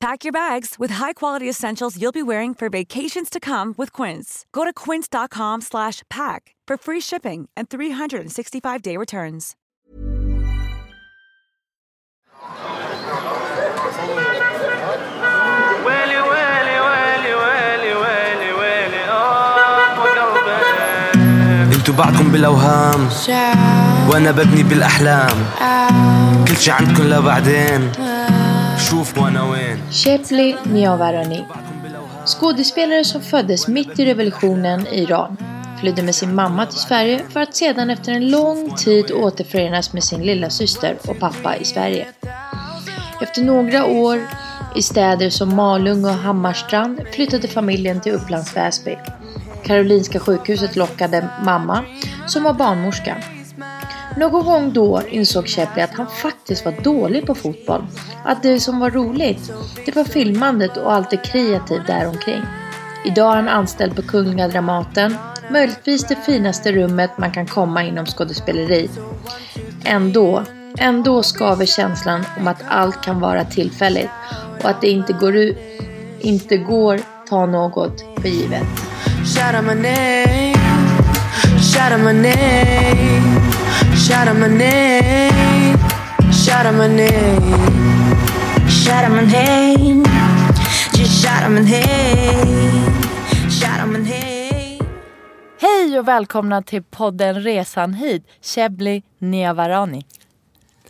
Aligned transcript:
Pack 0.00 0.24
your 0.24 0.32
bags 0.32 0.80
with 0.80 0.90
high-quality 0.90 1.48
essentials 1.48 1.96
you'll 1.96 2.10
be 2.10 2.24
wearing 2.24 2.54
for 2.54 2.68
vacations 2.68 3.30
to 3.30 3.38
come 3.38 3.72
with 3.78 3.92
Quince. 3.92 4.46
Go 4.52 4.64
to 4.64 4.72
quince.com 4.72 5.60
slash 5.60 6.02
pack 6.10 6.56
for 6.66 6.76
free 6.76 7.00
shipping 7.00 7.48
and 7.56 7.70
365-day 7.70 8.96
returns. 8.96 9.54
ويلي 15.86 16.20
ويلي 16.20 16.80
ويلي 16.80 17.34
ويلي 17.34 17.94
ويلي 17.94 18.52
ويلي 18.52 19.04
اه 19.08 20.00
وقلبي 20.00 21.74
انتوا 21.76 21.94
بعدكم 21.94 22.28
بالاوهام 22.32 23.08
وانا 24.10 24.30
ببني 24.30 24.62
بالاحلام 24.62 25.36
كل 26.48 26.56
شي 26.56 26.70
عندكم 26.70 27.02
لبعدين 27.02 27.92
شوف 27.92 28.00
وانا 28.00 28.08
وين 28.08 28.25
Shepli 29.91 30.55
Niavarani. 30.63 31.45
Skådespelare 32.25 33.03
som 33.03 33.21
föddes 33.21 33.67
mitt 33.67 33.99
i 33.99 34.05
revolutionen 34.05 34.87
i 34.87 35.01
Iran 35.01 35.37
flydde 35.79 36.03
med 36.03 36.15
sin 36.15 36.35
mamma 36.35 36.65
till 36.65 36.79
Sverige 36.79 37.21
för 37.29 37.39
att 37.39 37.55
sedan 37.55 37.89
efter 37.89 38.11
en 38.11 38.31
lång 38.31 38.75
tid 38.75 39.11
återförenas 39.11 39.93
med 39.93 40.03
sin 40.03 40.21
lilla 40.21 40.49
syster 40.49 40.97
och 41.07 41.19
pappa 41.19 41.55
i 41.55 41.65
Sverige. 41.65 42.07
Efter 43.21 43.41
några 43.41 43.85
år 43.85 44.21
i 44.75 44.81
städer 44.81 45.29
som 45.29 45.55
Malung 45.55 46.05
och 46.05 46.11
Hammarstrand 46.11 47.01
flyttade 47.13 47.47
familjen 47.47 48.01
till 48.01 48.11
Upplands 48.13 48.55
Väsby. 48.55 48.97
Karolinska 49.63 50.19
sjukhuset 50.19 50.75
lockade 50.75 51.29
mamma, 51.43 51.83
som 52.27 52.43
var 52.43 52.53
barnmorska. 52.53 53.17
Någon 54.17 54.45
gång 54.45 54.73
då 54.73 55.01
insåg 55.09 55.47
Shepley 55.47 55.83
att 55.83 55.93
han 55.93 56.07
faktiskt 56.07 56.65
var 56.65 56.71
dålig 56.83 57.25
på 57.25 57.35
fotboll. 57.35 57.85
Att 58.23 58.43
det 58.43 58.59
som 58.59 58.79
var 58.79 58.91
roligt, 58.91 59.51
det 59.85 59.95
var 59.95 60.03
filmandet 60.03 60.77
och 60.77 60.93
allt 60.93 61.09
det 61.09 61.17
kreativa 61.17 61.83
däromkring. 61.83 62.41
Idag 63.05 63.31
är 63.31 63.35
han 63.35 63.47
anställd 63.47 63.95
på 63.95 64.01
Kungliga 64.01 64.47
Dramaten, 64.47 65.17
möjligtvis 65.51 66.03
det 66.03 66.15
finaste 66.15 66.71
rummet 66.71 67.17
man 67.17 67.31
kan 67.31 67.47
komma 67.47 67.83
inom 67.83 68.05
skådespeleri. 68.05 68.89
Ändå, 69.85 70.43
ändå 70.77 71.23
skaver 71.23 71.65
känslan 71.65 72.25
om 72.39 72.47
att 72.47 72.63
allt 72.67 73.01
kan 73.01 73.19
vara 73.19 73.45
tillfälligt 73.45 74.11
och 74.63 74.69
att 74.69 74.81
det 74.81 74.89
inte 74.89 75.13
går, 75.13 75.53
inte 76.19 76.57
går 76.57 76.99
ta 77.29 77.45
något 77.45 78.01
för 78.21 78.27
givet. 78.27 78.67
Shout 84.05 84.27
out 84.27 84.37
my 84.37 84.47
name 84.47 85.77
Shout 86.31 86.65
out 86.65 86.75
my 86.75 86.87
name 86.87 87.41
Shout 88.69 89.03
out 89.03 89.11
my 89.11 89.25
name 89.25 90.03
Just 90.93 91.21
shout 91.23 91.43
out 91.43 91.51
my 91.51 91.61
name 91.61 92.91
Shout 93.49 93.79
out 93.79 93.89
my 93.89 93.99
name 93.99 94.79
Hej 95.61 95.99
och 95.99 96.07
välkomna 96.07 96.61
till 96.61 96.83
podden 96.83 97.41
Resan 97.41 97.93
hit, 97.93 98.23
Shebly 98.41 99.01
Niavarani. 99.19 100.05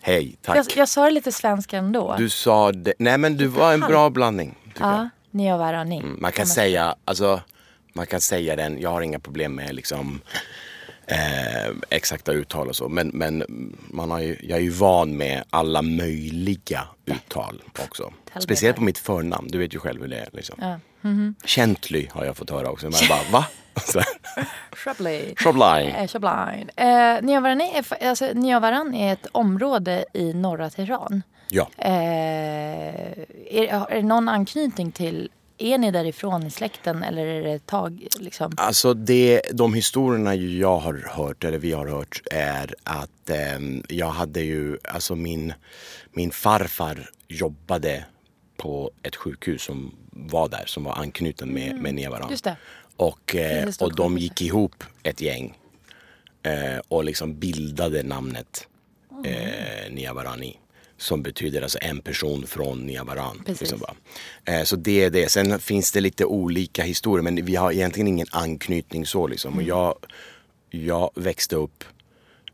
Hej, 0.01 0.37
tack. 0.41 0.57
Jag, 0.57 0.65
jag 0.75 0.89
sa 0.89 1.05
det 1.05 1.11
lite 1.11 1.31
svenska 1.31 1.77
ändå. 1.77 2.15
Du 2.17 2.29
sa 2.29 2.71
det. 2.71 2.93
Nej 2.99 3.17
men 3.17 3.37
du 3.37 3.47
var 3.47 3.73
en 3.73 3.79
bra 3.79 4.09
blandning. 4.09 4.55
ja, 4.79 5.09
Niavarani. 5.31 5.97
Mm, 5.97 6.17
Man 6.21 6.31
kan 6.31 6.45
säga, 6.47 6.95
alltså, 7.05 7.41
man 7.93 8.05
kan 8.05 8.21
säga 8.21 8.55
den, 8.55 8.81
jag 8.81 8.89
har 8.89 9.01
inga 9.01 9.19
problem 9.19 9.55
med 9.55 9.75
liksom 9.75 10.21
eh, 11.07 11.75
exakta 11.89 12.31
uttal 12.31 12.67
och 12.67 12.75
så. 12.75 12.89
Men, 12.89 13.07
men 13.07 13.43
man 13.87 14.11
har 14.11 14.19
ju, 14.19 14.37
jag 14.41 14.57
är 14.57 14.63
ju 14.63 14.69
van 14.69 15.17
med 15.17 15.43
alla 15.49 15.81
möjliga 15.81 16.87
uttal 17.05 17.61
också. 17.85 18.13
Speciellt 18.39 18.77
på 18.77 18.83
mitt 18.83 18.97
förnamn, 18.97 19.47
du 19.47 19.57
vet 19.57 19.75
ju 19.75 19.79
själv 19.79 20.01
hur 20.01 20.07
det 20.07 20.17
är. 20.17 20.29
Liksom. 20.33 20.55
Ja. 20.61 20.79
mhm. 21.01 21.35
Kently 21.45 22.07
har 22.11 22.25
jag 22.25 22.37
fått 22.37 22.49
höra 22.49 22.69
också. 22.69 22.85
Man 22.85 22.99
bara, 23.09 23.31
va? 23.31 23.45
Shobline. 25.37 26.69
Eh. 26.75 27.15
Eh, 27.15 27.21
Niavaran, 27.21 27.61
är, 27.61 28.07
alltså, 28.07 28.25
Niavaran 28.33 28.93
är 28.93 29.13
ett 29.13 29.27
område 29.31 30.05
i 30.13 30.33
norra 30.33 30.69
Teheran. 30.69 31.21
Ja. 31.49 31.69
Eh, 31.77 31.91
är, 33.51 33.91
är 33.91 33.95
det 33.95 34.01
någon 34.01 34.29
anknytning 34.29 34.91
till, 34.91 35.29
är 35.57 35.77
ni 35.77 35.91
därifrån 35.91 36.43
i 36.43 36.51
släkten 36.51 37.03
eller 37.03 37.25
är 37.25 37.41
det 37.43 37.65
tag 37.65 38.07
liksom? 38.19 38.51
Alltså 38.57 38.93
det, 38.93 39.41
de 39.53 39.73
historierna 39.73 40.35
jag 40.35 40.77
har 40.77 41.09
hört, 41.15 41.43
eller 41.43 41.57
vi 41.57 41.71
har 41.71 41.87
hört, 41.87 42.21
är 42.31 42.75
att 42.83 43.29
eh, 43.29 43.59
jag 43.89 44.09
hade 44.09 44.41
ju, 44.41 44.77
alltså 44.83 45.15
min, 45.15 45.53
min 46.11 46.31
farfar 46.31 47.09
jobbade 47.27 48.05
på 48.57 48.91
ett 49.03 49.15
sjukhus 49.15 49.61
som 49.63 49.95
var 50.11 50.49
där, 50.49 50.63
som 50.65 50.83
var 50.83 50.93
anknuten 50.95 51.53
med, 51.53 51.75
med 51.75 51.93
Nevaran. 51.95 52.21
Mm. 52.21 52.31
Just 52.31 52.43
det. 52.43 52.55
Och, 52.97 53.35
eh, 53.35 53.69
och 53.79 53.95
de 53.95 54.17
gick 54.17 54.41
ihop 54.41 54.83
ett 55.03 55.21
gäng 55.21 55.57
eh, 56.43 56.79
och 56.87 57.03
liksom 57.03 57.39
bildade 57.39 58.03
namnet 58.03 58.67
Mm. 59.11 59.25
eh, 59.25 59.91
Niavarani. 59.91 60.57
Som 60.97 61.23
betyder 61.23 61.61
alltså 61.61 61.77
en 61.81 62.01
person 62.01 62.47
från 62.47 62.85
Niavaran. 62.85 63.41
Precis. 63.45 63.61
Liksom 63.61 63.95
eh, 64.45 64.63
så 64.63 64.75
det 64.75 65.03
är 65.03 65.09
det. 65.09 65.31
Sen 65.31 65.59
finns 65.59 65.91
det 65.91 66.01
lite 66.01 66.25
olika 66.25 66.83
historier 66.83 67.23
men 67.23 67.45
vi 67.45 67.55
har 67.55 67.71
egentligen 67.71 68.07
ingen 68.07 68.27
anknytning 68.31 69.05
så 69.05 69.27
liksom. 69.27 69.53
Mm. 69.53 69.63
Och 69.63 69.69
jag, 69.69 69.95
jag 70.69 71.11
växte 71.15 71.55
upp 71.55 71.83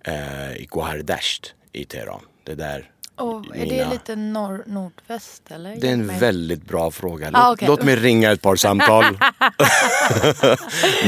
eh, 0.05 0.55
i 0.55 0.65
Gohardasht 0.69 1.53
i 1.71 1.85
Teheran. 1.85 2.21
Det 2.43 2.55
där 2.55 2.92
Och 3.15 3.45
är 3.55 3.65
det 3.65 3.71
mina- 3.71 3.89
lite 3.91 4.15
norr, 4.15 4.63
nordväst 4.67 5.51
eller? 5.51 5.75
det 5.75 5.87
är 5.89 5.93
en 5.93 6.19
väldigt 6.19 6.65
bra 6.65 6.91
fråga. 6.91 7.29
Låt, 7.29 7.41
Ah, 7.41 7.53
okej. 7.53 7.67
låt 7.67 7.83
mig 7.83 7.95
ringa 7.95 8.31
ett 8.31 8.41
par 8.41 8.55
samtal. 8.55 9.03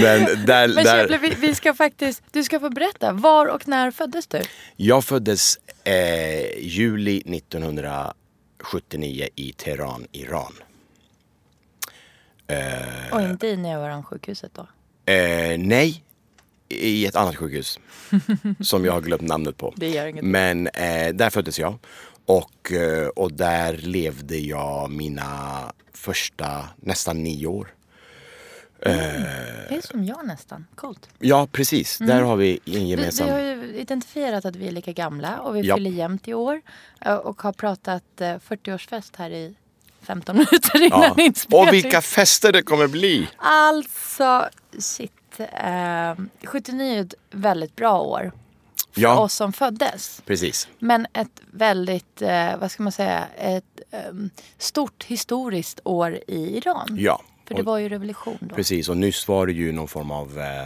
men 0.01 0.45
där, 0.45 0.67
Men 0.67 0.83
där, 0.83 1.07
Shebly, 1.07 1.17
vi, 1.17 1.35
vi 1.47 1.55
ska 1.55 1.73
faktiskt, 1.73 2.23
du 2.31 2.43
ska 2.43 2.59
få 2.59 2.69
berätta, 2.69 3.11
var 3.11 3.45
och 3.47 3.67
när 3.67 3.91
föddes 3.91 4.27
du? 4.27 4.41
Jag 4.75 5.03
föddes 5.05 5.57
eh, 5.83 6.59
juli 6.59 7.17
1979 7.37 9.27
i 9.35 9.51
Teheran, 9.53 10.07
Iran. 10.11 10.53
Och 13.11 13.21
inte 13.21 13.47
i 13.47 13.57
Niavaran-sjukhuset 13.57 14.51
då? 14.53 14.67
Eh, 15.13 15.57
nej, 15.57 16.03
i 16.69 17.05
ett 17.05 17.15
annat 17.15 17.35
sjukhus 17.35 17.79
som 18.61 18.85
jag 18.85 18.93
har 18.93 19.01
glömt 19.01 19.21
namnet 19.21 19.57
på. 19.57 19.73
Det 19.77 19.89
gör 19.89 20.05
inget. 20.07 20.23
Men 20.23 20.67
eh, 20.67 21.13
där 21.13 21.29
föddes 21.29 21.59
jag 21.59 21.77
och, 22.25 22.71
eh, 22.71 23.07
och 23.07 23.31
där 23.33 23.73
levde 23.77 24.37
jag 24.37 24.91
mina 24.91 25.61
första 25.93 26.69
nästan 26.75 27.23
nio 27.23 27.47
år. 27.47 27.67
Det 28.79 29.75
är 29.75 29.81
som 29.87 30.03
jag 30.05 30.27
nästan, 30.27 30.65
coolt. 30.75 31.09
Ja, 31.19 31.47
precis. 31.51 31.97
Där 31.97 32.21
har 32.21 32.35
vi 32.35 32.51
en 32.53 32.59
Vi, 32.65 32.71
vi 32.79 32.89
gemensam... 32.89 33.29
har 33.29 33.39
ju 33.39 33.73
identifierat 33.75 34.45
att 34.45 34.55
vi 34.55 34.67
är 34.67 34.71
lika 34.71 34.91
gamla 34.91 35.39
och 35.39 35.55
vi 35.55 35.61
Ja. 35.61 35.75
fyller 35.75 35.91
jämnt 35.91 36.27
i 36.27 36.33
år. 36.33 36.61
eh, 37.01 37.15
Och 37.15 37.41
har 37.41 37.53
pratat 37.53 38.03
eh, 38.21 38.25
40-årsfest 38.25 39.11
här 39.17 39.29
i 39.29 39.55
15 40.01 40.35
minuter 40.35 40.81
innan 40.81 41.01
Ja. 41.01 41.15
inspelning. 41.23 41.67
Och 41.67 41.73
vilka 41.73 42.01
fester 42.01 42.51
det 42.51 42.61
kommer 42.61 42.87
bli! 42.87 43.27
Alltså, 43.37 44.49
shit. 44.79 45.11
Eh, 45.39 46.15
79 46.43 46.97
är 46.97 47.01
ett 47.01 47.13
väldigt 47.31 47.75
bra 47.75 48.01
år 48.01 48.31
för 48.95 49.01
Ja. 49.01 49.19
oss 49.19 49.33
som 49.33 49.53
föddes. 49.53 50.21
Precis. 50.25 50.67
Men 50.79 51.07
ett 51.13 51.41
väldigt, 51.51 52.21
eh, 52.21 52.57
vad 52.57 52.71
ska 52.71 52.83
man 52.83 52.91
säga, 52.91 53.25
ett 53.37 53.63
ehm, 53.91 54.29
stort 54.57 55.03
historiskt 55.03 55.79
år 55.83 56.19
i 56.27 56.57
Iran. 56.57 56.97
Ja. 56.99 57.21
För 57.47 57.55
det 57.55 57.63
var 57.63 57.77
ju 57.77 57.89
revolution 57.89 58.37
då. 58.39 58.55
Precis, 58.55 58.89
och 58.89 58.97
nyss 58.97 59.27
var 59.27 59.47
det 59.47 59.53
ju 59.53 59.71
någon 59.71 59.87
form 59.87 60.11
av, 60.11 60.39
eh, 60.39 60.63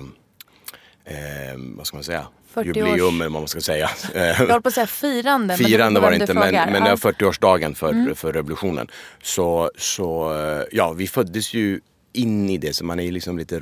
eh, 1.15 1.57
vad 1.57 1.87
ska 1.87 1.97
man 1.97 2.03
säga, 2.03 2.27
jubileum 2.55 3.21
eller 3.21 3.29
vad 3.29 3.41
man 3.41 3.47
ska 3.47 3.61
säga. 3.61 3.89
Jag 4.13 4.35
håller 4.35 4.59
på 4.59 4.67
att 4.67 4.73
säga 4.73 4.87
firande. 4.87 5.57
Firande 5.57 5.99
var 5.99 6.11
det 6.11 6.17
inte 6.17 6.33
men, 6.33 6.53
men 6.53 6.83
det 6.83 6.89
var 6.89 6.97
40-årsdagen 6.97 7.75
för, 7.75 7.89
mm. 7.89 8.15
för 8.15 8.33
revolutionen. 8.33 8.87
Så, 9.23 9.71
så 9.77 10.33
ja, 10.71 10.91
vi 10.91 11.07
föddes 11.07 11.53
ju 11.53 11.79
in 12.13 12.49
i 12.49 12.57
det 12.57 12.73
så 12.73 12.85
man 12.85 12.99
är 12.99 13.11
liksom 13.11 13.37
lite 13.37 13.59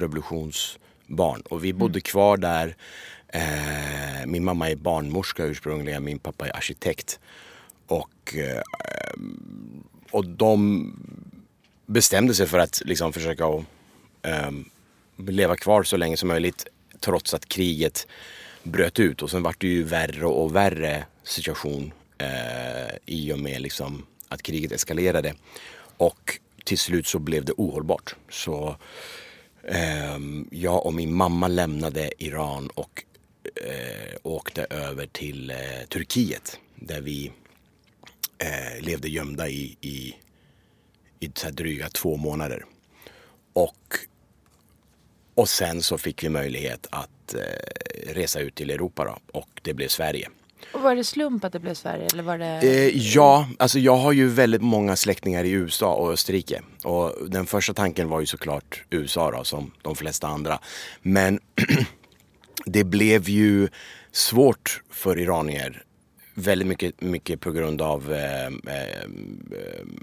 revolutionsbarn. 1.08 1.42
Och 1.42 1.64
vi 1.64 1.74
bodde 1.74 2.00
mm. 2.00 2.02
kvar 2.02 2.38
där. 2.38 2.76
Eh, 3.28 4.26
min 4.26 4.44
mamma 4.44 4.70
är 4.70 4.76
barnmorska 4.76 5.46
ursprungligen, 5.46 6.04
min 6.04 6.20
pappa 6.20 6.48
är 6.48 6.56
arkitekt. 6.56 7.20
Och, 7.88 8.36
eh, 8.36 8.62
och 10.12 10.26
de 10.26 10.94
bestämde 11.86 12.34
sig 12.34 12.48
för 12.48 12.60
att 12.60 12.82
liksom 12.86 13.14
försöka 13.14 13.46
att, 13.46 13.64
eh, 14.22 14.52
leva 15.18 15.56
kvar 15.56 15.84
så 15.84 15.98
länge 15.98 16.18
som 16.18 16.28
möjligt 16.28 16.68
trots 17.00 17.34
att 17.34 17.46
kriget 17.46 18.08
bröt 18.64 19.00
ut. 19.00 19.22
Och 19.22 19.30
sen 19.30 19.44
vart 19.44 19.62
det 19.62 19.68
ju 19.68 19.84
värre 19.84 20.26
och 20.26 20.52
värre 20.52 21.06
situation 21.24 21.92
eh, 22.18 22.96
i 23.06 23.34
och 23.34 23.40
med 23.40 23.62
liksom 23.62 24.06
att 24.30 24.42
kriget 24.42 24.72
eskalerade. 24.72 25.34
Och 26.00 26.40
till 26.64 26.78
slut 26.78 27.08
så 27.08 27.20
blev 27.20 27.46
det 27.46 27.54
ohållbart. 27.58 28.16
Så 28.30 28.78
Ehm, 29.68 30.48
jag 30.52 30.86
och 30.86 30.94
min 30.94 31.14
mamma 31.14 31.48
lämnade 31.48 32.24
Iran 32.24 32.68
och 32.68 33.04
eh, 33.66 34.16
åkte 34.24 34.68
över 34.70 35.08
till 35.08 35.52
eh, 35.52 35.58
Turkiet 35.90 36.60
där 36.76 37.02
vi 37.02 37.32
eh, 38.38 38.82
levde 38.86 39.10
gömda 39.10 39.50
i, 39.50 39.78
i, 39.82 40.16
i 41.20 41.32
så 41.36 41.50
dryga 41.50 41.90
två 41.90 42.18
månader. 42.18 42.66
Och, 43.54 43.96
och 45.36 45.50
sen 45.50 45.82
så 45.82 45.98
fick 45.98 46.24
vi 46.24 46.30
möjlighet 46.30 46.88
att 46.92 47.34
eh, 47.34 48.14
resa 48.14 48.40
ut 48.40 48.56
till 48.56 48.70
Europa 48.70 49.06
då, 49.06 49.40
och 49.40 49.62
det 49.64 49.74
blev 49.74 49.88
Sverige. 49.88 50.30
Och 50.74 50.82
var 50.82 50.96
det 50.96 51.04
slump 51.04 51.44
att 51.44 51.54
det 51.54 51.60
blev 51.60 51.74
Sverige? 51.74 52.08
Eller 52.14 52.24
var 52.24 52.38
det... 52.38 52.46
Eh, 52.46 52.98
ja, 52.98 53.50
alltså 53.60 53.80
jag 53.80 53.98
har 53.98 54.12
ju 54.12 54.28
väldigt 54.28 54.62
många 54.62 54.96
släktingar 54.96 55.44
i 55.44 55.52
USA 55.52 55.94
och 55.94 56.12
Österrike. 56.12 56.62
Och 56.84 57.14
den 57.28 57.46
första 57.46 57.74
tanken 57.74 58.10
var 58.10 58.20
ju 58.20 58.26
såklart 58.26 58.84
USA 58.90 59.32
då, 59.32 59.44
som 59.44 59.72
de 59.82 59.96
flesta 59.96 60.28
andra. 60.28 60.60
Men 61.02 61.40
det 62.66 62.84
blev 62.84 63.30
ju 63.30 63.68
svårt 64.12 64.82
för 64.90 65.20
iranier 65.20 65.84
väldigt 66.34 66.68
mycket, 66.68 67.02
mycket 67.02 67.40
på 67.40 67.52
grund 67.52 67.82
av 67.82 68.14
eh, 68.14 68.46
eh, 68.46 69.08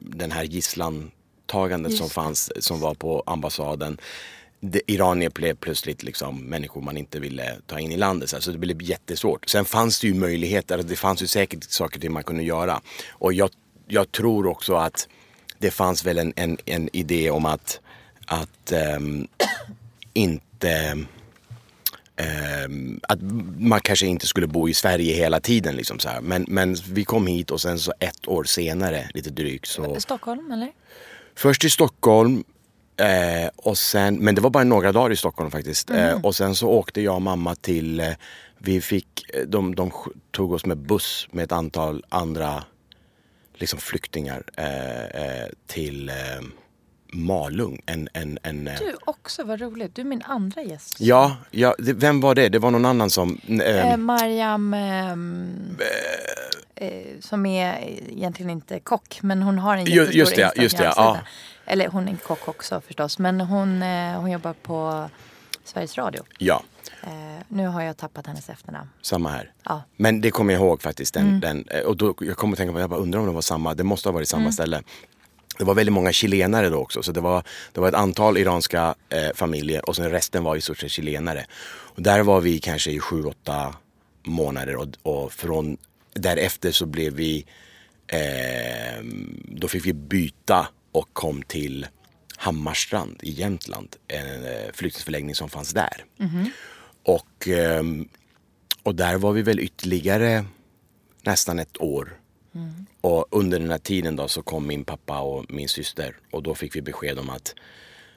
den 0.00 0.30
här 0.30 0.44
gisslantagandet 0.44 1.96
som 1.96 2.10
fanns, 2.10 2.64
som 2.64 2.80
var 2.80 2.94
på 2.94 3.22
ambassaden 3.26 3.98
iranier 4.86 5.30
blev 5.30 5.54
plötsligt 5.54 6.02
liksom 6.02 6.44
människor 6.44 6.80
man 6.80 6.96
inte 6.96 7.20
ville 7.20 7.56
ta 7.66 7.80
in 7.80 7.92
i 7.92 7.96
landet. 7.96 8.30
Så 8.30 8.52
det 8.52 8.58
blev 8.58 8.82
jättesvårt. 8.82 9.48
Sen 9.48 9.64
fanns 9.64 10.00
det 10.00 10.06
ju 10.06 10.14
möjligheter, 10.14 10.78
det 10.82 10.96
fanns 10.96 11.22
ju 11.22 11.26
säkert 11.26 11.64
saker 11.64 12.00
till 12.00 12.10
man 12.10 12.24
kunde 12.24 12.42
göra. 12.42 12.80
Och 13.10 13.32
jag, 13.32 13.50
jag 13.86 14.12
tror 14.12 14.46
också 14.46 14.74
att 14.74 15.08
det 15.58 15.70
fanns 15.70 16.04
väl 16.04 16.18
en, 16.18 16.32
en, 16.36 16.58
en 16.64 16.88
idé 16.92 17.30
om 17.30 17.46
att, 17.46 17.80
att 18.26 18.72
um, 18.96 19.28
inte 20.12 21.04
Um, 22.64 23.00
att 23.02 23.18
man 23.58 23.80
kanske 23.80 24.06
inte 24.06 24.26
skulle 24.26 24.46
bo 24.46 24.68
i 24.68 24.74
Sverige 24.74 25.14
hela 25.14 25.40
tiden. 25.40 25.76
Liksom 25.76 25.98
så 25.98 26.08
här. 26.08 26.20
Men, 26.20 26.44
men 26.48 26.74
vi 26.74 27.04
kom 27.04 27.26
hit 27.26 27.50
och 27.50 27.60
sen 27.60 27.78
så 27.78 27.92
ett 28.00 28.28
år 28.28 28.44
senare, 28.44 29.10
lite 29.14 29.30
drygt. 29.30 29.68
Så... 29.68 30.00
Stockholm 30.00 30.52
eller? 30.52 30.72
Först 31.34 31.64
i 31.64 31.70
Stockholm 31.70 32.44
Eh, 32.96 33.50
och 33.56 33.78
sen, 33.78 34.16
men 34.16 34.34
det 34.34 34.40
var 34.40 34.50
bara 34.50 34.64
några 34.64 34.92
dagar 34.92 35.12
i 35.12 35.16
Stockholm 35.16 35.50
faktiskt. 35.50 35.90
Mm. 35.90 36.08
Eh, 36.08 36.24
och 36.24 36.34
sen 36.34 36.54
så 36.54 36.68
åkte 36.68 37.00
jag 37.00 37.14
och 37.14 37.22
mamma 37.22 37.54
till, 37.54 38.00
eh, 38.00 38.12
vi 38.58 38.80
fick, 38.80 39.34
eh, 39.34 39.42
de, 39.46 39.74
de 39.74 39.90
tog 40.30 40.52
oss 40.52 40.66
med 40.66 40.78
buss 40.78 41.28
med 41.30 41.44
ett 41.44 41.52
antal 41.52 42.04
andra 42.08 42.64
liksom 43.54 43.78
flyktingar 43.78 44.42
eh, 44.56 45.04
eh, 45.04 45.48
till 45.66 46.10
Malung. 47.12 47.80
En, 47.86 48.08
en, 48.12 48.38
en, 48.42 48.64
du 48.64 48.96
också, 49.04 49.44
vad 49.44 49.60
roligt. 49.60 49.94
Du 49.94 50.02
är 50.02 50.06
min 50.06 50.22
andra 50.22 50.62
gäst. 50.62 51.00
Ja, 51.00 51.36
ja 51.50 51.74
det, 51.78 51.92
vem 51.92 52.20
var 52.20 52.34
det? 52.34 52.48
Det 52.48 52.58
var 52.58 52.70
någon 52.70 52.84
annan 52.84 53.10
som... 53.10 53.40
Eh, 53.64 53.96
Mariam, 53.96 54.74
ehm, 54.74 55.78
eh, 56.74 56.88
som 57.20 57.46
är 57.46 57.78
egentligen 58.08 58.50
inte 58.50 58.80
kock, 58.80 59.18
men 59.22 59.42
hon 59.42 59.58
har 59.58 59.76
en 59.76 59.84
jättestor 59.84 60.14
just 60.14 60.36
det, 60.36 60.52
just 60.56 60.78
det, 60.78 60.92
ja. 60.96 61.18
Eller 61.66 61.88
hon 61.88 62.08
är 62.08 62.16
kock 62.16 62.48
också 62.48 62.80
förstås. 62.80 63.18
Men 63.18 63.40
hon, 63.40 63.82
eh, 63.82 64.20
hon 64.20 64.30
jobbar 64.30 64.52
på 64.52 65.10
Sveriges 65.64 65.98
Radio. 65.98 66.22
Ja. 66.38 66.62
Eh, 67.02 67.10
nu 67.48 67.66
har 67.66 67.82
jag 67.82 67.96
tappat 67.96 68.26
hennes 68.26 68.48
efternamn. 68.48 68.88
Samma 69.02 69.28
här. 69.28 69.52
Ja. 69.64 69.82
Men 69.96 70.20
det 70.20 70.30
kommer 70.30 70.52
jag 70.52 70.62
ihåg 70.62 70.82
faktiskt. 70.82 71.14
Den, 71.14 71.28
mm. 71.28 71.40
den, 71.40 71.68
eh, 71.68 71.80
och 71.80 71.96
då, 71.96 72.14
jag 72.20 72.36
kommer 72.36 72.52
att 72.52 72.58
tänka 72.58 72.72
på, 72.72 72.80
jag 72.80 72.90
bara 72.90 73.00
undrar 73.00 73.20
om 73.20 73.26
det 73.26 73.32
var 73.32 73.40
samma. 73.40 73.74
Det 73.74 73.84
måste 73.84 74.08
ha 74.08 74.12
varit 74.12 74.28
samma 74.28 74.40
mm. 74.40 74.52
ställe. 74.52 74.82
Det 75.58 75.64
var 75.64 75.74
väldigt 75.74 75.92
många 75.92 76.12
chilenare 76.12 76.68
då 76.68 76.78
också. 76.78 77.02
Så 77.02 77.12
det 77.12 77.20
var, 77.20 77.42
det 77.72 77.80
var 77.80 77.88
ett 77.88 77.94
antal 77.94 78.38
iranska 78.38 78.94
eh, 79.08 79.34
familjer 79.34 79.88
och 79.88 79.96
sen 79.96 80.10
resten 80.10 80.44
var 80.44 80.56
i 80.56 80.60
stort 80.60 80.78
sett 80.78 80.90
chilenare. 80.90 81.46
Och 81.66 82.02
där 82.02 82.22
var 82.22 82.40
vi 82.40 82.58
kanske 82.58 82.90
i 82.90 83.00
sju, 83.00 83.24
åtta 83.24 83.74
månader 84.22 84.76
och, 84.76 84.86
och 85.02 85.32
från 85.32 85.76
därefter 86.14 86.70
så 86.70 86.86
blev 86.86 87.12
vi 87.12 87.46
eh, 88.06 89.04
då 89.44 89.68
fick 89.68 89.86
vi 89.86 89.92
byta 89.92 90.68
och 90.94 91.08
kom 91.12 91.42
till 91.42 91.86
Hammarstrand 92.36 93.20
i 93.22 93.30
Jämtland, 93.30 93.96
en 94.08 94.44
eh, 94.44 94.72
flyktingförläggning 94.72 95.34
som 95.34 95.48
fanns 95.48 95.72
där. 95.72 96.04
Mm. 96.18 96.50
Och, 97.02 97.48
ehm, 97.48 98.08
och 98.82 98.94
där 98.94 99.16
var 99.16 99.32
vi 99.32 99.42
väl 99.42 99.60
ytterligare 99.60 100.44
nästan 101.22 101.58
ett 101.58 101.80
år. 101.80 102.20
Mm. 102.54 102.86
Och 103.00 103.26
under 103.30 103.58
den 103.58 103.70
här 103.70 103.78
tiden 103.78 104.16
då 104.16 104.28
så 104.28 104.42
kom 104.42 104.66
min 104.66 104.84
pappa 104.84 105.20
och 105.20 105.44
min 105.48 105.68
syster 105.68 106.16
och 106.30 106.42
då 106.42 106.54
fick 106.54 106.76
vi 106.76 106.82
besked 106.82 107.18
om 107.18 107.30
att 107.30 107.54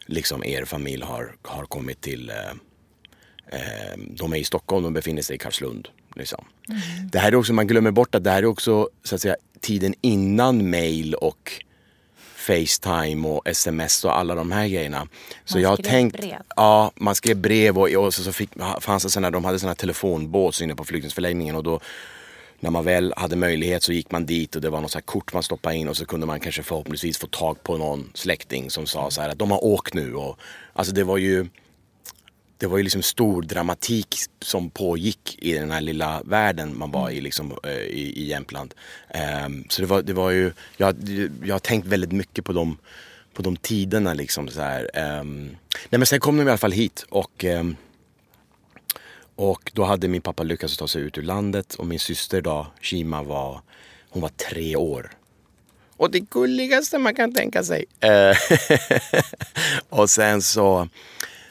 liksom 0.06 0.44
er 0.44 0.66
familj 0.66 1.04
har, 1.04 1.36
har 1.42 1.66
kommit 1.66 2.02
till 2.02 2.30
eh, 2.30 2.52
eh, 3.48 3.98
de 3.98 4.34
är 4.34 4.38
i 4.38 4.44
Stockholm, 4.44 4.84
de 4.84 4.94
befinner 4.94 5.22
sig 5.22 5.36
i 5.36 5.40
Karlslund. 5.40 5.88
Liksom. 6.16 6.46
Mm. 6.70 7.10
Det 7.12 7.20
här 7.20 7.32
är 7.32 7.36
också, 7.36 7.54
man 7.54 7.68
glömmer 7.68 7.92
bort 7.92 8.16
att 8.16 8.24
det 8.24 8.32
här 8.32 8.44
är 8.44 8.46
också 8.46 8.90
så 9.04 9.16
att 9.16 9.22
säga, 9.22 9.36
tiden 9.60 9.94
innan 10.02 10.70
mail 10.70 11.16
och 11.16 11.64
Facetime 12.48 13.28
och 13.28 13.48
sms 13.48 14.06
och 14.06 14.18
alla 14.18 14.36
de 14.36 14.52
här 14.52 14.68
grejerna. 14.68 15.08
Så 15.46 15.56
man 15.56 15.62
jag 15.62 15.70
har 15.70 15.78
tänkt, 15.78 16.18
brev. 16.18 16.42
Ja, 16.56 16.92
man 16.96 17.16
skrev 17.16 17.38
brev 17.38 17.78
och, 17.78 17.90
och 17.90 18.14
så, 18.14 18.24
så 18.24 18.32
fick, 18.32 18.50
fanns 18.80 19.04
det 19.04 19.10
såna, 19.10 19.32
de 19.32 19.46
hade 19.46 19.60
såna 19.60 19.76
telefonbås 19.76 20.62
inne 20.62 20.76
på 20.76 20.84
flyktingförläggningen 20.84 21.56
och 21.56 21.64
då 21.64 21.80
när 22.60 22.70
man 22.70 22.86
väl 22.86 23.14
hade 23.18 23.36
möjlighet 23.36 23.84
så 23.84 23.94
gick 23.94 24.12
man 24.12 24.26
dit 24.26 24.56
och 24.56 24.62
det 24.62 24.70
var 24.70 24.82
något 24.82 24.92
så 24.92 25.02
kort 25.02 25.34
man 25.34 25.44
stoppade 25.44 25.76
in 25.76 25.88
och 25.88 25.98
så 25.98 26.06
kunde 26.06 26.26
man 26.26 26.40
kanske 26.40 26.64
förhoppningsvis 26.64 27.18
få 27.18 27.28
tag 27.28 27.64
på 27.64 27.78
någon 27.78 28.10
släkting 28.14 28.70
som 28.70 28.86
sa 28.86 29.12
så 29.12 29.22
här 29.22 29.30
att 29.30 29.40
de 29.40 29.52
har 29.52 29.64
åkt 29.64 29.94
nu. 29.94 30.16
Och, 30.16 30.40
alltså 30.74 30.94
det 30.94 31.04
var 31.04 31.18
ju 31.18 31.48
det 32.58 32.68
var 32.68 32.78
ju 32.78 32.84
liksom 32.84 33.02
stor 33.02 33.42
dramatik 33.42 34.16
som 34.42 34.70
pågick 34.70 35.38
i 35.42 35.54
den 35.54 35.72
här 35.72 35.82
lilla 35.82 36.22
världen 36.26 36.78
man 36.78 36.92
var 36.92 37.10
i, 37.10 37.22
liksom, 37.22 37.60
eh, 37.64 37.72
i, 37.72 38.14
i 38.16 38.28
Jämtland. 38.28 38.74
Um, 39.46 39.66
så 39.70 39.82
det 39.82 39.88
var, 39.88 40.02
det 40.02 40.14
var 40.14 40.32
ju, 40.32 40.52
jag, 40.78 40.96
jag 41.44 41.56
har 41.56 41.60
tänkt 41.60 41.88
väldigt 41.88 42.12
mycket 42.12 42.46
på 42.46 42.54
de, 42.54 42.78
på 43.34 43.42
de 43.42 43.56
tiderna 43.56 44.14
liksom 44.14 44.48
så 44.48 44.62
här. 44.62 44.90
Um, 45.20 45.58
nej 45.90 46.00
men 46.00 46.06
sen 46.06 46.20
kom 46.20 46.38
de 46.38 46.48
i 46.48 46.50
alla 46.50 46.58
fall 46.58 46.72
hit 46.72 47.06
och 47.10 47.44
um, 47.44 47.76
och 49.36 49.72
då 49.74 49.84
hade 49.84 50.08
min 50.08 50.22
pappa 50.22 50.44
lyckats 50.44 50.78
ta 50.78 50.88
sig 50.88 51.02
ut 51.02 51.18
ur 51.18 51.22
landet 51.22 51.76
och 51.76 51.86
min 51.86 52.00
syster 52.00 52.42
då, 52.42 52.68
Shima, 52.82 53.24
var, 53.24 53.62
hon 54.10 54.22
var 54.22 54.30
tre 54.30 54.76
år. 54.76 55.12
Och 55.98 56.12
det 56.12 56.20
gulligaste 56.20 56.98
man 56.98 57.16
kan 57.16 57.34
tänka 57.34 57.64
sig. 57.64 57.86
Eh, 58.00 58.38
och 59.90 60.10
sen 60.10 60.42
så 60.42 60.90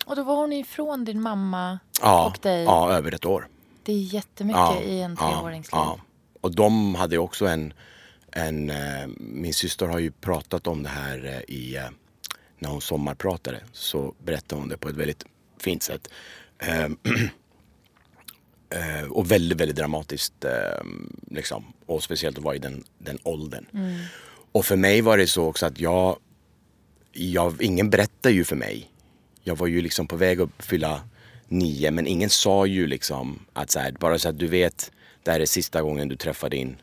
och 0.07 0.17
då 0.17 0.23
var 0.23 0.37
hon 0.37 0.53
ifrån 0.53 1.05
din 1.05 1.21
mamma 1.21 1.79
ja, 2.01 2.27
och 2.27 2.39
dig? 2.43 2.65
Ja, 2.65 2.93
över 2.93 3.15
ett 3.15 3.25
år. 3.25 3.49
Det 3.83 3.93
är 3.93 4.15
jättemycket 4.15 4.61
ja, 4.61 4.81
i 4.81 5.01
en 5.01 5.17
treårings 5.17 5.69
ja, 5.73 5.79
liv. 5.79 5.87
Ja. 5.97 6.01
Och 6.41 6.55
de 6.55 6.95
hade 6.95 7.19
också 7.19 7.47
en, 7.47 7.73
en 8.33 8.71
äh, 8.71 9.07
min 9.19 9.55
syster 9.55 9.87
har 9.87 9.99
ju 9.99 10.11
pratat 10.11 10.67
om 10.67 10.83
det 10.83 10.89
här 10.89 11.25
äh, 11.25 11.55
i, 11.55 11.77
äh, 11.77 11.89
när 12.59 12.71
hon 12.71 12.81
sommarpratade 12.81 13.61
så 13.73 14.15
berättade 14.25 14.61
hon 14.61 14.69
det 14.69 14.77
på 14.77 14.89
ett 14.89 14.97
väldigt 14.97 15.25
fint 15.61 15.83
sätt. 15.83 16.09
och 19.11 19.31
väldigt, 19.31 19.61
väldigt 19.61 19.77
dramatiskt 19.77 20.45
liksom. 21.31 21.65
Och 21.87 22.03
speciellt 22.03 22.39
att 22.39 22.45
vara 22.45 22.55
i 22.55 22.59
den, 22.59 22.85
den 22.99 23.19
åldern. 23.23 23.67
Mm. 23.73 24.01
Och 24.53 24.65
för 24.65 24.77
mig 24.77 25.01
var 25.01 25.19
det 25.19 25.27
så 25.27 25.47
också 25.47 25.67
att 25.67 25.81
jag, 25.81 26.17
jag 27.13 27.63
ingen 27.63 27.91
berättar 27.91 28.31
ju 28.31 28.45
för 28.45 28.57
mig 28.57 28.91
jag 29.47 29.57
var 29.57 29.67
ju 29.67 29.81
liksom 29.81 30.07
på 30.09 30.17
väg 30.17 30.41
att 30.41 30.51
fylla 30.59 31.01
nio 31.49 31.91
men 31.91 32.07
ingen 32.07 32.31
sa 32.31 32.67
ju 32.67 32.87
liksom 32.87 33.47
att 33.53 33.71
så 33.71 33.79
här, 33.79 33.93
bara 33.93 34.19
så 34.19 34.29
att 34.29 34.39
du 34.39 34.47
vet, 34.47 34.93
det 35.23 35.31
här 35.31 35.41
är 35.41 35.47
sista 35.47 35.83
gången 35.83 36.09
du 36.09 36.17
träffar 36.17 36.49
din 36.49 36.77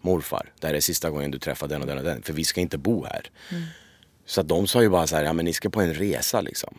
morfar. 0.00 0.52
Det 0.60 0.66
här 0.66 0.74
är 0.74 0.80
sista 0.80 1.10
gången 1.10 1.30
du 1.30 1.38
träffar 1.38 1.68
den 1.68 1.80
och 1.80 1.86
den 1.86 1.98
och 1.98 2.04
den. 2.04 2.22
För 2.22 2.32
vi 2.32 2.44
ska 2.44 2.60
inte 2.60 2.78
bo 2.78 3.04
här. 3.04 3.30
Mm. 3.50 3.62
Så 4.26 4.40
att 4.40 4.48
de 4.48 4.66
sa 4.66 4.82
ju 4.82 4.88
bara 4.88 5.06
så 5.06 5.16
här, 5.16 5.24
ja 5.24 5.32
men 5.32 5.44
ni 5.44 5.52
ska 5.52 5.70
på 5.70 5.80
en 5.80 5.94
resa 5.94 6.40
liksom. 6.40 6.74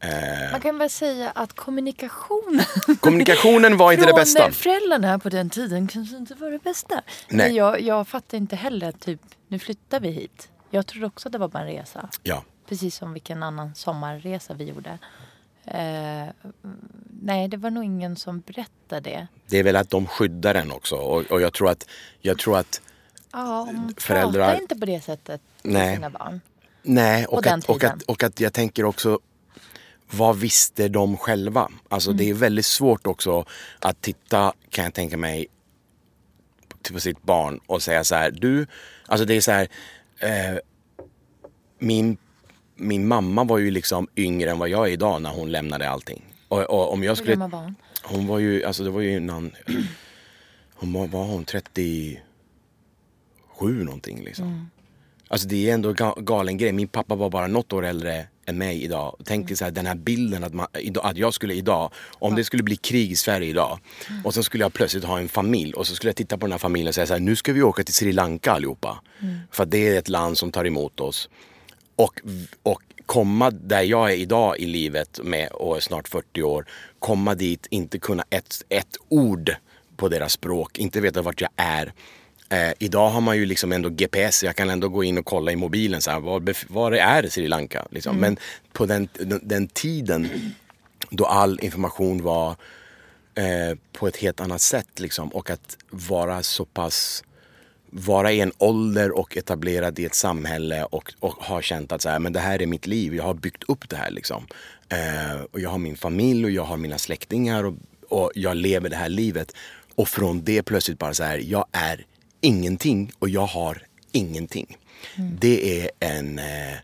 Eh, 0.00 0.52
Man 0.52 0.60
kan 0.60 0.78
väl 0.78 0.90
säga 0.90 1.30
att 1.30 1.52
kommunikationen 1.52 2.64
kommunikationen 3.00 3.76
var 3.76 3.92
inte 3.92 4.06
det 4.06 4.12
bästa. 4.12 4.42
från 4.42 4.52
föräldrarna 4.52 5.18
på 5.18 5.28
den 5.28 5.50
tiden 5.50 5.88
kanske 5.88 6.16
inte 6.16 6.34
var 6.34 6.50
det 6.50 6.58
bästa. 6.62 7.02
Nej. 7.28 7.56
Jag, 7.56 7.80
jag 7.80 8.08
fattar 8.08 8.38
inte 8.38 8.56
heller 8.56 8.92
typ, 8.92 9.20
nu 9.48 9.58
flyttar 9.58 10.00
vi 10.00 10.08
hit. 10.10 10.48
Jag 10.70 10.86
trodde 10.86 11.06
också 11.06 11.28
att 11.28 11.32
det 11.32 11.38
var 11.38 11.48
bara 11.48 11.62
en 11.62 11.68
resa. 11.68 12.08
Ja. 12.22 12.44
Precis 12.68 12.94
som 12.96 13.12
vilken 13.12 13.42
annan 13.42 13.74
sommarresa 13.74 14.54
vi 14.54 14.64
gjorde. 14.64 14.98
Eh, 15.64 16.26
nej, 17.22 17.48
det 17.48 17.56
var 17.56 17.70
nog 17.70 17.84
ingen 17.84 18.16
som 18.16 18.40
berättade 18.40 19.10
det. 19.10 19.26
Det 19.46 19.58
är 19.58 19.62
väl 19.62 19.76
att 19.76 19.90
de 19.90 20.06
skyddar 20.06 20.54
en 20.54 20.72
också. 20.72 20.96
Och, 20.96 21.24
och 21.24 21.40
jag 21.40 21.52
tror 21.52 21.70
att, 21.70 21.86
jag 22.20 22.38
tror 22.38 22.58
att 22.58 22.80
Ja, 23.32 23.64
man 23.64 23.94
Föräldrar- 23.98 24.32
pratar 24.46 24.60
inte 24.62 24.76
på 24.76 24.86
det 24.86 25.00
sättet 25.00 25.40
med 25.62 25.94
sina 25.94 26.10
barn. 26.10 26.40
Nej, 26.82 27.26
och 27.26 27.42
den 27.42 27.58
att, 27.58 27.64
och, 27.68 27.84
att, 27.84 28.02
och 28.02 28.22
att 28.22 28.40
jag 28.40 28.52
tänker 28.52 28.84
också 28.84 29.18
vad 30.10 30.36
visste 30.36 30.88
de 30.88 31.16
själva? 31.16 31.68
Alltså 31.88 32.12
det 32.12 32.24
är 32.24 32.28
Mm. 32.28 32.38
väldigt 32.38 32.66
svårt 32.66 33.06
också 33.06 33.44
att 33.80 34.00
titta, 34.02 34.52
kan 34.70 34.84
jag 34.84 34.94
tänka 34.94 35.16
mig, 35.16 35.46
på 36.92 37.00
sitt 37.00 37.22
barn 37.22 37.60
och 37.66 37.82
säga 37.82 38.04
så 38.04 38.14
här, 38.14 38.30
du, 38.30 38.66
alltså 39.06 39.24
det 39.24 39.34
är 39.34 39.40
så 39.40 39.52
här, 39.52 39.68
eh, 40.18 40.58
min, 41.78 42.16
min 42.78 43.06
mamma 43.08 43.44
var 43.44 43.58
ju 43.58 43.70
liksom 43.70 44.08
yngre 44.16 44.50
än 44.50 44.58
vad 44.58 44.68
jag 44.68 44.88
är 44.88 44.92
idag 44.92 45.22
när 45.22 45.30
hon 45.30 45.50
lämnade 45.52 45.90
allting. 45.90 46.22
Och, 46.48 46.60
och 46.62 46.92
om 46.92 47.02
jag 47.02 47.10
Hur 47.10 47.16
skulle, 47.16 47.32
gammal 47.32 47.50
var 47.50 47.58
hon? 47.62 47.74
hon 48.02 48.26
var 48.26 48.38
ju, 48.38 48.64
alltså 48.64 48.84
det 48.84 48.90
var 48.90 49.00
ju 49.00 49.16
innan, 49.16 49.50
hon 50.74 50.92
var, 50.92 51.06
var 51.06 51.24
hon 51.24 51.44
37 51.44 52.22
någonting 53.84 54.22
liksom. 54.24 54.70
Alltså 55.30 55.48
det 55.48 55.70
är 55.70 55.74
ändå 55.74 55.92
ga- 55.92 56.22
galen 56.24 56.56
grej. 56.56 56.72
Min 56.72 56.88
pappa 56.88 57.14
var 57.14 57.30
bara 57.30 57.46
något 57.46 57.72
år 57.72 57.84
äldre 57.86 58.26
än 58.46 58.58
mig 58.58 58.84
idag. 58.84 59.16
Tänk 59.24 59.48
dig 59.48 59.56
så 59.56 59.64
här, 59.64 59.70
den 59.72 59.86
här 59.86 59.94
bilden 59.94 60.44
att, 60.44 60.54
man, 60.54 60.66
att 61.02 61.16
jag 61.16 61.34
skulle 61.34 61.54
idag, 61.54 61.90
om 62.18 62.34
det 62.34 62.44
skulle 62.44 62.62
bli 62.62 62.76
krig 62.76 63.10
i 63.12 63.16
Sverige 63.16 63.48
idag 63.48 63.78
och 64.24 64.34
så 64.34 64.42
skulle 64.42 64.64
jag 64.64 64.72
plötsligt 64.72 65.04
ha 65.04 65.18
en 65.18 65.28
familj 65.28 65.74
och 65.74 65.86
så 65.86 65.94
skulle 65.94 66.08
jag 66.08 66.16
titta 66.16 66.38
på 66.38 66.46
den 66.46 66.52
här 66.52 66.58
familjen 66.58 66.88
och 66.88 66.94
säga 66.94 67.06
så 67.06 67.12
här, 67.12 67.20
nu 67.20 67.36
ska 67.36 67.52
vi 67.52 67.62
åka 67.62 67.82
till 67.84 67.94
Sri 67.94 68.12
Lanka 68.12 68.52
allihopa. 68.52 69.02
För 69.50 69.62
att 69.62 69.70
det 69.70 69.88
är 69.88 69.98
ett 69.98 70.08
land 70.08 70.38
som 70.38 70.52
tar 70.52 70.64
emot 70.64 71.00
oss. 71.00 71.28
Och, 71.98 72.20
och 72.62 72.82
komma 73.06 73.50
där 73.50 73.82
jag 73.82 74.12
är 74.12 74.16
idag 74.16 74.58
i 74.58 74.66
livet 74.66 75.20
med, 75.22 75.48
och 75.48 75.82
snart 75.82 76.08
40 76.08 76.42
år, 76.42 76.66
komma 76.98 77.34
dit, 77.34 77.66
inte 77.70 77.98
kunna 77.98 78.24
ett, 78.30 78.64
ett 78.68 78.96
ord 79.08 79.54
på 79.96 80.08
deras 80.08 80.32
språk, 80.32 80.78
inte 80.78 81.00
veta 81.00 81.22
vart 81.22 81.40
jag 81.40 81.50
är. 81.56 81.92
Eh, 82.48 82.72
idag 82.78 83.10
har 83.10 83.20
man 83.20 83.36
ju 83.36 83.46
liksom 83.46 83.72
ändå 83.72 83.88
GPS, 83.88 84.42
jag 84.42 84.56
kan 84.56 84.70
ändå 84.70 84.88
gå 84.88 85.04
in 85.04 85.18
och 85.18 85.24
kolla 85.24 85.52
i 85.52 85.56
mobilen, 85.56 86.00
så 86.00 86.10
här, 86.10 86.20
var, 86.20 86.72
var 86.72 86.92
är 86.92 87.28
Sri 87.28 87.48
Lanka? 87.48 87.86
Liksom. 87.90 88.16
Men 88.16 88.36
på 88.72 88.86
den, 88.86 89.08
den, 89.12 89.40
den 89.42 89.68
tiden 89.68 90.28
då 91.10 91.24
all 91.24 91.60
information 91.62 92.22
var 92.22 92.50
eh, 93.34 93.78
på 93.92 94.06
ett 94.06 94.16
helt 94.16 94.40
annat 94.40 94.60
sätt 94.60 95.00
liksom, 95.00 95.28
och 95.28 95.50
att 95.50 95.76
vara 95.90 96.42
så 96.42 96.64
pass 96.64 97.24
vara 97.90 98.32
i 98.32 98.40
en 98.40 98.52
ålder 98.58 99.18
och 99.18 99.36
etablerad 99.36 99.98
i 99.98 100.04
ett 100.04 100.14
samhälle 100.14 100.84
och, 100.84 101.14
och 101.20 101.32
ha 101.32 101.62
känt 101.62 101.92
att 101.92 102.02
så 102.02 102.08
här, 102.08 102.18
men 102.18 102.32
det 102.32 102.40
här 102.40 102.62
är 102.62 102.66
mitt 102.66 102.86
liv, 102.86 103.14
jag 103.14 103.24
har 103.24 103.34
byggt 103.34 103.64
upp 103.68 103.88
det 103.88 103.96
här. 103.96 104.10
Liksom. 104.10 104.46
Eh, 104.88 105.40
och 105.50 105.60
jag 105.60 105.70
har 105.70 105.78
min 105.78 105.96
familj 105.96 106.44
och 106.44 106.50
jag 106.50 106.64
har 106.64 106.76
mina 106.76 106.98
släktingar 106.98 107.64
och, 107.64 107.74
och 108.08 108.32
jag 108.34 108.56
lever 108.56 108.88
det 108.88 108.96
här 108.96 109.08
livet. 109.08 109.52
Och 109.94 110.08
från 110.08 110.44
det 110.44 110.62
plötsligt 110.62 110.98
bara 110.98 111.14
så 111.14 111.24
här, 111.24 111.38
jag 111.38 111.66
är 111.72 112.06
ingenting 112.40 113.12
och 113.18 113.28
jag 113.28 113.46
har 113.46 113.82
ingenting. 114.12 114.76
Det 115.40 115.82
är 115.82 115.90
en... 116.00 116.38
Eh, 116.38 116.74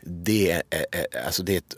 det, 0.00 0.50
är, 0.50 0.62
eh, 0.70 0.80
eh, 0.80 1.26
alltså 1.26 1.42
det 1.42 1.52
är 1.52 1.58
ett 1.58 1.76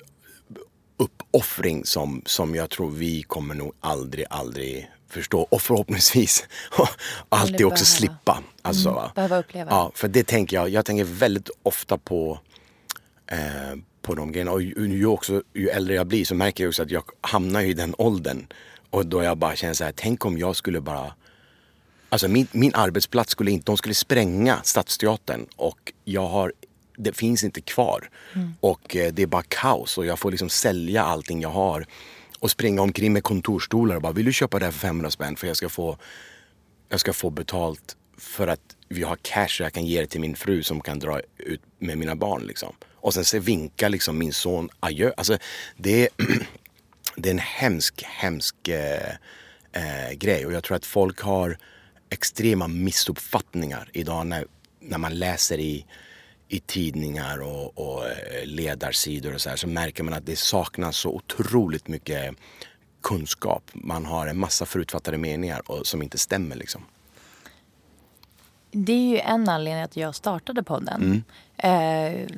uppoffring 0.96 1.84
som, 1.84 2.22
som 2.26 2.54
jag 2.54 2.70
tror 2.70 2.90
vi 2.90 3.22
kommer 3.22 3.54
nog 3.54 3.72
aldrig, 3.80 4.26
aldrig 4.30 4.90
förstå. 5.08 5.40
Och 5.50 5.62
förhoppningsvis 5.62 6.46
alltid 7.28 7.66
också 7.66 7.84
slippa. 7.84 8.42
Alltså, 8.62 8.90
va? 8.90 9.12
behöva 9.14 9.38
uppleva. 9.38 9.70
Ja, 9.70 9.92
för 9.94 10.08
det 10.08 10.26
tänker 10.26 10.56
jag. 10.56 10.68
Jag 10.68 10.84
tänker 10.84 11.04
väldigt 11.04 11.50
ofta 11.62 11.98
på, 11.98 12.38
eh, 13.26 13.38
på 14.02 14.14
de 14.14 14.32
grejerna. 14.32 14.52
Och 14.52 14.62
ju, 14.62 14.88
ju, 14.88 15.06
också, 15.06 15.42
ju 15.54 15.68
äldre 15.68 15.94
jag 15.94 16.06
blir 16.06 16.24
så 16.24 16.34
märker 16.34 16.64
jag 16.64 16.68
också 16.68 16.82
att 16.82 16.90
jag 16.90 17.04
hamnar 17.20 17.60
i 17.60 17.74
den 17.74 17.94
åldern. 17.98 18.46
Och 18.90 19.06
då 19.06 19.22
jag 19.22 19.38
bara 19.38 19.56
känner 19.56 19.74
så 19.74 19.84
här, 19.84 19.92
tänk 19.96 20.24
om 20.24 20.38
jag 20.38 20.56
skulle 20.56 20.80
bara 20.80 21.12
Alltså 22.14 22.28
min, 22.28 22.46
min 22.52 22.74
arbetsplats 22.74 23.30
skulle 23.32 23.50
inte, 23.50 23.64
de 23.64 23.76
skulle 23.76 23.94
spränga 23.94 24.60
Stadsteatern 24.62 25.46
och 25.56 25.92
jag 26.04 26.28
har, 26.28 26.52
det 26.96 27.16
finns 27.16 27.44
inte 27.44 27.60
kvar. 27.60 28.10
Och 28.60 28.96
eh, 28.96 29.12
det 29.12 29.22
är 29.22 29.26
bara 29.26 29.42
kaos 29.48 29.98
och 29.98 30.06
jag 30.06 30.18
får 30.18 30.30
liksom 30.30 30.48
sälja 30.48 31.02
allting 31.02 31.40
jag 31.40 31.48
har. 31.48 31.86
Och 32.44 32.50
springa 32.50 32.82
omkring 32.82 33.12
med 33.12 33.22
kontorstolar 33.22 33.96
och 33.96 34.02
bara, 34.02 34.12
vill 34.12 34.24
du 34.24 34.32
köpa 34.32 34.58
det 34.58 34.64
här 34.64 34.72
för 34.72 34.78
500 34.78 35.10
spänn 35.10 35.36
för 35.36 35.46
jag 35.46 35.56
ska 35.56 35.68
få, 35.68 35.98
jag 36.88 37.00
ska 37.00 37.12
få 37.12 37.30
betalt 37.30 37.96
för 38.18 38.46
att 38.48 38.76
vi 38.88 39.02
har 39.02 39.16
cash 39.22 39.48
så 39.48 39.62
jag 39.62 39.72
kan 39.72 39.86
ge 39.86 40.00
det 40.00 40.06
till 40.06 40.20
min 40.20 40.36
fru 40.36 40.62
som 40.62 40.80
kan 40.80 40.98
dra 40.98 41.20
ut 41.38 41.60
med 41.78 41.98
mina 41.98 42.16
barn 42.16 42.42
liksom. 42.42 42.74
Och 42.94 43.14
sen 43.14 43.24
så 43.24 43.38
vinka 43.38 43.88
liksom 43.88 44.18
min 44.18 44.32
son 44.32 44.68
adjö. 44.80 45.12
Alltså 45.16 45.38
det 45.76 46.02
är, 46.02 46.08
det 47.16 47.28
är 47.28 47.30
en 47.30 47.38
hemsk, 47.38 48.02
hemsk 48.02 48.68
eh, 48.68 49.10
eh, 49.72 50.12
grej 50.12 50.46
och 50.46 50.52
jag 50.52 50.64
tror 50.64 50.76
att 50.76 50.86
folk 50.86 51.20
har 51.20 51.58
extrema 52.10 52.68
missuppfattningar 52.68 53.90
idag 53.92 54.26
när, 54.26 54.46
när 54.80 54.98
man 54.98 55.18
läser 55.18 55.58
i, 55.58 55.86
i 56.48 56.60
tidningar 56.60 57.42
och, 57.42 57.78
och 57.78 58.06
eh, 58.06 58.46
ledarsidor 58.46 59.34
och 59.34 59.40
så 59.40 59.48
här 59.48 59.56
så 59.56 59.68
märker 59.68 60.02
man 60.02 60.14
att 60.14 60.26
det 60.26 60.38
saknas 60.38 60.96
så 60.96 61.10
otroligt 61.10 61.88
mycket 61.88 62.34
kunskap. 63.02 63.70
Man 63.72 64.04
har 64.04 64.26
en 64.26 64.38
massa 64.38 64.66
förutfattade 64.66 65.18
meningar 65.18 65.70
och, 65.70 65.86
som 65.86 66.02
inte 66.02 66.18
stämmer 66.18 66.56
liksom. 66.56 66.84
Det 68.70 68.92
är 68.92 69.10
ju 69.10 69.18
en 69.18 69.48
anledning 69.48 69.82
att 69.82 69.96
jag 69.96 70.14
startade 70.14 70.62
podden. 70.62 71.24
Eh, 71.56 72.28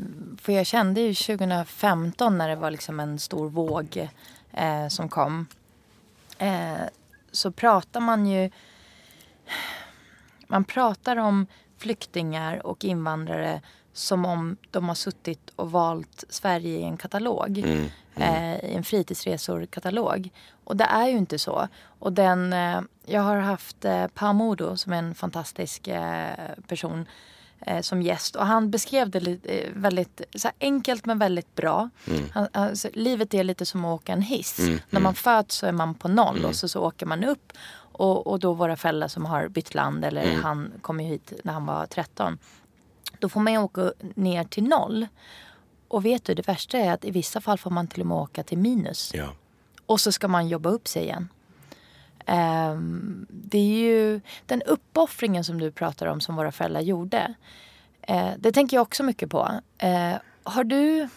för 0.41 0.53
jag 0.53 0.67
kände 0.67 1.01
ju 1.01 1.15
2015 1.15 2.39
när 2.39 2.49
det 2.49 2.57
var 2.57 2.71
liksom 2.71 3.01
en 3.01 3.19
stor 3.19 3.49
våg 3.49 4.09
eh, 4.53 4.89
som 4.89 5.09
kom. 5.09 5.47
Eh, 6.39 6.77
så 7.33 7.51
pratar 7.51 8.01
man 8.01 8.27
ju... 8.27 8.51
Man 10.47 10.65
pratar 10.65 11.17
om 11.17 11.47
flyktingar 11.79 12.67
och 12.67 12.85
invandrare 12.85 13.61
som 13.97 14.25
om 14.25 14.57
de 14.71 14.89
har 14.89 14.95
suttit 14.95 15.51
och 15.57 15.71
valt 15.71 16.25
Sverige 16.29 16.79
i 16.79 16.83
en 16.83 16.97
katalog. 16.97 17.59
Eh, 18.17 18.55
I 18.65 18.75
en 18.75 18.85
fritidsresor-katalog. 18.85 20.31
Och 20.65 20.77
det 20.77 20.85
är 20.85 21.07
ju 21.09 21.17
inte 21.17 21.39
så. 21.39 21.69
Och 21.99 22.13
den, 22.13 22.53
eh, 22.53 22.81
jag 23.07 23.23
har 23.23 23.37
haft 23.37 23.85
eh, 23.85 24.07
Pamodo 24.07 24.77
som 24.77 24.93
är 24.93 24.97
en 24.99 25.15
fantastisk 25.15 25.89
eh, 25.89 26.35
person 26.69 27.07
eh, 27.61 27.81
som 27.81 28.03
gäst. 28.03 28.37
Och 28.37 28.47
han 28.47 28.71
beskrev 28.71 29.11
det 29.11 29.21
lite, 29.21 29.49
eh, 29.49 29.71
väldigt 29.75 30.21
enkelt 30.61 31.07
men 31.07 31.19
väldigt 31.19 31.55
bra. 31.55 31.91
Han, 32.33 32.49
han, 32.53 32.77
så, 32.77 32.89
livet 32.93 33.35
är 33.35 33.45
lite 33.45 33.67
som 33.67 33.85
att 33.85 34.01
åka 34.01 34.13
en 34.13 34.23
hiss. 34.23 34.59
När 34.91 35.01
man 35.01 35.15
föds 35.15 35.57
så 35.57 35.67
är 35.67 35.73
man 35.73 35.95
på 35.95 36.09
noll 36.09 36.45
och 36.45 36.55
så, 36.57 36.69
så 36.69 36.83
åker 36.83 37.07
man 37.07 37.25
upp. 37.25 37.53
Och, 37.99 38.27
och 38.27 38.39
då 38.41 38.53
våra 38.53 38.77
föräldrar 38.77 39.09
som 39.09 39.25
har 39.25 39.49
bytt 39.49 39.75
land 39.75 40.05
eller 40.05 40.35
han 40.35 40.73
kom 40.83 41.01
ju 41.01 41.07
hit 41.07 41.33
när 41.45 41.53
han 41.53 41.67
var 41.67 41.87
13. 41.87 42.39
Då 43.19 43.29
får 43.29 43.41
man 43.41 43.53
ju 43.53 43.59
åka 43.59 43.93
ner 44.15 44.45
till 44.45 44.65
noll. 44.65 45.07
Och 45.89 46.05
vet 46.05 46.25
du, 46.25 46.35
det 46.35 46.49
värsta 46.49 46.79
är 46.79 46.93
att 46.93 47.05
i 47.05 47.11
vissa 47.11 47.41
fall 47.41 47.59
får 47.59 47.71
man 47.71 47.89
till 47.89 48.01
och 48.01 48.07
med 48.07 48.17
åka 48.17 48.43
till 48.43 48.59
minus. 48.59 49.11
Ja. 49.15 49.29
Och 49.87 50.01
så 50.01 50.13
ska 50.13 50.29
man 50.29 50.49
jobba 50.49 50.71
upp 50.71 50.89
sig 50.89 51.03
igen. 51.03 51.29
Ehm, 52.27 53.27
det 53.31 53.59
är 53.59 53.79
ju 53.79 54.21
den 54.47 54.63
uppoffringen 54.63 55.45
som 55.45 55.61
du 55.61 55.71
pratar 55.71 56.07
om 56.07 56.21
som 56.21 56.37
våra 56.37 56.53
föräldrar 56.53 56.81
gjorde. 56.81 57.35
Eh, 58.03 58.31
det 58.39 58.53
tänker 58.53 58.77
jag 58.77 58.83
också 58.83 59.03
mycket 59.03 59.31
på. 59.31 59.51
Eh, 59.79 60.15
har 60.43 60.65
du, 60.65 61.09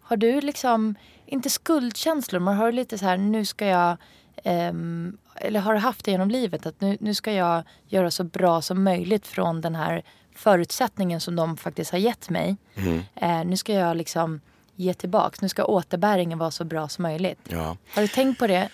har 0.00 0.16
du 0.16 0.40
liksom, 0.40 0.94
inte 1.26 1.50
skuldkänslor, 1.50 2.40
men 2.40 2.56
har 2.56 2.66
du 2.66 2.72
lite 2.72 2.98
så 2.98 3.04
här, 3.04 3.16
nu 3.16 3.44
ska 3.44 3.66
jag, 3.66 3.96
ehm, 4.44 5.18
eller 5.34 5.60
har 5.60 5.74
du 5.74 5.80
haft 5.80 6.04
det 6.04 6.10
genom 6.10 6.30
livet, 6.30 6.66
att 6.66 6.80
nu, 6.80 6.96
nu 7.00 7.14
ska 7.14 7.32
jag 7.32 7.62
göra 7.86 8.10
så 8.10 8.24
bra 8.24 8.62
som 8.62 8.84
möjligt 8.84 9.26
från 9.26 9.60
den 9.60 9.74
här 9.74 10.02
förutsättningen 10.38 11.20
som 11.20 11.36
de 11.36 11.56
faktiskt 11.56 11.90
har 11.90 11.98
gett 11.98 12.30
mig. 12.30 12.56
Eh, 13.14 13.44
nu 13.44 13.56
ska 13.56 13.72
jag 13.72 13.96
liksom 13.96 14.40
ge 14.76 14.94
tillbaks, 14.94 15.40
nu 15.40 15.48
ska 15.48 15.64
återbäringen 15.64 16.38
vara 16.38 16.50
så 16.50 16.64
bra 16.64 16.88
som 16.88 17.02
möjligt. 17.02 17.38
Ja. 17.48 17.76
Har 17.94 18.02
du 18.02 18.08
tänkt 18.08 18.38
på 18.38 18.46
det 18.46 18.68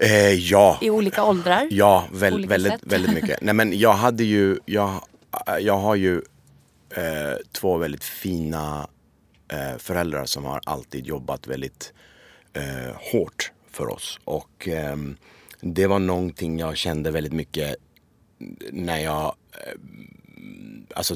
Eh, 0.00 0.32
ja. 0.32 0.78
i 0.80 0.90
olika 0.90 1.24
åldrar? 1.24 1.68
Ja, 1.70 2.08
väl, 2.12 2.34
Olika 2.34 2.48
väldigt, 2.48 2.72
sätt. 2.72 2.80
väldigt 2.84 3.14
mycket. 3.14 3.38
Nej 3.42 3.54
men 3.54 3.78
jag 3.78 3.92
hade 3.92 4.24
ju, 4.24 4.58
jag, 4.64 5.00
jag 5.60 5.78
har 5.78 5.94
ju 5.94 6.22
eh, 6.96 7.36
två 7.52 7.76
väldigt 7.76 8.04
fina 8.04 8.88
eh, 9.52 9.78
föräldrar 9.78 10.24
som 10.24 10.44
har 10.44 10.60
alltid 10.66 11.06
jobbat 11.06 11.46
väldigt 11.46 11.92
eh, 12.52 12.94
hårt 13.12 13.52
för 13.70 13.88
oss. 13.90 14.20
Och 14.24 14.68
ehm, 14.68 15.16
det 15.60 15.86
var 15.86 15.98
någonting 15.98 16.58
jag 16.58 16.76
kände 16.76 17.10
väldigt 17.10 17.32
mycket 17.32 17.76
när 18.72 18.98
jag, 18.98 19.34
eh, 19.52 19.72
alltså 20.94 21.14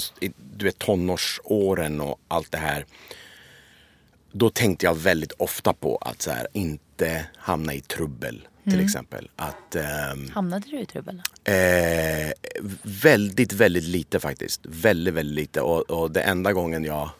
du 0.57 0.64
vet 0.64 0.79
tonårsåren 0.79 2.00
och 2.00 2.21
allt 2.29 2.52
det 2.52 2.59
här. 2.59 2.87
då 4.33 4.50
tänkte 4.50 4.87
jag 4.87 4.95
väldigt 4.95 5.33
ofta 5.33 5.73
på 5.73 5.97
att 5.97 6.23
så 6.23 6.31
här, 6.31 6.47
inte 6.52 7.26
hamna 7.37 7.75
i 7.75 7.81
trubbel 7.81 8.49
till 8.64 8.73
Mm. 8.73 8.85
exempel. 8.87 9.31
Att, 9.37 9.75
ehm, 9.76 10.31
Hamnade 10.35 10.67
du 10.71 10.81
i 10.81 10.87
trubbel? 10.87 11.23
Eh, 11.45 12.33
väldigt, 12.83 13.52
väldigt 13.52 13.85
lite 13.85 14.21
faktiskt. 14.21 14.61
Väldigt, 14.64 15.14
väldigt 15.14 15.35
lite. 15.37 15.61
Och, 15.61 15.91
och 15.91 16.11
det 16.11 16.21
enda 16.21 16.52
gången 16.52 16.85
jag, 16.85 17.11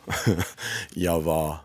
jag 0.95 1.21
var 1.21 1.57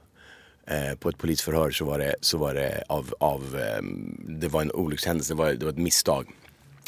eh, 0.68 0.96
på 1.00 1.10
ett 1.10 1.18
polisförhör 1.18 1.72
så 1.72 1.86
var 1.86 2.00
det, 2.00 2.16
så 2.22 2.38
var 2.38 2.54
det 2.54 2.84
av, 2.90 3.14
av 3.20 3.60
eh, 3.60 3.84
det 4.28 4.48
var 4.48 4.62
en 4.62 4.72
olyckshändelse, 4.72 5.34
det 5.34 5.38
var, 5.38 5.54
det 5.54 5.66
var 5.66 5.72
ett 5.72 5.78
misstag. 5.78 6.28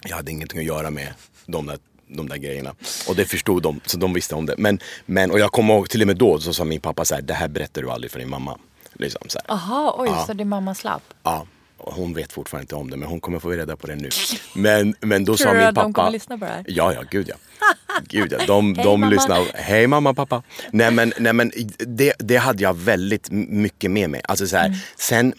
Jag 0.06 0.16
hade 0.16 0.32
ingenting 0.32 0.60
att 0.60 0.66
göra 0.66 0.90
med 0.92 1.14
de 1.46 1.66
där, 1.66 1.80
de 2.10 2.30
där 2.30 2.38
grejerna. 2.38 2.76
Och 3.08 3.16
det 3.16 3.26
förstod 3.26 3.64
de, 3.64 3.80
så 3.86 3.98
de 3.98 4.14
visste 4.14 4.36
om 4.36 4.46
det. 4.46 4.56
Men, 4.58 4.80
men, 5.06 5.32
och 5.32 5.40
jag 5.40 5.52
kommer 5.52 5.74
ihåg 5.74 5.90
till 5.90 6.02
och 6.02 6.08
med 6.08 6.18
då 6.18 6.40
så 6.40 6.54
sa 6.54 6.64
min 6.64 6.82
pappa 6.82 7.06
så 7.06 7.16
här, 7.16 7.22
det 7.22 7.34
här 7.34 7.48
berättar 7.48 7.82
du 7.82 7.92
aldrig 7.92 8.12
för 8.12 8.20
din 8.20 8.30
mamma. 8.30 8.58
Liksom 8.94 9.22
så 9.28 9.40
här. 9.40 9.46
Jaha, 9.48 9.94
oj, 9.98 10.10
Ja. 10.12 10.24
så 10.28 10.34
din 10.34 10.50
mamma 10.50 10.76
slapp? 10.76 11.04
Ja, 11.24 11.46
hon 11.78 12.14
vet 12.14 12.34
fortfarande 12.34 12.64
inte 12.64 12.76
om 12.76 12.90
det 12.90 12.98
men 12.98 13.10
hon 13.10 13.20
kommer 13.20 13.40
få 13.40 13.50
reda 13.50 13.78
på 13.78 13.88
det 13.88 13.96
nu. 13.96 14.10
Men, 14.56 14.96
men 15.02 15.26
då 15.26 15.38
Tror 15.38 15.48
sa 15.48 15.52
du 15.54 15.58
min 15.60 15.68
att 15.68 15.76
pappa... 15.76 15.88
de 15.88 15.94
kommer 15.94 16.12
lyssna 16.12 16.38
på 16.38 16.46
det 16.46 16.52
här? 16.52 16.66
Ja, 16.68 16.94
ja, 16.94 17.04
gud 17.12 17.30
ja. 17.30 17.36
Gud 18.04 18.32
ja, 18.32 18.46
de, 18.48 18.66
Hej, 18.76 18.84
de 18.86 19.00
mamma. 19.00 19.12
lyssnar. 19.12 19.46
Hej 19.54 19.88
mamma, 19.88 20.14
pappa. 20.14 20.44
Nej 20.72 20.92
men, 20.92 21.14
nej, 21.18 21.34
men 21.34 21.52
det, 21.78 22.14
det 22.20 22.38
hade 22.38 22.64
jag 22.64 22.74
väldigt 22.74 23.32
mycket 23.32 23.92
med 23.92 24.10
mig. 24.10 24.22
Alltså 24.24 24.48
så 24.48 24.58
här, 24.58 24.66
Mm. 24.68 24.78
sen, 24.98 25.34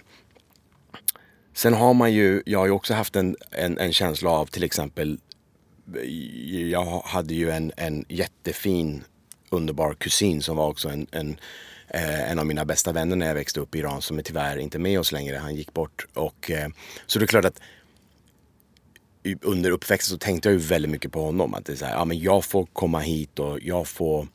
sen 1.55 1.75
har 1.75 1.95
man 1.95 2.12
ju, 2.12 2.43
jag 2.47 2.59
har 2.59 2.67
ju 2.67 2.73
också 2.73 2.95
haft 2.95 3.17
en, 3.17 3.37
en, 3.50 3.79
en 3.79 3.93
känsla 3.93 4.31
av 4.31 4.47
till 4.47 4.62
exempel 4.65 5.19
jag 6.70 7.00
hade 7.04 7.35
ju 7.35 7.50
en, 7.50 7.73
en 7.76 8.04
jättefin 8.09 9.04
underbar 9.50 9.94
kusin 9.94 10.42
som 10.42 10.56
var 10.56 10.68
också 10.68 10.88
en, 10.88 11.06
en, 11.11 11.37
eh, 11.88 12.30
en 12.30 12.38
av 12.38 12.47
mina 12.47 12.64
bästa 12.64 12.92
vänner 12.92 13.16
när 13.16 13.26
jag 13.26 13.35
växte 13.35 13.61
upp 13.61 13.75
i 13.75 13.78
Iran 13.78 14.02
som 14.02 14.18
är 14.18 14.23
tyvärr 14.23 14.56
inte 14.56 14.78
med 14.78 15.00
oss 15.00 15.12
längre. 15.12 15.37
Han 15.37 15.54
gick 15.54 15.73
bort. 15.73 16.06
Och, 16.14 16.50
eh, 16.50 16.68
så 17.06 17.18
det 17.18 17.25
är 17.25 17.26
klart 17.26 17.44
att 17.44 17.61
under 19.42 19.70
uppväxten 19.70 20.12
så 20.14 20.18
tänkte 20.18 20.49
jag 20.49 20.52
ju 20.54 20.66
väldigt 20.66 20.90
mycket 20.90 21.12
på 21.12 21.23
honom. 21.23 21.54
Att 21.54 21.64
det 21.64 21.73
är 21.73 21.76
så 21.76 21.85
här, 21.85 21.92
ja, 21.92 22.04
men 22.04 22.18
jag 22.18 22.44
får 22.44 22.66
komma 22.66 23.00
hit 23.00 23.38
och 23.38 23.59
jag 23.62 23.88
får, 23.88 24.28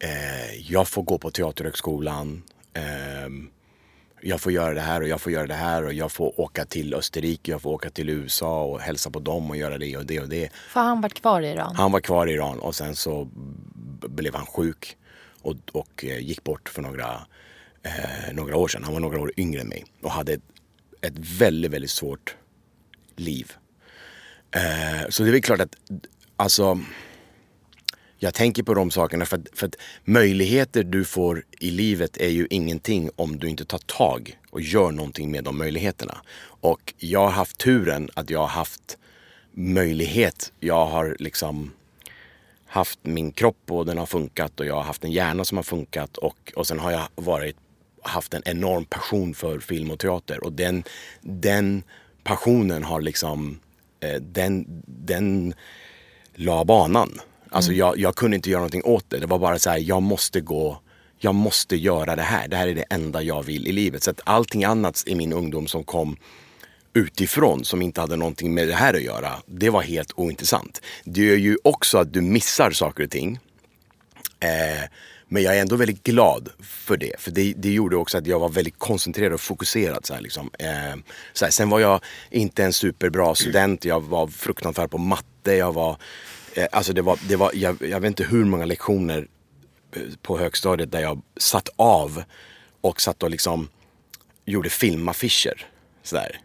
eh, 0.00 0.70
jag 0.70 0.88
får 0.88 1.02
gå 1.02 1.18
på 1.18 1.30
Teaterhögskolan. 1.30 2.42
Eh, 2.74 3.28
jag 4.22 4.40
får 4.40 4.52
göra 4.52 4.74
det 4.74 4.80
här 4.80 5.00
och 5.00 5.08
jag 5.08 5.20
får 5.20 5.32
göra 5.32 5.46
det 5.46 5.54
här 5.54 5.84
och 5.84 5.92
jag 5.92 6.12
får 6.12 6.40
åka 6.40 6.64
till 6.64 6.94
Österrike, 6.94 7.50
jag 7.50 7.62
får 7.62 7.70
åka 7.70 7.90
till 7.90 8.08
USA 8.08 8.64
och 8.64 8.80
hälsa 8.80 9.10
på 9.10 9.20
dem 9.20 9.50
och 9.50 9.56
göra 9.56 9.78
det 9.78 9.96
och 9.96 10.06
det 10.06 10.20
och 10.20 10.28
det. 10.28 10.52
För 10.68 10.80
han 10.80 11.00
varit 11.00 11.14
kvar 11.14 11.42
i 11.42 11.50
Iran? 11.50 11.76
Han 11.76 11.92
var 11.92 12.00
kvar 12.00 12.26
i 12.26 12.32
Iran 12.32 12.58
och 12.58 12.74
sen 12.74 12.96
så 12.96 13.28
blev 14.08 14.34
han 14.34 14.46
sjuk 14.46 14.96
och, 15.42 15.56
och 15.72 16.04
eh, 16.04 16.18
gick 16.18 16.44
bort 16.44 16.68
för 16.68 16.82
några, 16.82 17.26
eh, 17.82 18.32
några 18.32 18.56
år 18.56 18.68
sedan. 18.68 18.84
Han 18.84 18.92
var 18.92 19.00
några 19.00 19.20
år 19.20 19.32
yngre 19.36 19.60
än 19.60 19.68
mig 19.68 19.84
och 20.02 20.10
hade 20.10 20.32
ett, 20.32 20.42
ett 21.00 21.18
väldigt, 21.18 21.70
väldigt 21.70 21.90
svårt 21.90 22.36
liv. 23.16 23.52
Eh, 24.50 25.08
så 25.08 25.22
det 25.22 25.28
är 25.28 25.32
väl 25.32 25.42
klart 25.42 25.60
att, 25.60 25.76
alltså, 26.36 26.80
jag 28.22 28.34
tänker 28.34 28.62
på 28.62 28.74
de 28.74 28.90
sakerna 28.90 29.26
för 29.26 29.36
att, 29.36 29.48
för 29.52 29.66
att 29.66 29.76
möjligheter 30.04 30.82
du 30.84 31.04
får 31.04 31.44
i 31.60 31.70
livet 31.70 32.16
är 32.16 32.28
ju 32.28 32.46
ingenting 32.50 33.10
om 33.16 33.38
du 33.38 33.48
inte 33.48 33.64
tar 33.64 33.78
tag 33.78 34.38
och 34.50 34.60
gör 34.60 34.90
någonting 34.90 35.30
med 35.30 35.44
de 35.44 35.58
möjligheterna. 35.58 36.22
Och 36.60 36.94
jag 36.98 37.20
har 37.20 37.30
haft 37.30 37.58
turen 37.58 38.10
att 38.14 38.30
jag 38.30 38.38
har 38.38 38.46
haft 38.46 38.98
möjlighet. 39.52 40.52
Jag 40.60 40.86
har 40.86 41.16
liksom 41.18 41.70
haft 42.66 42.98
min 43.02 43.32
kropp 43.32 43.70
och 43.70 43.86
den 43.86 43.98
har 43.98 44.06
funkat 44.06 44.60
och 44.60 44.66
jag 44.66 44.74
har 44.74 44.82
haft 44.82 45.04
en 45.04 45.12
hjärna 45.12 45.44
som 45.44 45.58
har 45.58 45.62
funkat 45.62 46.16
och, 46.16 46.52
och 46.56 46.66
sen 46.66 46.78
har 46.78 46.90
jag 46.90 47.08
varit, 47.14 47.56
haft 48.02 48.34
en 48.34 48.42
enorm 48.44 48.84
passion 48.84 49.34
för 49.34 49.58
film 49.58 49.90
och 49.90 49.98
teater 49.98 50.44
och 50.44 50.52
den, 50.52 50.84
den 51.20 51.82
passionen 52.24 52.84
har 52.84 53.00
liksom, 53.00 53.60
eh, 54.00 54.20
den, 54.20 54.82
den 54.86 55.54
la 56.34 56.64
banan. 56.64 57.20
Alltså 57.52 57.72
jag, 57.72 57.98
jag 57.98 58.16
kunde 58.16 58.36
inte 58.36 58.50
göra 58.50 58.60
någonting 58.60 58.84
åt 58.84 59.10
det. 59.10 59.18
Det 59.18 59.26
var 59.26 59.38
bara 59.38 59.58
så 59.58 59.70
här, 59.70 59.78
jag 59.78 60.02
måste 60.02 60.40
gå, 60.40 60.80
jag 61.18 61.34
måste 61.34 61.76
göra 61.76 62.16
det 62.16 62.22
här. 62.22 62.48
Det 62.48 62.56
här 62.56 62.68
är 62.68 62.74
det 62.74 62.84
enda 62.90 63.22
jag 63.22 63.42
vill 63.42 63.68
i 63.68 63.72
livet. 63.72 64.02
Så 64.02 64.10
att 64.10 64.20
allting 64.24 64.64
annat 64.64 65.02
i 65.06 65.14
min 65.14 65.32
ungdom 65.32 65.66
som 65.66 65.84
kom 65.84 66.16
utifrån 66.94 67.64
som 67.64 67.82
inte 67.82 68.00
hade 68.00 68.16
någonting 68.16 68.54
med 68.54 68.68
det 68.68 68.74
här 68.74 68.94
att 68.94 69.02
göra, 69.02 69.32
det 69.46 69.70
var 69.70 69.82
helt 69.82 70.12
ointressant. 70.16 70.82
Det 71.04 71.20
gör 71.20 71.36
ju 71.36 71.56
också 71.64 71.98
att 71.98 72.12
du 72.12 72.20
missar 72.20 72.70
saker 72.70 73.04
och 73.04 73.10
ting. 73.10 73.38
Eh, 74.40 74.88
men 75.28 75.42
jag 75.42 75.56
är 75.56 75.60
ändå 75.60 75.76
väldigt 75.76 76.02
glad 76.02 76.48
för 76.62 76.96
det. 76.96 77.20
För 77.20 77.30
det, 77.30 77.52
det 77.56 77.70
gjorde 77.72 77.96
också 77.96 78.18
att 78.18 78.26
jag 78.26 78.38
var 78.38 78.48
väldigt 78.48 78.78
koncentrerad 78.78 79.32
och 79.32 79.40
fokuserad. 79.40 80.06
Så 80.06 80.14
här, 80.14 80.20
liksom. 80.20 80.50
eh, 80.58 80.96
så 81.32 81.44
här, 81.44 81.52
sen 81.52 81.70
var 81.70 81.80
jag 81.80 82.00
inte 82.30 82.64
en 82.64 82.72
superbra 82.72 83.34
student. 83.34 83.84
Jag 83.84 84.00
var 84.00 84.26
fruktansvärd 84.26 84.90
på 84.90 84.98
matte. 84.98 85.54
Jag 85.54 85.72
var, 85.72 85.96
Eh, 86.54 86.66
alltså 86.72 86.92
det 86.92 87.02
var, 87.02 87.18
det 87.28 87.36
var, 87.36 87.50
jag, 87.54 87.76
jag 87.80 88.00
vet 88.00 88.08
inte 88.08 88.24
hur 88.24 88.44
många 88.44 88.64
lektioner 88.64 89.26
eh, 89.96 90.02
på 90.22 90.38
högstadiet 90.38 90.92
där 90.92 91.00
jag 91.00 91.22
satt 91.36 91.68
av 91.76 92.22
och 92.80 93.00
satt 93.00 93.22
och 93.22 93.30
liksom 93.30 93.68
gjorde 94.44 94.70
filmaffischer. 94.70 95.66
Sådär. 96.02 96.40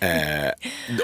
Eh, 0.00 0.50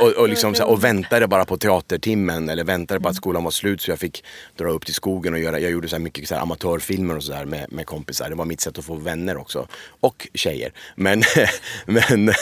och, 0.00 0.08
och, 0.08 0.28
liksom, 0.28 0.54
såhär, 0.54 0.70
och 0.70 0.84
väntade 0.84 1.26
bara 1.26 1.44
på 1.44 1.56
teatertimmen 1.56 2.48
eller 2.48 2.64
väntade 2.64 3.00
på 3.00 3.08
att 3.08 3.16
skolan 3.16 3.44
var 3.44 3.50
slut 3.50 3.80
så 3.80 3.90
jag 3.90 3.98
fick 3.98 4.24
dra 4.56 4.70
upp 4.70 4.86
till 4.86 4.94
skogen 4.94 5.34
och 5.34 5.40
göra, 5.40 5.60
jag 5.60 5.70
gjorde 5.70 5.88
så 5.88 5.98
mycket 5.98 6.28
så 6.28 6.34
amatörfilmer 6.34 7.16
och 7.16 7.24
sådär 7.24 7.44
med, 7.44 7.72
med 7.72 7.86
kompisar. 7.86 8.28
Det 8.28 8.34
var 8.34 8.44
mitt 8.44 8.60
sätt 8.60 8.78
att 8.78 8.84
få 8.84 8.94
vänner 8.94 9.36
också. 9.36 9.68
Och 10.00 10.28
tjejer. 10.34 10.72
Men, 10.94 11.22
men 11.86 12.32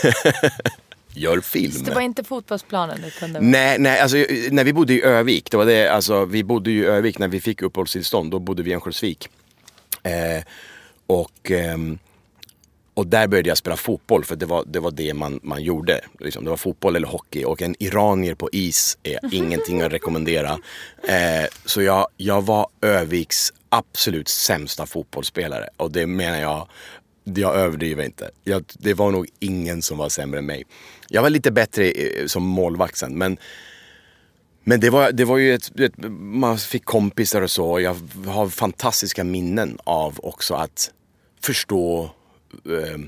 gör 1.16 1.40
film. 1.40 1.85
Det 1.85 1.94
var 1.94 2.00
inte 2.00 2.24
fotbollsplanen 2.24 3.05
utan. 3.05 3.50
Nej, 3.50 3.79
nej 3.79 4.00
alltså, 4.00 4.16
när 4.50 4.64
vi 4.64 4.72
bodde 4.72 4.92
i 4.92 5.02
Övik, 5.02 5.50
det 5.50 5.57
var 5.57 5.66
det, 5.66 5.88
alltså, 5.88 6.24
vi 6.24 6.44
bodde 6.44 6.70
ju 6.70 6.83
i 6.83 6.87
Övik 6.87 7.18
när 7.18 7.29
vi 7.29 7.40
fick 7.40 7.62
uppehållstillstånd, 7.62 8.31
då 8.31 8.38
bodde 8.38 8.62
vi 8.62 8.70
i 8.70 8.74
Örnsköldsvik. 8.74 9.29
Eh, 10.02 10.44
och, 11.07 11.50
ehm, 11.50 11.98
och 12.94 13.07
där 13.07 13.26
började 13.26 13.48
jag 13.48 13.59
spela 13.59 13.76
fotboll 13.76 14.24
för 14.24 14.37
det 14.37 14.46
var 14.46 14.64
det, 14.66 14.81
var 14.81 14.90
det 14.90 15.14
man, 15.14 15.40
man 15.42 15.62
gjorde. 15.62 16.00
Liksom, 16.20 16.44
det 16.44 16.50
var 16.50 16.57
fotboll 16.57 16.96
eller 16.96 17.09
hockey 17.09 17.44
och 17.44 17.62
en 17.62 17.83
iranier 17.83 18.35
på 18.35 18.48
is 18.52 18.98
är 19.02 19.18
ingenting 19.35 19.83
att 19.83 19.92
rekommendera. 19.92 20.59
Eh, 21.09 21.46
så 21.64 21.83
jag, 21.83 22.09
jag 22.16 22.42
var 22.42 22.66
Öviks 22.81 23.52
absolut 23.68 24.29
sämsta 24.29 24.87
fotbollsspelare 24.87 25.68
och 25.76 25.90
det 25.90 26.07
menar 26.07 26.38
jag 26.38 26.68
jag 27.35 27.57
överdriver 27.57 28.05
inte. 28.05 28.31
Jag, 28.44 28.64
det 28.79 28.94
var 28.94 29.11
nog 29.11 29.26
ingen 29.38 29.83
som 29.83 29.98
var 29.98 30.09
sämre 30.09 30.38
än 30.38 30.46
mig. 30.46 30.64
Jag 31.09 31.23
var 31.23 31.31
lite 31.31 31.51
bättre 31.51 31.90
eh, 31.90 32.27
som 32.27 32.42
målvakt 32.42 32.97
sen 32.97 33.19
men 33.19 33.38
men 34.69 34.81
det 34.81 34.90
var, 34.90 35.12
det 35.12 35.25
var 35.25 35.38
ju 35.38 35.55
ett, 35.55 35.81
ett, 35.81 35.92
man 36.19 36.59
fick 36.59 36.85
kompisar 36.85 37.42
och 37.42 37.51
så. 37.51 37.81
Jag 37.81 37.97
har 38.27 38.49
fantastiska 38.49 39.25
minnen 39.25 39.79
av 39.85 40.21
också 40.23 40.55
att 40.55 40.90
förstå 41.40 42.11
eh, 42.64 42.99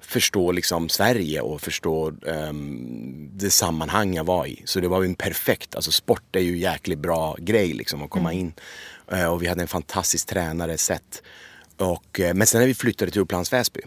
förstå 0.00 0.52
liksom 0.52 0.88
Sverige 0.88 1.40
och 1.40 1.60
förstå 1.60 2.08
eh, 2.08 2.52
det 3.32 3.50
sammanhang 3.50 4.14
jag 4.14 4.24
var 4.24 4.46
i. 4.46 4.62
Så 4.64 4.80
det 4.80 4.88
var 4.88 5.02
ju 5.02 5.08
en 5.08 5.14
perfekt, 5.14 5.74
alltså 5.74 5.92
sport 5.92 6.36
är 6.36 6.40
ju 6.40 6.52
en 6.52 6.58
jäkligt 6.58 6.98
bra 6.98 7.36
grej 7.38 7.72
liksom 7.72 8.02
att 8.02 8.10
komma 8.10 8.32
in. 8.32 8.52
Eh, 9.12 9.26
och 9.26 9.42
vi 9.42 9.46
hade 9.46 9.62
en 9.62 9.68
fantastisk 9.68 10.26
tränare, 10.26 10.78
sett. 10.78 11.22
Och, 11.76 12.20
eh, 12.20 12.34
men 12.34 12.46
sen 12.46 12.60
när 12.60 12.68
vi 12.68 12.74
flyttade 12.74 13.10
till 13.10 13.20
Upplands 13.20 13.52
Väsby 13.52 13.80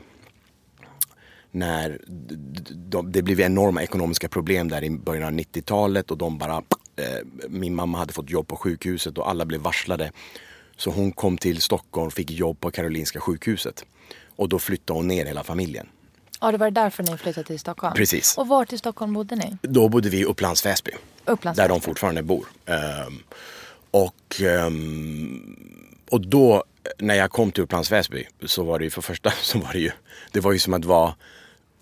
när 1.52 2.02
det 3.04 3.22
blev 3.22 3.40
enorma 3.40 3.84
ekonomiska 3.84 4.30
problem 4.30 4.70
där 4.70 4.84
i 4.84 4.90
början 4.90 5.24
av 5.24 5.32
90-talet 5.32 6.12
och 6.12 6.18
de 6.18 6.38
bara, 6.38 6.58
eh, 6.96 7.26
min 7.50 7.76
mamma 7.76 7.98
hade 7.98 8.14
fått 8.14 8.30
jobb 8.30 8.48
på 8.48 8.56
sjukhuset 8.56 9.18
och 9.18 9.30
alla 9.30 9.46
blev 9.46 9.62
varslade. 9.62 10.12
Så 10.78 10.92
hon 10.92 11.12
kom 11.12 11.38
till 11.38 11.62
Stockholm 11.62 12.08
och 12.08 12.14
fick 12.14 12.32
jobb 12.32 12.60
på 12.60 12.72
Karolinska 12.72 13.20
sjukhuset. 13.20 13.86
Och 14.36 14.50
då 14.50 14.60
flyttade 14.60 15.00
hon 15.00 15.08
ner 15.08 15.26
hela 15.26 15.44
familjen. 15.44 15.88
Ja, 16.42 16.52
det 16.52 16.58
var 16.58 16.72
därför 16.72 17.04
ni 17.04 17.18
flyttade 17.18 17.48
till 17.48 17.60
Stockholm? 17.60 17.94
Precis. 17.94 18.38
Och 18.38 18.48
vart 18.48 18.74
i 18.74 18.78
Stockholm 18.78 19.14
bodde 19.14 19.36
ni? 19.36 19.58
Då 19.62 19.90
bodde 19.90 20.10
vi 20.10 20.20
i 20.20 20.26
Upplands 20.26 20.66
Väsby. 20.66 20.92
Upplands 21.26 21.58
där 21.58 21.70
de 21.70 21.82
fortfarande 21.82 22.24
bor. 22.24 22.46
Ehm, 22.66 23.24
och, 23.92 24.42
ehm, 24.42 25.56
och 26.10 26.22
då 26.22 26.64
när 26.98 27.16
jag 27.16 27.32
kom 27.32 27.52
till 27.52 27.64
Upplands 27.64 27.92
Väsby 27.92 28.28
så 28.46 28.64
var 28.64 28.80
det 28.80 28.86
ju 28.86 28.92
för 28.92 29.02
första 29.02 29.32
så 29.42 29.60
var 29.60 29.74
det 29.74 29.80
ju, 29.80 29.92
det 30.32 30.40
var 30.40 30.52
ju 30.52 30.60
som 30.60 30.74
att 30.74 30.86
vara 30.86 31.16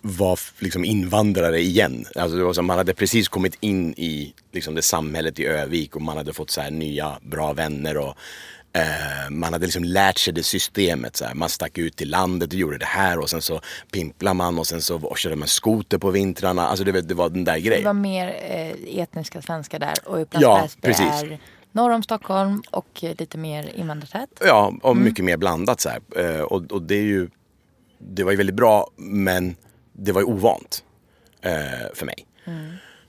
var 0.02 0.40
liksom 0.60 0.86
invandrare 0.86 1.60
igen. 1.62 2.06
Alltså 2.16 2.38
det 2.38 2.44
var 2.44 2.54
som, 2.54 2.66
man 2.66 2.78
hade 2.78 2.94
precis 2.94 3.28
kommit 3.28 3.58
in 3.60 3.94
i 3.98 4.34
liksom 4.52 4.76
det 4.76 4.82
samhället 4.82 5.40
i 5.40 5.46
Övik 5.46 5.96
och 5.96 6.02
man 6.02 6.18
hade 6.18 6.34
fått 6.34 6.50
så 6.50 6.62
här 6.62 6.72
nya 6.72 7.18
bra 7.22 7.54
vänner 7.54 7.98
och 7.98 8.16
eh, 8.74 9.30
man 9.30 9.54
hade 9.54 9.66
liksom 9.66 9.84
lärt 9.84 10.18
sig 10.18 10.34
det 10.34 10.44
systemet. 10.44 11.16
Så 11.16 11.26
här. 11.26 11.34
Man 11.36 11.50
stack 11.50 11.78
ut 11.78 11.96
till 11.96 12.10
landet 12.10 12.50
och 12.54 12.60
gjorde 12.60 12.78
det 12.78 12.86
här 12.86 13.20
och 13.20 13.30
sen 13.30 13.42
så 13.42 13.62
pimplar 13.92 14.34
man 14.34 14.60
och 14.60 14.68
sen 14.68 14.82
så 14.82 14.96
och 14.96 15.18
körde 15.18 15.36
man 15.36 15.48
skoter 15.48 15.98
på 15.98 16.12
vintrarna. 16.12 16.68
Alltså 16.68 16.84
det, 16.86 17.02
det 17.02 17.14
var 17.14 17.30
den 17.30 17.44
där 17.44 17.54
Det 17.54 17.60
grejen. 17.62 17.84
var 17.86 17.94
mer 17.94 18.28
eh, 18.28 19.00
etniska 19.00 19.42
svenskar 19.42 19.80
där 19.80 19.94
och 20.06 20.22
Upplands 20.22 20.44
Ja, 20.44 20.62
Väsby 20.62 20.82
precis. 20.82 21.06
är 21.24 21.40
norr 21.72 21.92
om 21.92 22.04
Stockholm 22.04 22.64
och 22.72 23.04
eh, 23.04 23.16
lite 23.18 23.38
mer 23.38 23.72
invandrartätt. 23.76 24.30
Ja, 24.46 24.74
och 24.82 24.98
mycket 24.98 25.26
mer 25.26 25.38
blandat 25.38 25.82
så 25.82 25.90
här. 25.90 26.02
Eh, 26.16 26.42
Och, 26.42 26.72
och 26.72 26.82
det 26.82 26.96
är 26.96 27.02
ju 27.04 27.30
det 28.00 28.24
var 28.24 28.32
ju 28.32 28.38
väldigt 28.38 28.56
bra 28.56 28.90
men 28.98 29.56
det 29.98 30.12
var 30.12 30.22
ju 30.22 30.26
ovant 30.26 30.84
eh, 31.42 31.52
för 31.94 32.06
mig. 32.06 32.26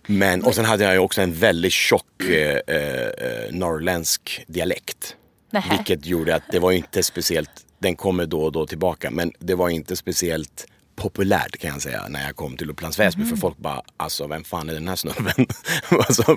Men, 0.06 0.44
och 0.44 0.54
sen 0.54 0.64
hade 0.64 0.84
jag 0.84 0.92
ju 0.92 0.98
också 0.98 1.20
en 1.20 1.32
väldigt 1.32 1.72
tjock 1.72 2.22
eh, 2.22 2.76
eh, 2.76 3.50
norrländsk 3.50 4.44
dialekt. 4.46 5.16
Nähä. 5.50 5.76
Vilket 5.76 6.06
gjorde 6.06 6.34
att 6.34 6.42
det 6.52 6.58
var 6.58 6.72
inte 6.72 7.02
speciellt, 7.02 7.50
den 7.78 7.96
kommer 7.96 8.26
då 8.26 8.42
och 8.42 8.52
då 8.52 8.66
tillbaka, 8.66 9.10
men 9.10 9.32
det 9.38 9.54
var 9.54 9.68
inte 9.68 9.96
speciellt 9.96 10.66
populärt 10.96 11.58
kan 11.58 11.70
jag 11.70 11.82
säga 11.82 12.08
när 12.08 12.26
jag 12.26 12.36
kom 12.36 12.56
till 12.56 12.70
Upplands 12.70 12.98
Väsby 12.98 13.24
för 13.24 13.36
folk 13.36 13.56
bara 13.56 13.82
alltså 13.96 14.26
vem 14.26 14.44
fan 14.44 14.68
är 14.68 14.74
den 14.74 14.88
här 14.88 14.96
snubben? 14.96 15.46
alltså, 15.90 16.36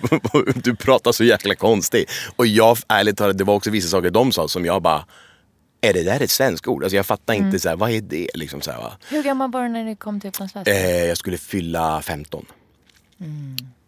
du 0.56 0.76
pratar 0.76 1.12
så 1.12 1.24
jäkla 1.24 1.56
konstigt. 1.56 2.12
Och 2.36 2.48
jag 2.48 2.78
ärligt 2.88 3.18
talat 3.18 3.38
det 3.38 3.44
var 3.44 3.54
också 3.54 3.70
vissa 3.70 3.88
saker 3.88 4.10
de 4.10 4.32
sa 4.32 4.48
som 4.48 4.66
jag 4.66 4.82
bara 4.82 5.06
är 5.82 5.94
det 5.94 6.04
där 6.04 6.20
ett 6.22 6.32
svenskt 6.32 6.68
ord? 6.68 6.84
Alltså 6.84 6.96
jag 6.96 7.06
fattar 7.06 7.34
inte 7.34 7.60
så 7.60 7.70
här, 7.70 7.76
vad 7.76 7.92
är 7.92 8.02
det 8.02 8.28
liksom 8.34 8.62
så 8.62 8.72
här, 8.72 8.78
va? 8.80 8.94
Hur 9.10 9.24
gammal 9.24 9.52
var 9.52 9.64
du 9.64 9.70
när 9.70 9.86
du 9.86 9.96
kom 9.96 10.20
till 10.20 10.28
Upplands? 10.28 10.56
Eh, 10.56 11.06
jag 11.06 11.18
skulle 11.18 11.38
fylla 11.38 12.02
15. 12.02 12.46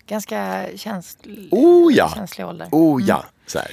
Ganska 0.07 0.67
känslig, 0.75 1.47
Oh 1.51 1.93
ja! 1.93 2.11
känslig 2.15 2.47
ålder. 2.47 2.67
Oh 2.71 3.03
ja! 3.07 3.25
Så 3.45 3.59
här. 3.59 3.71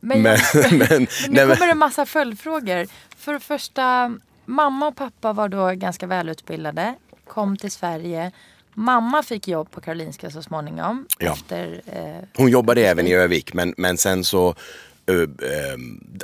Men, 0.00 0.22
Men, 0.22 0.38
men, 0.78 0.78
men 0.78 1.06
nu 1.28 1.40
kommer 1.40 1.66
det 1.66 1.72
en 1.72 1.78
massa 1.78 2.06
följdfrågor. 2.06 2.86
För 3.16 3.32
det 3.32 3.40
första, 3.40 4.16
mamma 4.44 4.86
och 4.88 4.96
pappa 4.96 5.32
var 5.32 5.48
då 5.48 5.70
ganska 5.74 6.06
välutbildade. 6.06 6.94
Kom 7.26 7.56
till 7.56 7.70
Sverige. 7.70 8.32
Mamma 8.74 9.22
fick 9.22 9.48
jobb 9.48 9.70
på 9.70 9.80
Karolinska 9.80 10.30
så 10.30 10.42
småningom. 10.42 11.06
Ja. 11.18 11.32
Efter, 11.32 11.82
eh, 11.86 12.28
hon 12.36 12.50
jobbade 12.50 12.80
även 12.86 13.06
i 13.06 13.12
Övik 13.12 13.54
men, 13.54 13.74
men 13.76 13.98
sen 13.98 14.24
så 14.24 14.54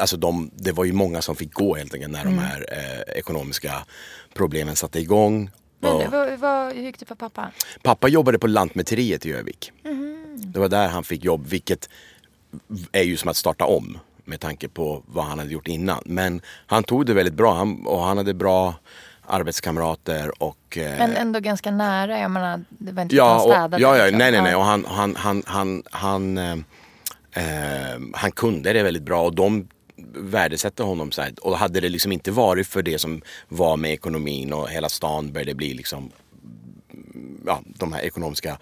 Alltså 0.01 0.16
de, 0.16 0.51
det 0.55 0.73
var 0.73 0.85
ju 0.85 0.92
många 0.92 1.23
som 1.23 1.37
fick 1.37 1.53
gå 1.55 1.75
helt 1.75 1.94
enkelt 1.94 2.12
när 2.12 2.20
Mm. 2.20 2.37
de 2.37 2.42
här 2.42 2.66
eh, 2.73 3.18
ekonomiska 3.18 3.73
problemen 4.35 4.77
satte 4.77 5.01
igång. 5.01 5.51
men 5.81 5.92
Och 5.92 6.03
vad, 6.12 6.38
vad, 6.38 6.73
hur 6.73 6.83
gick 6.83 6.99
det 6.99 7.07
för 7.07 7.14
pappa? 7.14 7.51
pappa 7.83 8.09
jobbade 8.09 8.38
på 8.38 8.47
Lantmäteriet 8.47 9.27
i 9.27 9.33
Övik. 9.33 9.73
Mhm. 9.85 10.35
Det 10.37 10.59
var 10.61 10.68
där 10.68 10.88
han 10.88 11.05
fick 11.05 11.25
jobb 11.25 11.47
vilket 11.47 11.88
är 12.92 13.03
ju 13.03 13.16
som 13.16 13.31
att 13.31 13.37
starta 13.37 13.64
om 13.64 13.99
med 14.25 14.40
tanke 14.40 14.68
på 14.68 15.03
vad 15.07 15.25
han 15.25 15.38
hade 15.38 15.51
gjort 15.51 15.68
innan. 15.68 16.03
Men 16.05 16.40
han 16.66 16.85
tog 16.85 17.07
det 17.07 17.14
väldigt 17.14 17.35
bra 17.35 17.55
han, 17.55 17.87
och 17.87 18.01
han 18.03 18.16
hade 18.16 18.35
bra 18.35 18.75
arbetskamrater 19.27 20.42
och 20.42 20.79
eh, 20.79 20.99
Men 20.99 21.16
ändå 21.16 21.40
ganska 21.40 21.70
nära. 21.70 22.18
Jag 22.18 22.31
menar, 22.31 22.64
det 22.68 22.92
var 22.92 23.03
inte 23.03 23.16
Ja, 23.16 23.29
han 23.29 23.37
och, 23.37 23.42
städade. 23.42 23.83
ja, 23.83 23.97
ja 23.97 24.05
liksom. 24.05 24.18
nej, 24.18 24.33
nej, 24.33 24.42
nej. 24.42 24.55
Och 24.55 24.64
han, 24.64 24.85
han, 24.88 25.16
han, 25.16 25.42
han, 25.47 25.83
han, 25.90 26.38
eh, 26.38 26.57
eh, 27.35 28.01
han 28.12 28.33
kunde 28.33 28.73
det 28.73 28.83
väldigt 28.83 29.03
bra 29.03 29.23
och 29.23 29.35
de 29.35 29.68
värdesätter 30.14 30.85
honom 30.85 31.12
så 31.12 31.23
här. 31.23 31.33
Och 31.40 31.59
hade 31.59 31.81
det 31.81 31.88
liksom 31.88 32.12
inte 32.12 32.31
varit 32.31 32.66
för 32.66 32.83
det 32.83 32.99
som 32.99 33.23
var 33.49 33.77
med 33.77 33.92
ekonomin 33.92 34.53
och 34.53 34.70
hela 34.70 34.88
stan 34.88 35.33
började 35.33 35.55
bli 35.55 35.75
liksom 35.75 36.11
ja, 37.47 37.62
de 37.66 37.92
här 37.92 38.01
ekonomiska 38.03 38.59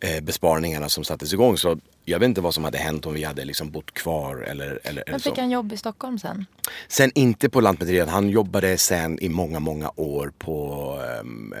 eh, 0.00 0.20
besparingarna 0.20 0.88
som 0.88 1.04
sattes 1.04 1.32
igång. 1.32 1.56
Så 1.56 1.78
jag 2.04 2.18
vet 2.18 2.26
inte 2.26 2.40
vad 2.40 2.54
som 2.54 2.64
hade 2.64 2.78
hänt 2.78 3.06
om 3.06 3.14
vi 3.14 3.24
hade 3.24 3.44
liksom 3.44 3.70
bott 3.70 3.94
kvar 3.94 4.36
eller, 4.36 4.80
eller, 4.84 5.04
eller 5.06 5.18
så. 5.18 5.30
fick 5.30 5.38
han 5.38 5.50
jobb 5.50 5.72
i 5.72 5.76
Stockholm 5.76 6.18
sen? 6.18 6.46
Sen 6.88 7.10
inte 7.14 7.48
på 7.48 7.60
Lantmäteriet. 7.60 8.08
Han 8.08 8.28
jobbade 8.28 8.78
sen 8.78 9.18
i 9.18 9.28
många, 9.28 9.60
många 9.60 9.92
år 9.96 10.32
på 10.38 10.98
um, 11.20 11.54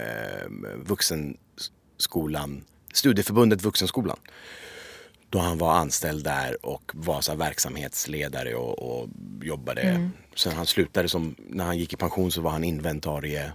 vuxenskolan, 0.86 2.64
Studieförbundet 2.92 3.62
Vuxenskolan. 3.62 4.16
Då 5.32 5.38
han 5.38 5.58
var 5.58 5.72
anställd 5.72 6.24
där 6.24 6.66
och 6.66 6.92
var 6.94 7.20
så 7.20 7.32
här 7.32 7.38
verksamhetsledare 7.38 8.54
och, 8.54 8.78
och 8.78 9.08
jobbade. 9.42 10.10
Sen 10.36 10.52
han 10.52 10.66
slutade 10.66 11.08
som, 11.08 11.34
när 11.38 11.64
han 11.64 11.78
gick 11.78 11.92
i 11.92 11.96
pension 11.96 12.32
så 12.32 12.40
var 12.40 12.50
han 12.50 12.64
inventarie. 12.64 13.52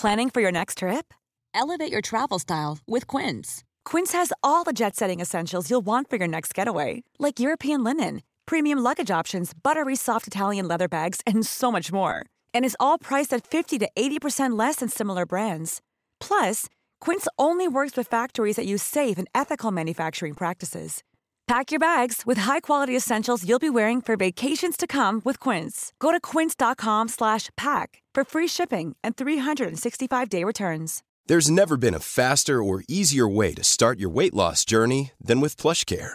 Planning 0.00 0.30
for 0.30 0.42
your 0.42 0.52
next 0.52 0.78
trip? 0.78 1.14
Elevate 1.54 1.92
your 1.92 2.02
travel 2.02 2.40
style 2.40 2.78
with 2.86 3.16
Quince. 3.16 3.64
Quince 3.90 4.18
has 4.18 4.32
all 4.42 4.64
the 4.64 4.72
jet 4.72 4.96
setting 4.96 5.20
essentials 5.22 5.70
you'll 5.70 5.86
want 5.86 6.10
for 6.10 6.18
your 6.18 6.28
next 6.28 6.58
getaway, 6.58 7.02
like 7.18 7.40
European 7.40 7.84
linen, 7.84 8.20
premium 8.46 8.78
luggage 8.82 9.20
options, 9.20 9.54
buttery 9.54 9.96
soft 9.96 10.26
Italian 10.26 10.68
leather 10.68 10.88
bags, 10.88 11.20
and 11.26 11.46
so 11.46 11.72
much 11.72 11.92
more. 11.92 12.14
And 12.52 12.64
is 12.64 12.76
all 12.80 12.98
priced 12.98 13.36
at 13.36 13.46
50 13.46 13.78
to 13.78 13.88
80% 13.96 14.58
less 14.58 14.76
than 14.76 14.88
similar 14.88 15.26
brands. 15.26 15.80
Plus, 16.20 16.66
Quince 17.04 17.28
only 17.38 17.68
works 17.68 17.98
with 17.98 18.08
factories 18.08 18.56
that 18.56 18.64
use 18.64 18.82
safe 18.82 19.18
and 19.18 19.28
ethical 19.34 19.70
manufacturing 19.70 20.32
practices. 20.32 21.02
Pack 21.46 21.70
your 21.70 21.78
bags 21.78 22.22
with 22.24 22.38
high-quality 22.38 22.96
essentials 22.96 23.46
you'll 23.46 23.58
be 23.58 23.68
wearing 23.68 24.00
for 24.00 24.16
vacations 24.16 24.78
to 24.78 24.86
come 24.86 25.20
with 25.22 25.38
Quince. 25.38 25.92
Go 25.98 26.10
to 26.10 26.18
quince.com 26.18 27.08
slash 27.08 27.50
pack 27.58 28.00
for 28.14 28.24
free 28.24 28.48
shipping 28.48 28.96
and 29.04 29.14
365-day 29.16 30.44
returns. 30.44 31.02
There's 31.26 31.50
never 31.50 31.76
been 31.76 31.94
a 31.94 32.00
faster 32.00 32.62
or 32.62 32.84
easier 32.88 33.28
way 33.28 33.52
to 33.52 33.62
start 33.62 33.98
your 33.98 34.08
weight 34.08 34.32
loss 34.32 34.64
journey 34.64 35.12
than 35.20 35.42
with 35.42 35.58
PlushCare. 35.58 36.14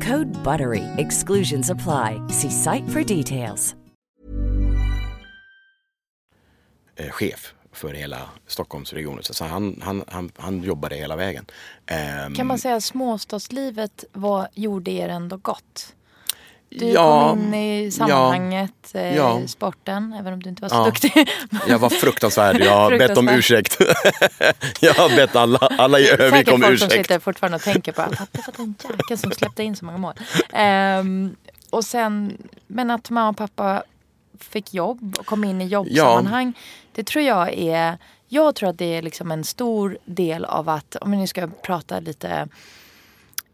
Code 0.01 0.31
BUTTERY. 0.43 0.83
Exclusions 0.97 1.69
apply. 1.69 2.21
See 2.29 2.49
site 2.51 2.89
for 2.89 3.03
details. 3.03 3.75
eh, 6.95 7.09
chef 7.11 7.53
för 7.73 7.93
hela 7.93 8.29
Stockholmsregionen. 8.47 9.23
Så 9.23 9.45
han, 9.45 9.81
han, 9.83 10.03
han, 10.07 10.31
han 10.37 10.63
jobbade 10.63 10.95
hela 10.95 11.15
vägen. 11.15 11.45
Ehm, 11.85 12.35
Kan 12.35 12.47
man 12.47 12.57
säga 12.59 12.75
att 12.75 12.83
småstadslivet 12.83 14.03
var, 14.11 14.47
gjorde 14.53 14.91
er 14.91 15.09
ändå 15.09 15.37
gott? 15.37 15.95
Du 16.79 16.85
Ja, 16.85 17.29
kom 17.29 17.39
in 17.39 17.53
i 17.53 17.91
sammanhanget, 17.91 18.71
eh, 18.93 19.15
ja. 19.15 19.47
sporten, 19.47 20.13
även 20.19 20.33
om 20.33 20.43
du 20.43 20.49
inte 20.49 20.61
var 20.61 20.69
så 20.69 20.75
Ja. 20.75 20.85
duktig. 20.85 21.29
Jag 21.67 21.79
var 21.79 21.89
fruktansvärd. 21.89 22.61
Jag 22.61 22.75
har 22.77 22.97
bett 22.97 23.17
om 23.17 23.29
ursäkt. 23.29 23.77
jag 24.81 24.93
har 24.93 25.15
bett 25.15 25.35
alla, 25.35 25.57
alla 25.57 25.99
i 25.99 26.05
Säkert 26.05 26.47
om 26.53 26.61
folk 26.61 26.79
som 26.79 26.87
ursäkt. 26.87 26.91
sitter 26.93 27.19
fortfarande 27.19 27.55
och 27.55 27.61
tänker 27.61 27.91
på 27.91 28.01
att 28.01 28.09
det 28.31 28.41
var 28.47 28.53
den 28.57 28.75
jäkeln 28.89 29.17
som 29.17 29.31
släppte 29.31 29.63
in 29.63 29.75
så 29.75 29.85
många 29.85 29.97
mål. 29.97 30.13
Ehm, 30.53 31.35
och 31.69 31.85
sen, 31.85 32.37
men 32.67 32.91
att 32.91 33.09
mamma 33.09 33.29
och 33.29 33.37
pappa 33.37 33.83
fick 34.39 34.73
jobb 34.73 35.15
och 35.19 35.25
kom 35.25 35.43
in 35.43 35.61
i 35.61 35.65
jobbsammanhang. 35.67 36.53
Det 36.91 37.03
tror 37.03 37.23
jag 37.25 37.53
är, 37.53 37.97
jag 38.27 38.55
tror 38.55 38.69
att 38.69 38.77
det 38.77 38.97
är 38.97 39.01
liksom 39.01 39.31
en 39.31 39.43
stor 39.43 39.97
del 40.05 40.45
av 40.45 40.69
att, 40.69 40.95
om 40.95 41.11
vi 41.11 41.17
nu 41.17 41.27
ska 41.27 41.47
prata 41.47 41.99
lite 41.99 42.47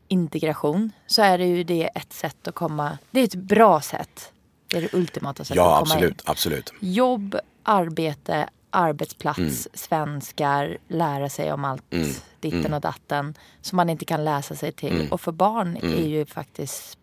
integration, 0.07 0.91
så 1.07 1.21
är 1.21 1.37
det 1.37 1.45
ju 1.45 1.63
det 1.63 1.89
ett 1.95 2.13
sätt 2.13 2.47
att 2.47 2.55
komma, 2.55 2.97
det 3.11 3.19
är 3.19 3.23
ett 3.23 3.35
bra 3.35 3.81
sätt. 3.81 4.31
Det 4.67 4.77
är 4.77 4.81
det 4.81 4.93
ultimata 4.93 5.43
sättet 5.43 5.55
Ja, 5.55 5.73
att 5.81 5.89
komma 5.89 5.93
in 5.99 6.03
absolut. 6.05 6.21
absolut. 6.25 6.73
jobb, 6.79 7.35
arbete, 7.63 8.49
arbetsplats, 8.69 9.37
Mm. 9.39 9.51
svenskar, 9.73 10.77
lära 10.87 11.29
sig 11.29 11.53
om 11.53 11.65
allt 11.65 11.83
Mm. 11.93 12.09
ditten 12.39 12.73
och 12.73 12.81
datten 12.81 13.33
som 13.61 13.75
man 13.75 13.89
inte 13.89 14.05
kan 14.05 14.25
läsa 14.25 14.55
sig 14.55 14.71
till. 14.71 15.07
Och 15.11 15.21
för 15.21 15.31
barn 15.31 15.77
är 15.77 16.07
ju 16.07 16.25
faktiskt 16.25 16.97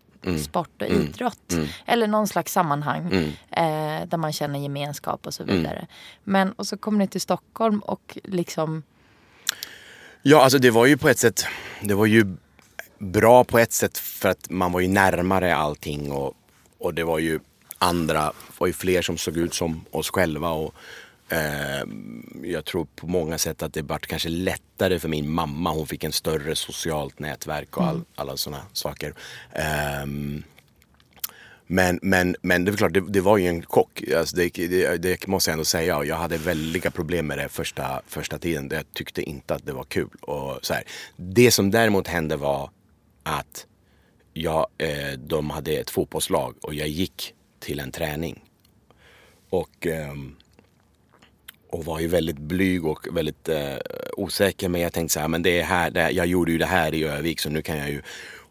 sport 0.44 0.82
och 0.82 0.88
idrott. 0.88 1.52
Eller 1.86 2.06
någon 2.06 2.28
slags 2.28 2.52
sammanhang 2.52 3.12
eh, 3.50 4.06
där 4.06 4.16
man 4.16 4.32
känner 4.32 4.58
gemenskap 4.58 5.26
och 5.26 5.34
så 5.34 5.44
vidare. 5.44 5.86
Men 6.24 6.52
och 6.52 6.66
så 6.66 6.76
kommer 6.76 6.98
ni 6.98 7.08
till 7.08 7.20
Stockholm 7.20 7.78
och 7.80 8.18
liksom 8.24 8.82
Ja, 10.22 10.42
alltså 10.42 10.58
det 10.58 10.70
var 10.70 10.86
ju 10.86 10.96
på 10.98 11.08
ett 11.08 11.18
sätt, 11.18 11.44
det 11.82 11.94
var 11.94 12.06
ju 12.06 12.36
bra 12.98 13.44
på 13.44 13.58
ett 13.58 13.72
sätt 13.72 13.98
för 13.98 14.28
att 14.28 14.50
man 14.50 14.72
var 14.72 14.80
ju 14.80 14.88
närmare 14.88 15.54
allting 15.56 16.12
och, 16.12 16.34
och 16.78 16.94
det 16.94 17.04
var 17.04 17.18
ju 17.18 17.40
andra, 17.78 18.32
var 18.58 18.66
ju 18.66 18.72
fler 18.72 19.02
som 19.02 19.18
såg 19.18 19.36
ut 19.36 19.54
som 19.54 19.84
oss 19.90 20.10
själva 20.10 20.50
och 20.50 20.74
Eh, 21.28 21.84
jag 22.42 22.64
tror 22.64 22.86
på 22.96 23.06
många 23.06 23.38
sätt 23.38 23.62
att 23.62 23.72
det 23.72 23.82
vart 23.82 24.06
kanske 24.06 24.28
lättare 24.28 24.98
för 24.98 25.08
min 25.08 25.30
mamma. 25.30 25.70
Hon 25.70 25.86
fick 25.86 26.04
en 26.04 26.12
större 26.12 26.56
socialt 26.56 27.18
nätverk 27.18 27.76
och 27.76 27.84
all, 27.84 27.94
Mm. 27.94 28.04
alla 28.14 28.36
sådana 28.36 28.62
saker. 28.72 29.14
Eh, 29.52 30.06
men, 31.66 31.98
men, 32.02 32.36
men 32.42 32.64
det 32.64 32.70
är 32.70 32.76
klart, 32.76 32.92
det, 32.94 33.00
det 33.00 33.20
var 33.20 33.38
ju 33.38 33.46
en 33.46 33.62
chock. 33.62 34.02
Alltså 34.16 34.36
det, 34.36 34.48
det, 34.54 34.96
det 34.96 35.26
måste 35.26 35.50
jag 35.50 35.52
ändå 35.52 35.64
säga. 35.64 36.04
Jag 36.04 36.16
hade 36.16 36.36
väldiga 36.36 36.90
problem 36.90 37.26
med 37.26 37.38
det 37.38 37.48
första, 37.48 38.02
första 38.06 38.38
tiden. 38.38 38.68
Jag 38.72 38.84
tyckte 38.92 39.22
inte 39.22 39.54
att 39.54 39.66
det 39.66 39.72
var 39.72 39.84
kul. 39.84 40.08
Och 40.20 40.58
så 40.62 40.74
här. 40.74 40.84
Det 41.16 41.50
som 41.50 41.70
däremot 41.70 42.08
hände 42.08 42.36
var 42.36 42.70
att 43.24 43.66
jag, 44.32 44.66
eh, 44.78 45.12
de 45.18 45.50
hade 45.50 45.72
ett 45.72 45.90
fotbollslag 45.90 46.54
och 46.62 46.74
jag 46.74 46.88
gick 46.88 47.34
till 47.58 47.80
en 47.80 47.92
träning. 47.92 48.44
Och, 49.50 49.86
eh, 49.86 50.14
och 51.70 51.84
var 51.84 52.00
ju 52.00 52.08
väldigt 52.08 52.38
blyg 52.38 52.86
och 52.86 53.16
väldigt 53.16 53.48
eh, 53.48 53.76
osäker. 54.16 54.68
Men 54.68 54.80
jag 54.80 54.92
tänkte 54.92 55.12
så 55.12 55.20
här, 55.20 55.28
men 55.28 55.42
det 55.42 55.60
är 55.60 55.64
här, 55.64 55.90
det, 55.90 56.10
jag 56.10 56.26
gjorde 56.26 56.52
ju 56.52 56.58
det 56.58 56.66
här 56.66 56.94
i 56.94 57.04
Övik 57.04 57.40
så 57.40 57.50
nu 57.50 57.62
kan 57.62 57.78
jag 57.78 57.90
ju. 57.90 58.02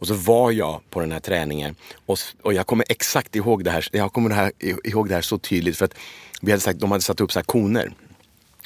Och 0.03 0.07
så 0.07 0.13
var 0.13 0.51
jag 0.51 0.81
på 0.89 0.99
den 0.99 1.11
här 1.11 1.19
träningen 1.19 1.75
och, 2.05 2.17
och 2.41 2.53
jag 2.53 2.67
kommer 2.67 2.85
exakt 2.89 3.35
ihåg 3.35 3.63
det 3.63 3.71
här. 3.71 3.87
Jag 3.91 4.13
kommer 4.13 4.29
det 4.29 4.35
här, 4.35 4.51
ihåg 4.83 5.09
det 5.09 5.15
här 5.15 5.21
så 5.21 5.37
tydligt 5.37 5.77
för 5.77 5.85
att 5.85 5.95
vi 6.41 6.51
hade 6.51 6.61
sagt, 6.61 6.79
de 6.79 6.91
hade 6.91 7.03
satt 7.03 7.21
upp 7.21 7.31
så 7.31 7.39
här 7.39 7.43
koner. 7.43 7.93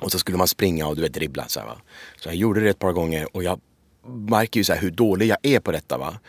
Och 0.02 0.12
så 0.12 0.20
skulle 0.20 0.38
man 0.38 0.48
springa 0.48 0.88
och 0.88 0.96
du 0.96 1.02
vet 1.02 1.13
dribbla 1.13 1.48
så 1.48 1.60
här, 1.60 1.67
va. 1.67 1.78
Så 2.17 2.30
jag 2.30 2.36
gjorde 2.36 2.62
det 2.62 2.70
ett 2.70 2.80
par 2.80 2.91
gånger 2.91 3.36
och 3.36 3.43
jag 3.43 3.60
märker 4.08 4.60
ju 4.60 4.63
så 4.63 4.74
här 4.74 4.82
hur 4.82 4.91
dålig 4.91 5.28
jag 5.28 5.38
är 5.41 5.60
på 5.60 5.72
detta 5.72 5.98
va. 5.98 6.20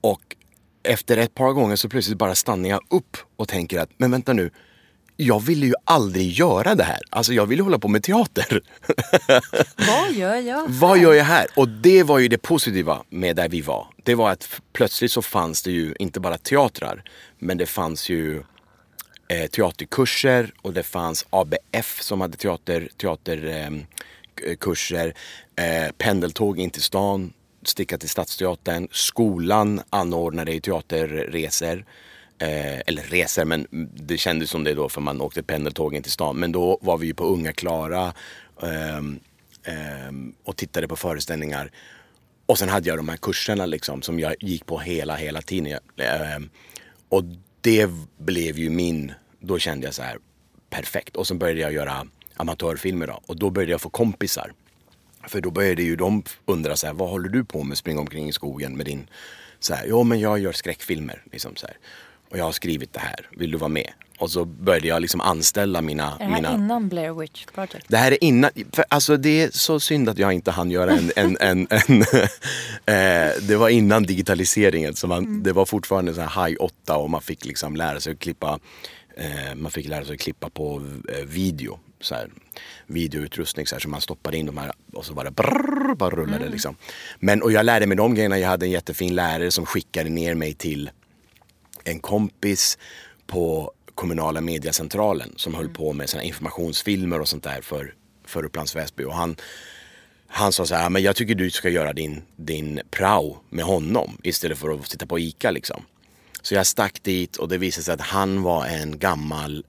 Och 0.00 0.36
efter 0.82 1.16
ett 1.16 1.34
par 1.34 1.52
gånger 1.52 1.76
så 1.76 1.88
plötsligt 1.88 2.18
bara 2.18 2.34
stannar 2.34 2.68
jag 2.68 2.80
upp 2.90 3.16
och 3.36 3.48
tänker 3.48 3.78
att, 3.78 3.90
men 3.96 4.10
vänta 4.10 4.32
nu. 4.32 4.50
Jag 5.16 5.42
ville 5.42 5.66
ju 5.66 5.74
aldrig 5.84 6.30
göra 6.30 6.74
det 6.74 6.84
här. 6.84 7.00
Alltså 7.10 7.32
jag 7.32 7.46
ville 7.46 7.62
hålla 7.62 7.78
på 7.78 7.88
med 7.88 8.02
teater. 8.02 8.60
Vad 9.76 10.12
gör 10.12 10.36
jag? 10.36 10.68
Vad 10.68 10.98
gör 10.98 11.12
jag 11.12 11.24
här? 11.24 11.46
Och 11.56 11.68
det 11.68 12.02
var 12.02 12.18
ju 12.18 12.28
det 12.28 12.38
positiva 12.38 13.02
med 13.08 13.36
där 13.36 13.48
vi 13.48 13.60
var. 13.60 13.86
Det 14.02 14.14
var 14.14 14.30
att 14.30 14.60
plötsligt 14.72 15.12
så 15.12 15.22
fanns 15.22 15.62
det 15.62 15.70
ju 15.70 15.94
inte 15.98 16.20
bara 16.20 16.38
teatrar. 16.38 17.04
Men 17.38 17.58
det 17.58 17.66
fanns 17.66 18.08
ju 18.08 18.42
eh, 19.28 19.46
teaterkurser 19.50 20.52
och 20.62 20.72
det 20.72 20.82
fanns 20.82 21.26
ABF 21.30 22.02
som 22.02 22.20
hade 22.20 22.36
teater, 22.36 22.88
teaterkurser. 22.96 23.66
Eh, 23.66 23.70
Eh, 24.46 24.56
kurser. 24.56 25.14
eh, 25.56 25.92
pendeltåg 25.98 26.58
in 26.58 26.70
till 26.70 26.82
stan, 26.82 27.32
sticka 27.62 27.98
till 27.98 28.08
Stadsteatern. 28.08 28.88
Skolan 28.90 29.82
anordnade 29.90 30.60
teaterresor. 30.60 31.84
Eh, 32.38 32.80
eller 32.86 33.02
resor, 33.02 33.44
men 33.44 33.66
det 33.94 34.18
kändes 34.18 34.50
som 34.50 34.64
det 34.64 34.74
då 34.74 34.88
för 34.88 35.00
man 35.00 35.20
åkte 35.20 35.42
pendeltåg 35.42 35.94
in 35.94 36.02
till 36.02 36.12
stan. 36.12 36.36
Men 36.36 36.52
då 36.52 36.78
var 36.82 36.98
vi 36.98 37.06
ju 37.06 37.14
på 37.14 37.24
Unga 37.24 37.52
Klara 37.52 38.12
eh, 38.62 38.96
eh, 39.64 40.12
och 40.44 40.56
tittade 40.56 40.88
på 40.88 40.96
föreställningar. 40.96 41.70
Och 42.46 42.58
sen 42.58 42.68
hade 42.68 42.88
jag 42.88 42.98
de 42.98 43.08
här 43.08 43.16
kurserna 43.16 43.66
liksom 43.66 44.02
som 44.02 44.20
jag 44.20 44.34
gick 44.40 44.66
på 44.66 44.78
hela, 44.78 45.16
hela 45.16 45.42
tiden. 45.42 45.78
Ehm, 45.96 46.50
och 47.08 47.22
det 47.60 47.90
blev 48.18 48.58
ju 48.58 48.70
min, 48.70 49.12
då 49.40 49.58
kände 49.58 49.86
jag 49.86 49.94
så 49.94 50.02
här 50.02 50.18
perfekt. 50.70 51.16
Och 51.16 51.26
sen 51.26 51.38
började 51.38 51.60
jag 51.60 51.72
göra 51.72 52.06
amatörfilmer 52.36 53.06
då. 53.06 53.20
Och 53.26 53.36
då 53.36 53.50
började 53.50 53.72
jag 53.72 53.80
få 53.80 53.88
kompisar. 53.88 54.52
För 55.28 55.40
då 55.40 55.50
började 55.50 55.82
ju 55.82 55.96
de 55.96 56.22
undra 56.46 56.76
så 56.76 56.86
här, 56.86 56.94
vad 56.94 57.08
håller 57.08 57.28
du 57.28 57.44
på 57.44 57.62
med? 57.62 57.78
Springa 57.78 58.00
omkring 58.00 58.28
i 58.28 58.32
skogen 58.32 58.76
med 58.76 58.86
din... 58.86 59.06
Så 59.60 59.74
här, 59.74 59.86
jo 59.88 60.02
men 60.02 60.20
jag 60.20 60.38
gör 60.38 60.52
skräckfilmer. 60.52 61.22
Liksom 61.32 61.56
så 61.56 61.66
här. 61.66 61.76
Och 62.30 62.38
jag 62.38 62.44
har 62.44 62.52
skrivit 62.52 62.92
det 62.92 63.00
här, 63.00 63.28
vill 63.30 63.50
du 63.50 63.58
vara 63.58 63.68
med? 63.68 63.90
Och 64.18 64.30
så 64.30 64.44
började 64.44 64.88
jag 64.88 65.02
liksom 65.02 65.20
anställa 65.20 65.80
mina... 65.82 66.04
Är 66.04 66.18
det 66.18 66.24
här 66.24 66.34
mina... 66.34 66.54
innan 66.54 66.88
Blair 66.88 67.12
Witch 67.12 67.44
Project? 67.54 67.86
Det 67.88 67.96
här 67.96 68.12
är 68.12 68.24
innan, 68.24 68.50
för 68.72 68.84
alltså 68.88 69.16
det 69.16 69.42
är 69.42 69.50
så 69.50 69.80
synd 69.80 70.08
att 70.08 70.18
jag 70.18 70.32
inte 70.32 70.50
hann 70.50 70.70
göra 70.70 70.92
en, 70.92 71.10
en, 71.16 71.36
en, 71.40 71.66
en 71.70 72.02
eh, 72.86 73.32
Det 73.42 73.56
var 73.56 73.68
innan 73.68 74.02
digitaliseringen 74.02 74.94
så 74.94 75.06
man, 75.06 75.42
det 75.42 75.52
var 75.52 75.64
fortfarande 75.64 76.14
så 76.14 76.20
här 76.20 76.46
high 76.46 76.56
8 76.60 76.96
och 76.96 77.10
man 77.10 77.22
fick 77.22 77.44
liksom 77.44 77.76
lära 77.76 78.00
sig 78.00 78.12
att 78.12 78.18
klippa 78.18 78.58
eh, 79.16 79.54
Man 79.54 79.72
fick 79.72 79.88
lära 79.88 80.04
sig 80.04 80.14
att 80.14 80.20
klippa 80.20 80.50
på 80.50 80.82
eh, 81.08 81.24
video 81.26 81.78
så 82.04 82.14
här, 82.14 82.30
videoutrustning 82.86 83.66
så 83.66 83.74
här, 83.74 83.80
så 83.80 83.88
man 83.88 84.00
stoppade 84.00 84.36
in 84.36 84.46
de 84.46 84.58
här 84.58 84.72
och 84.92 85.06
så 85.06 85.14
bara 85.14 85.30
brrr, 85.30 85.94
bara 85.94 86.10
rullade 86.10 86.48
liksom. 86.48 86.76
Men 87.18 87.42
och 87.42 87.52
jag 87.52 87.66
lärde 87.66 87.86
mig 87.86 87.96
de 87.96 88.14
grejerna, 88.14 88.38
jag 88.38 88.48
hade 88.48 88.66
en 88.66 88.70
jättefin 88.70 89.14
lärare 89.14 89.50
som 89.50 89.66
skickade 89.66 90.10
ner 90.10 90.34
mig 90.34 90.54
till 90.54 90.90
en 91.84 91.98
kompis 91.98 92.78
på 93.26 93.72
kommunala 93.94 94.40
mediacentralen 94.40 95.32
som 95.36 95.54
höll 95.54 95.68
på 95.68 95.92
med 95.92 96.10
såna 96.10 96.22
informationsfilmer 96.22 97.20
och 97.20 97.28
sånt 97.28 97.44
där 97.44 97.60
för, 97.60 97.94
för 98.24 98.44
Upplands 98.44 98.76
Väsby. 98.76 99.04
Och 99.04 99.14
han, 99.14 99.36
han 100.26 100.52
sa 100.52 100.66
så 100.66 100.74
här, 100.74 100.90
men 100.90 101.02
jag 101.02 101.16
tycker 101.16 101.34
du 101.34 101.50
ska 101.50 101.68
göra 101.68 101.92
din, 101.92 102.22
din 102.36 102.80
prao 102.90 103.36
med 103.50 103.64
honom 103.64 104.18
istället 104.22 104.58
för 104.58 104.70
att 104.70 104.90
sitta 104.90 105.06
på 105.06 105.18
ICA 105.18 105.50
liksom. 105.50 105.84
Så 106.42 106.54
jag 106.54 106.66
stack 106.66 107.02
dit 107.02 107.36
och 107.36 107.48
det 107.48 107.58
visade 107.58 107.84
sig 107.84 107.94
att 107.94 108.00
han 108.00 108.42
var 108.42 108.66
en 108.66 108.98
gammal 108.98 109.64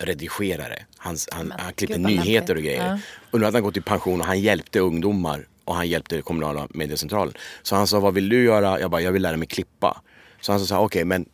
SVT-redigerare. 0.00 0.84
Han, 0.96 1.16
han, 1.30 1.52
han 1.58 1.72
klippte 1.72 1.98
gud 1.98 2.06
nyheter 2.06 2.54
och 2.54 2.62
grejer. 2.62 2.86
Ja. 2.86 2.98
Och 3.30 3.38
nu 3.38 3.44
hade 3.44 3.56
han 3.56 3.64
gått 3.64 3.76
i 3.76 3.80
pension 3.80 4.20
och 4.20 4.26
han 4.26 4.40
hjälpte 4.40 4.80
ungdomar 4.80 5.46
och 5.64 5.74
han 5.74 5.88
hjälpte 5.88 6.22
kommunala 6.22 6.68
mediecentralen. 6.70 7.34
Så 7.62 7.76
han 7.76 7.86
sa, 7.86 8.00
vad 8.00 8.14
vill 8.14 8.28
du 8.28 8.44
göra? 8.44 8.80
Jag 8.80 8.90
bara, 8.90 9.00
jag 9.00 9.12
vill 9.12 9.22
lära 9.22 9.36
mig 9.36 9.48
klippa. 9.48 10.02
Så 10.40 10.52
han 10.52 10.60
sa, 10.60 10.80
okej 10.80 11.04
men 11.04 11.26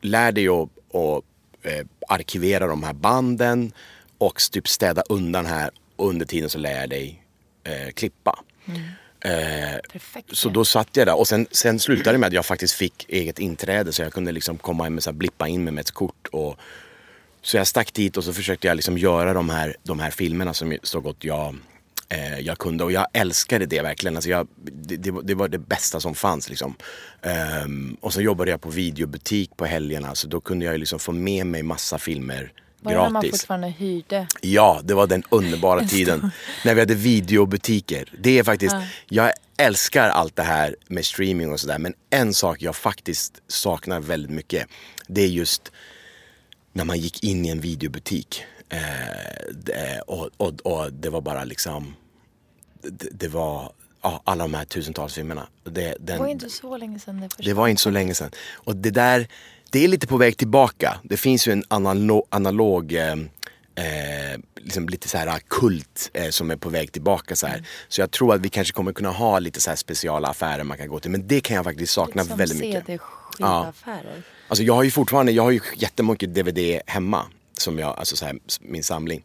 lär 0.00 0.32
dig 0.32 0.48
att, 0.48 0.68
att 0.94 1.24
eh, 1.62 1.86
arkivera 2.08 2.66
de 2.66 2.82
här 2.82 2.92
banden 2.92 3.72
och 4.18 4.40
typ 4.52 4.68
städa 4.68 5.02
undan 5.08 5.46
här 5.46 5.70
och 5.96 6.08
under 6.08 6.26
tiden 6.26 6.50
så 6.50 6.58
lär 6.58 6.80
jag 6.80 6.90
dig 6.90 7.24
eh, 7.64 7.92
klippa. 7.92 8.38
Eh, 9.24 9.78
Perfekt. 9.92 10.36
så 10.36 10.48
då 10.48 10.64
satt 10.64 10.96
jag 10.96 11.06
där 11.06 11.18
och 11.18 11.28
sen, 11.28 11.46
sen 11.50 11.78
slutade 11.78 12.12
det 12.12 12.18
med 12.18 12.26
att 12.26 12.32
jag 12.32 12.46
faktiskt 12.46 12.74
fick 12.74 13.06
eget 13.08 13.38
inträde 13.38 13.92
så 13.92 14.02
jag 14.02 14.12
kunde 14.12 14.32
liksom 14.32 14.58
komma 14.58 15.00
så 15.00 15.10
här, 15.10 15.16
blippa 15.16 15.48
in 15.48 15.64
mig 15.64 15.72
med 15.72 15.82
ett 15.82 15.90
kort. 15.90 16.26
Och, 16.32 16.58
så 17.42 17.56
jag 17.56 17.66
stack 17.66 17.92
dit 17.92 18.16
och 18.16 18.24
så 18.24 18.32
försökte 18.32 18.66
jag 18.66 18.74
liksom 18.76 18.98
göra 18.98 19.32
de 19.34 19.48
här, 19.50 19.76
de 19.82 20.00
här 20.00 20.10
filmerna 20.10 20.54
som 20.54 20.76
så 20.82 21.00
gott 21.00 21.24
jag, 21.24 21.56
eh, 22.08 22.38
jag 22.40 22.58
kunde. 22.58 22.84
Och 22.84 22.92
jag 22.92 23.06
älskade 23.12 23.66
det 23.66 23.82
verkligen. 23.82 24.16
Alltså 24.16 24.30
jag, 24.30 24.48
det, 24.72 24.96
det, 24.96 25.10
var- 25.10 25.22
det 25.22 25.34
var 25.34 25.48
det 25.48 25.58
bästa 25.58 26.00
som 26.00 26.14
fanns. 26.14 26.48
Liksom. 26.48 26.74
Ehm, 27.22 27.96
och 28.00 28.12
så 28.12 28.20
jobbade 28.20 28.50
jag 28.50 28.60
på 28.60 28.70
videobutik 28.70 29.56
på 29.56 29.64
helgerna 29.66 30.14
så 30.14 30.26
då 30.28 30.40
kunde 30.40 30.64
jag 30.64 30.80
liksom 30.80 30.98
få 30.98 31.12
med 31.12 31.46
mig 31.46 31.62
massa 31.62 31.98
filmer 31.98 32.52
Var 32.80 32.92
det 32.92 32.98
när 32.98 33.10
man 33.10 33.22
gratis. 33.22 33.30
fortfarande 33.40 33.68
hyrde? 33.68 34.26
Ja, 34.40 34.80
det 34.84 34.94
var 34.94 35.06
den 35.06 35.22
underbara 35.30 35.84
tiden. 35.88 36.30
När 36.64 36.74
vi 36.74 36.80
hade 36.80 36.94
videobutiker. 36.94 38.08
Det 38.18 38.38
är 38.38 38.42
faktiskt, 38.44 38.74
jag 39.08 39.32
älskar 39.56 40.08
allt 40.08 40.36
det 40.36 40.42
här 40.42 40.76
med 40.88 41.04
streaming 41.06 41.52
och 41.52 41.60
sådär. 41.60 41.78
Men 41.78 41.94
en 42.10 42.34
sak 42.34 42.62
jag 42.62 42.76
faktiskt 42.76 43.42
saknar 43.48 44.00
väldigt 44.00 44.30
mycket. 44.32 44.66
Det 45.06 45.20
är 45.22 45.28
just 45.28 45.72
när 46.72 46.84
man 46.84 46.98
gick 46.98 47.24
in 47.24 47.46
i 47.46 47.48
en 47.48 47.60
videobutik. 47.60 48.44
Eh, 48.68 48.78
det, 49.52 50.00
och, 50.06 50.30
och, 50.36 50.60
och 50.60 50.92
det 50.92 51.10
var 51.10 51.20
bara 51.20 51.44
liksom, 51.44 51.94
det, 52.82 53.08
det 53.12 53.28
var 53.28 53.72
ja, 54.02 54.22
alla 54.24 54.44
de 54.44 54.54
här 54.54 54.64
tusentals 54.64 55.14
filmerna. 55.14 55.46
Det, 55.64 55.70
den, 55.70 55.96
Det 56.00 56.18
var 56.18 56.26
inte 56.26 56.50
så 56.50 56.76
länge 56.76 56.98
sedan 56.98 57.20
det 57.20 57.44
det 57.44 57.54
var 57.54 57.68
inte 57.68 57.82
så 57.82 57.90
länge 57.90 58.14
sedan. 58.14 58.30
Och 58.52 58.76
det 58.76 58.90
där, 58.90 59.28
det 59.70 59.84
är 59.84 59.88
lite 59.88 60.06
på 60.06 60.16
väg 60.16 60.36
tillbaka. 60.36 61.00
Det 61.02 61.16
finns 61.16 61.48
ju 61.48 61.52
en 61.52 61.64
analog, 61.68 62.26
analog 62.30 62.92
eh, 62.92 63.12
eh, 63.74 64.40
liksom 64.56 64.88
lite 64.88 65.08
så 65.08 65.18
här 65.18 65.38
kult 65.48 66.10
eh, 66.14 66.30
som 66.30 66.50
är 66.50 66.56
på 66.56 66.68
väg 66.68 66.92
tillbaka 66.92 67.36
så 67.36 67.46
här. 67.46 67.66
Så 67.88 68.00
jag 68.00 68.10
tror 68.10 68.34
att 68.34 68.40
vi 68.40 68.48
kanske 68.48 68.72
kommer 68.72 68.92
kunna 68.92 69.10
ha 69.10 69.38
lite 69.38 69.60
så 69.60 69.70
här 69.70 69.76
speciala 69.76 70.28
affärer 70.28 70.64
man 70.64 70.78
kan 70.78 70.88
gå 70.88 71.00
till. 71.00 71.10
Men 71.10 71.26
det 71.26 71.40
kan 71.40 71.56
jag 71.56 71.64
faktiskt 71.64 71.92
sakna 71.92 72.24
Som 72.24 72.36
väldigt 72.38 72.58
mycket. 72.58 72.86
CD-skivaffärer. 72.86 74.22
Alltså 74.48 74.64
jag 74.64 74.74
har 74.74 74.82
ju 74.82 74.90
fortfarande, 74.90 75.32
jag 75.32 75.42
har 75.42 75.50
ju 75.50 75.60
jättemycket 75.76 76.34
DVD 76.34 76.80
hemma. 76.86 77.26
Som 77.58 77.78
jag, 77.78 77.98
alltså 77.98 78.16
så 78.16 78.24
här, 78.24 78.38
min 78.60 78.82
samling. 78.84 79.24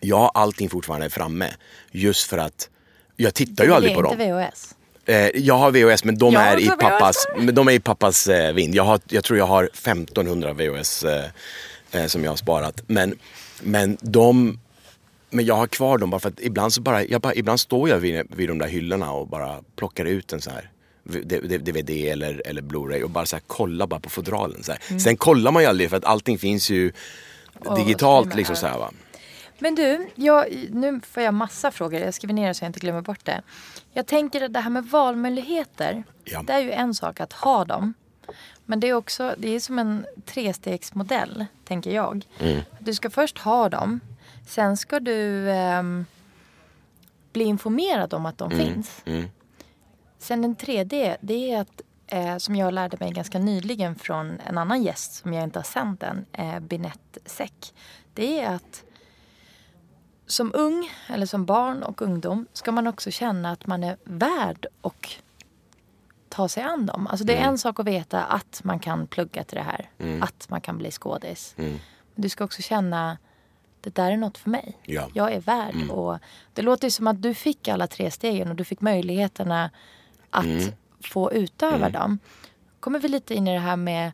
Jag 0.00 0.16
har 0.16 0.30
allting 0.34 0.70
fortfarande 0.70 1.10
framme. 1.10 1.50
Just 1.90 2.30
för 2.30 2.38
att 2.38 2.68
jag 3.16 3.34
tittar 3.34 3.64
ju 3.64 3.72
aldrig 3.72 3.94
på 3.94 4.02
dem. 4.02 4.12
inte 4.12 4.32
VHS. 4.32 4.74
Eh, 5.06 5.30
jag 5.34 5.54
har 5.54 5.70
VHS 5.70 6.04
men 6.04 6.18
de 6.18 6.34
Jag 6.34 6.42
är 6.42 6.60
i 6.60 6.68
pappas, 6.68 7.26
men 7.36 7.54
de 7.54 7.68
är 7.68 7.72
i 7.72 7.80
pappas 7.80 8.28
eh, 8.28 8.52
vind. 8.54 8.74
Jag, 8.74 8.84
har, 8.84 9.00
jag 9.08 9.24
tror 9.24 9.38
jag 9.38 9.46
har 9.46 9.64
1500 9.64 10.52
VHS 10.52 11.04
eh, 11.04 11.24
eh, 11.92 12.06
som 12.06 12.24
jag 12.24 12.30
har 12.30 12.36
sparat. 12.36 12.82
Men, 12.86 13.18
men 13.62 13.96
de 14.00 14.58
men 15.30 15.44
jag 15.44 15.54
har 15.54 15.66
kvar 15.66 15.98
dem 15.98 16.10
bara 16.10 16.20
för 16.20 16.28
att 16.28 16.40
ibland 16.40 16.72
så 16.72 16.80
bara, 16.80 17.04
jag 17.04 17.20
bara, 17.20 17.34
ibland 17.34 17.60
står 17.60 17.88
jag 17.88 17.98
vid, 17.98 18.22
vid 18.36 18.48
de 18.48 18.58
där 18.58 18.68
hyllorna 18.68 19.12
och 19.12 19.28
bara 19.28 19.62
plockar 19.76 20.04
ut 20.04 20.32
en 20.32 20.40
så 20.40 20.50
här 20.50 20.70
DVD 21.58 21.90
eller, 21.90 22.42
eller 22.46 22.62
Blu-ray 22.62 23.02
och 23.02 23.10
bara 23.10 23.26
så 23.26 23.36
här 23.36 23.42
kollar 23.46 23.86
bara 23.86 24.00
på 24.00 24.10
fodralen. 24.10 24.62
Så. 24.62 24.72
Mm. 24.88 25.00
Sen 25.00 25.16
kollar 25.16 25.52
man 25.52 25.62
ju 25.62 25.68
aldrig 25.68 25.90
för 25.90 25.96
att 25.96 26.04
allting 26.04 26.38
finns 26.38 26.70
ju 26.70 26.92
digitalt 27.76 28.26
streamar, 28.26 28.36
liksom 28.36 28.56
så 28.56 28.66
här 28.66 28.78
va. 28.78 28.90
Men 29.58 29.74
du, 29.74 30.08
jag, 30.14 30.44
nu 30.70 31.00
får 31.00 31.22
jag 31.22 31.34
massa 31.34 31.70
frågor. 31.70 32.00
Jag 32.00 32.14
skriver 32.14 32.34
ner 32.34 32.48
det 32.48 32.54
så 32.54 32.64
jag 32.64 32.68
inte 32.68 32.80
glömmer 32.80 33.00
bort 33.00 33.24
det. 33.24 33.42
Jag 33.92 34.06
tänker 34.06 34.42
att 34.42 34.52
det 34.52 34.60
här 34.60 34.70
med 34.70 34.84
valmöjligheter. 34.84 36.04
Ja. 36.24 36.42
Det 36.46 36.52
är 36.52 36.60
ju 36.60 36.70
en 36.72 36.94
sak 36.94 37.20
att 37.20 37.32
ha 37.32 37.64
dem. 37.64 37.94
Men 38.64 38.80
det 38.80 38.88
är 38.88 38.94
också 38.94 39.34
det 39.38 39.48
är 39.54 39.60
som 39.60 39.78
en 39.78 40.06
trestegsmodell, 40.24 41.46
tänker 41.64 41.90
jag. 41.90 42.26
Mm. 42.38 42.60
Du 42.78 42.94
ska 42.94 43.10
först 43.10 43.38
ha 43.38 43.68
dem. 43.68 44.00
Sen 44.48 44.76
ska 44.76 45.00
du 45.00 45.50
ehm, 45.50 46.04
bli 47.32 47.44
informerad 47.44 48.14
om 48.14 48.26
att 48.26 48.38
de 48.38 48.52
Mm. 48.52 48.66
finns. 48.66 49.02
Mm. 49.04 49.24
Sen 50.26 50.42
den 50.42 50.54
tredje, 50.56 51.16
det 51.20 51.52
är 51.52 51.60
att 51.60 51.80
eh, 52.06 52.36
som 52.36 52.56
jag 52.56 52.74
lärde 52.74 52.96
mig 53.00 53.10
ganska 53.12 53.38
nyligen 53.38 53.94
från 53.94 54.40
en 54.40 54.58
annan 54.58 54.82
gäst 54.82 55.14
som 55.14 55.32
jag 55.32 55.44
inte 55.44 55.58
har 55.58 55.64
sänt 55.64 56.02
än, 56.02 56.26
eh, 56.32 56.60
Binette 56.60 57.20
Säck. 57.24 57.74
Det 58.14 58.40
är 58.40 58.54
att 58.54 58.84
som 60.26 60.52
ung 60.54 60.90
eller 61.08 61.26
som 61.26 61.44
barn 61.46 61.82
och 61.82 62.02
ungdom 62.02 62.46
ska 62.52 62.72
man 62.72 62.86
också 62.86 63.10
känna 63.10 63.50
att 63.50 63.66
man 63.66 63.84
är 63.84 63.96
värd 64.04 64.66
och 64.80 65.10
ta 66.28 66.48
sig 66.48 66.62
an 66.62 66.86
dem. 66.86 67.06
Alltså 67.06 67.24
det 67.26 67.32
är 67.32 67.36
Mm. 67.38 67.48
en 67.50 67.58
sak 67.58 67.80
att 67.80 67.86
veta 67.86 68.24
att 68.24 68.60
man 68.64 68.78
kan 68.78 69.06
plugga 69.06 69.44
till 69.44 69.56
det 69.56 69.62
här. 69.64 69.90
Mm. 69.98 70.22
Att 70.22 70.48
man 70.48 70.60
kan 70.60 70.78
bli 70.78 70.90
skådis. 70.90 71.54
Mm. 71.58 71.70
Men 72.14 72.22
du 72.22 72.28
ska 72.28 72.44
också 72.44 72.62
känna 72.62 73.18
det 73.80 73.94
där 73.94 74.10
är 74.12 74.16
något 74.16 74.38
för 74.38 74.50
mig. 74.50 74.78
Ja. 74.82 75.08
Jag 75.14 75.32
är 75.32 75.40
värd. 75.40 75.74
Mm. 75.74 75.90
Och 75.90 76.18
det 76.52 76.62
låter 76.62 76.86
ju 76.86 76.90
som 76.90 77.06
att 77.06 77.22
du 77.22 77.34
fick 77.34 77.68
alla 77.68 77.86
tre 77.86 78.10
stegen 78.10 78.48
och 78.48 78.56
du 78.56 78.64
fick 78.64 78.80
möjligheterna 78.80 79.70
att 80.30 80.44
Mm. 80.44 80.72
få 81.00 81.32
utöva 81.32 81.76
Mm. 81.76 81.92
dem. 81.92 82.18
kommer 82.80 82.98
vi 82.98 83.08
lite 83.08 83.34
in 83.34 83.48
i 83.48 83.52
det 83.54 83.58
här 83.60 83.76
med 83.76 84.12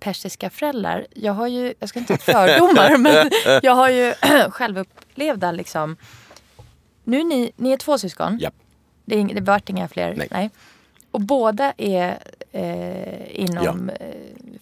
persiska 0.00 0.50
föräldrar. 0.50 1.06
Jag 1.14 1.32
har 1.32 1.46
ju, 1.48 1.74
jag 1.80 1.88
ska 1.88 1.98
inte 1.98 2.16
ta 2.16 2.32
fördomar, 2.32 2.96
men 2.98 3.30
jag 3.62 3.74
har 3.74 3.90
ju 3.90 4.14
självupplevda 4.50 5.52
liksom. 5.52 5.96
Nu 7.04 7.24
ni, 7.24 7.52
ni 7.56 7.72
är 7.72 7.76
två 7.76 7.98
syskon. 7.98 8.38
Japp. 8.38 8.54
Det, 9.04 9.20
är, 9.20 9.24
det 9.34 9.40
vart 9.40 9.68
inga 9.70 9.88
fler. 9.88 10.26
Nej. 10.30 10.50
Och 11.10 11.20
båda 11.20 11.72
är 11.76 12.18
eh, 12.52 13.40
inom 13.40 13.90
eh, 13.90 14.06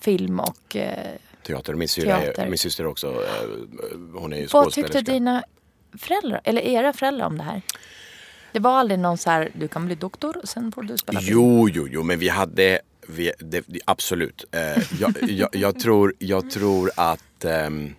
film 0.01 0.41
och 0.41 0.77
eh, 0.77 1.09
Teater. 1.47 1.75
Min, 1.75 1.89
syster 1.89 2.11
är, 2.11 2.21
Teater. 2.21 2.49
min 2.49 2.59
syster 2.59 2.87
också, 2.87 3.07
eh, 3.07 3.99
hon 4.15 4.33
är 4.33 4.37
ju 4.37 4.47
Vad 4.47 4.65
tyckte 4.65 4.81
skådespelerska. 4.83 5.13
dina 5.13 5.43
föräldrar, 5.99 6.41
eller 6.45 6.63
era 6.63 6.93
föräldrar 6.93 7.27
om 7.27 7.39
det 7.39 7.45
här? 7.45 7.63
Det 8.53 8.61
var 8.61 8.71
aldrig 8.79 8.99
någon 9.01 9.19
så 9.19 9.31
här, 9.31 9.51
du 9.55 9.69
kan 9.69 9.87
bli 9.87 9.95
doktor 9.95 10.37
och 10.43 10.49
sen 10.49 10.73
får 10.73 10.83
du 10.83 10.99
spela 10.99 11.21
film. 11.21 11.33
Jo, 11.33 11.69
jo, 11.69 11.89
jo, 11.91 12.03
men 12.03 12.19
vi 12.19 12.29
hade, 12.29 12.81
vi, 13.09 13.33
det, 13.39 13.65
absolut. 13.85 14.45
Eh, 14.53 14.83
jag, 15.01 15.15
jag, 15.31 15.49
jag, 15.53 15.81
tror, 15.81 16.15
jag 16.19 16.51
tror 16.51 16.91
att 16.97 17.45
ehm, 17.45 17.95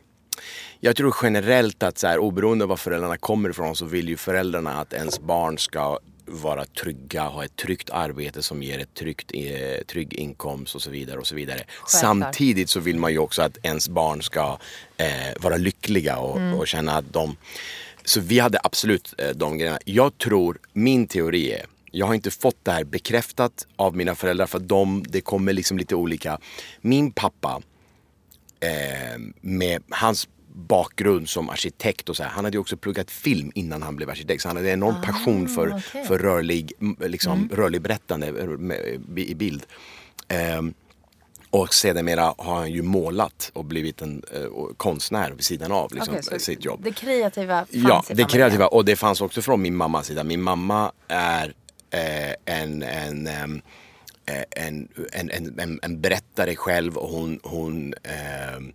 jag 0.79 0.95
tror 0.95 1.15
generellt 1.23 1.83
att 1.83 1.97
så 1.97 2.07
här, 2.07 2.19
oberoende 2.19 2.63
av 2.65 2.69
var 2.69 2.77
föräldrarna 2.77 3.17
kommer 3.17 3.49
ifrån 3.49 3.75
så 3.75 3.85
vill 3.85 4.09
ju 4.09 4.17
föräldrarna 4.17 4.81
att 4.81 4.93
ens 4.93 5.19
barn 5.19 5.57
ska 5.57 5.99
vara 6.25 6.65
trygga, 6.65 7.23
ha 7.23 7.45
ett 7.45 7.55
tryggt 7.55 7.89
arbete 7.89 8.43
som 8.43 8.63
ger 8.63 8.79
ett 8.79 8.93
tryggt, 8.93 9.31
eh, 9.33 9.83
trygg 9.87 10.13
inkomst 10.13 10.75
och 10.75 10.81
så 10.81 10.89
vidare. 10.89 11.19
och 11.19 11.27
så 11.27 11.35
vidare. 11.35 11.63
Samtidigt 11.87 12.69
så 12.69 12.79
vill 12.79 12.99
man 12.99 13.11
ju 13.11 13.17
också 13.19 13.41
att 13.41 13.57
ens 13.63 13.89
barn 13.89 14.23
ska 14.23 14.57
eh, 14.97 15.07
vara 15.39 15.57
lyckliga 15.57 16.17
och, 16.17 16.37
Mm. 16.37 16.59
och 16.59 16.67
känna 16.67 16.91
att 16.97 17.13
de... 17.13 17.35
Så 18.05 18.19
vi 18.19 18.39
hade 18.39 18.59
absolut 18.63 19.13
eh, 19.17 19.29
de 19.29 19.57
grejerna. 19.57 19.79
Jag 19.85 20.17
tror, 20.17 20.59
min 20.73 21.07
teori 21.07 21.51
är, 21.51 21.65
jag 21.91 22.05
har 22.05 22.13
inte 22.13 22.31
fått 22.31 22.57
det 22.63 22.71
här 22.71 22.83
bekräftat 22.83 23.67
av 23.75 23.95
mina 23.95 24.15
föräldrar 24.15 24.45
för 24.45 24.59
de, 24.59 25.03
det 25.09 25.21
kommer 25.21 25.53
liksom 25.53 25.77
lite 25.77 25.95
olika. 25.95 26.39
Min 26.81 27.11
pappa 27.11 27.61
eh, 28.59 29.19
med 29.41 29.83
hans 29.89 30.27
bakgrund 30.55 31.29
som 31.29 31.49
arkitekt 31.49 32.09
och 32.09 32.15
så 32.17 32.23
här, 32.23 32.29
han 32.29 32.45
hade 32.45 32.55
ju 32.55 32.61
också 32.61 32.77
pluggat 32.77 33.11
film 33.11 33.51
innan 33.55 33.81
han 33.83 33.95
blev 33.95 34.09
arkitekt. 34.09 34.41
Så 34.41 34.49
han 34.49 34.57
hade 34.57 34.69
enorm 34.69 34.95
Ah, 34.95 35.05
passion 35.05 35.47
för, 35.49 35.67
okej. 35.77 36.05
för 36.05 36.19
rörlig, 36.19 36.71
liksom, 36.99 37.33
Mm. 37.33 37.49
rörlig 37.55 37.81
berättande 37.81 38.27
eh, 38.27 39.23
i 39.23 39.35
bild. 39.35 39.63
Ehm, 40.27 40.73
och 41.53 41.73
sedermera 41.73 42.33
har 42.37 42.55
han 42.55 42.71
ju 42.71 42.81
målat 42.81 43.51
och 43.53 43.65
blivit 43.65 44.01
en 44.01 44.23
eh, 44.33 44.41
konstnär 44.77 45.31
vid 45.31 45.45
sidan 45.45 45.71
av 45.71 45.93
liksom, 45.93 46.15
så 46.21 46.39
sitt 46.39 46.65
jobb. 46.65 46.79
Det 46.83 46.91
kreativa 46.91 47.65
fanns 47.65 47.69
Ja, 47.71 48.03
det 48.07 48.23
kreativa. 48.23 48.67
Och 48.67 48.85
det 48.85 48.95
fanns 48.95 49.21
också 49.21 49.41
från 49.41 49.61
min 49.61 49.75
mammas 49.75 50.07
sida. 50.07 50.23
Min 50.23 50.41
mamma 50.41 50.91
är 51.07 51.53
eh, 51.89 52.33
en, 52.45 52.83
en, 52.83 53.27
eh, 53.27 53.43
en, 54.49 54.87
en, 55.11 55.29
en, 55.31 55.59
en, 55.59 55.79
en 55.83 56.01
berättare 56.01 56.55
själv 56.55 56.97
och 56.97 57.09
hon, 57.09 57.39
hon 57.43 57.93
ehm, 58.03 58.73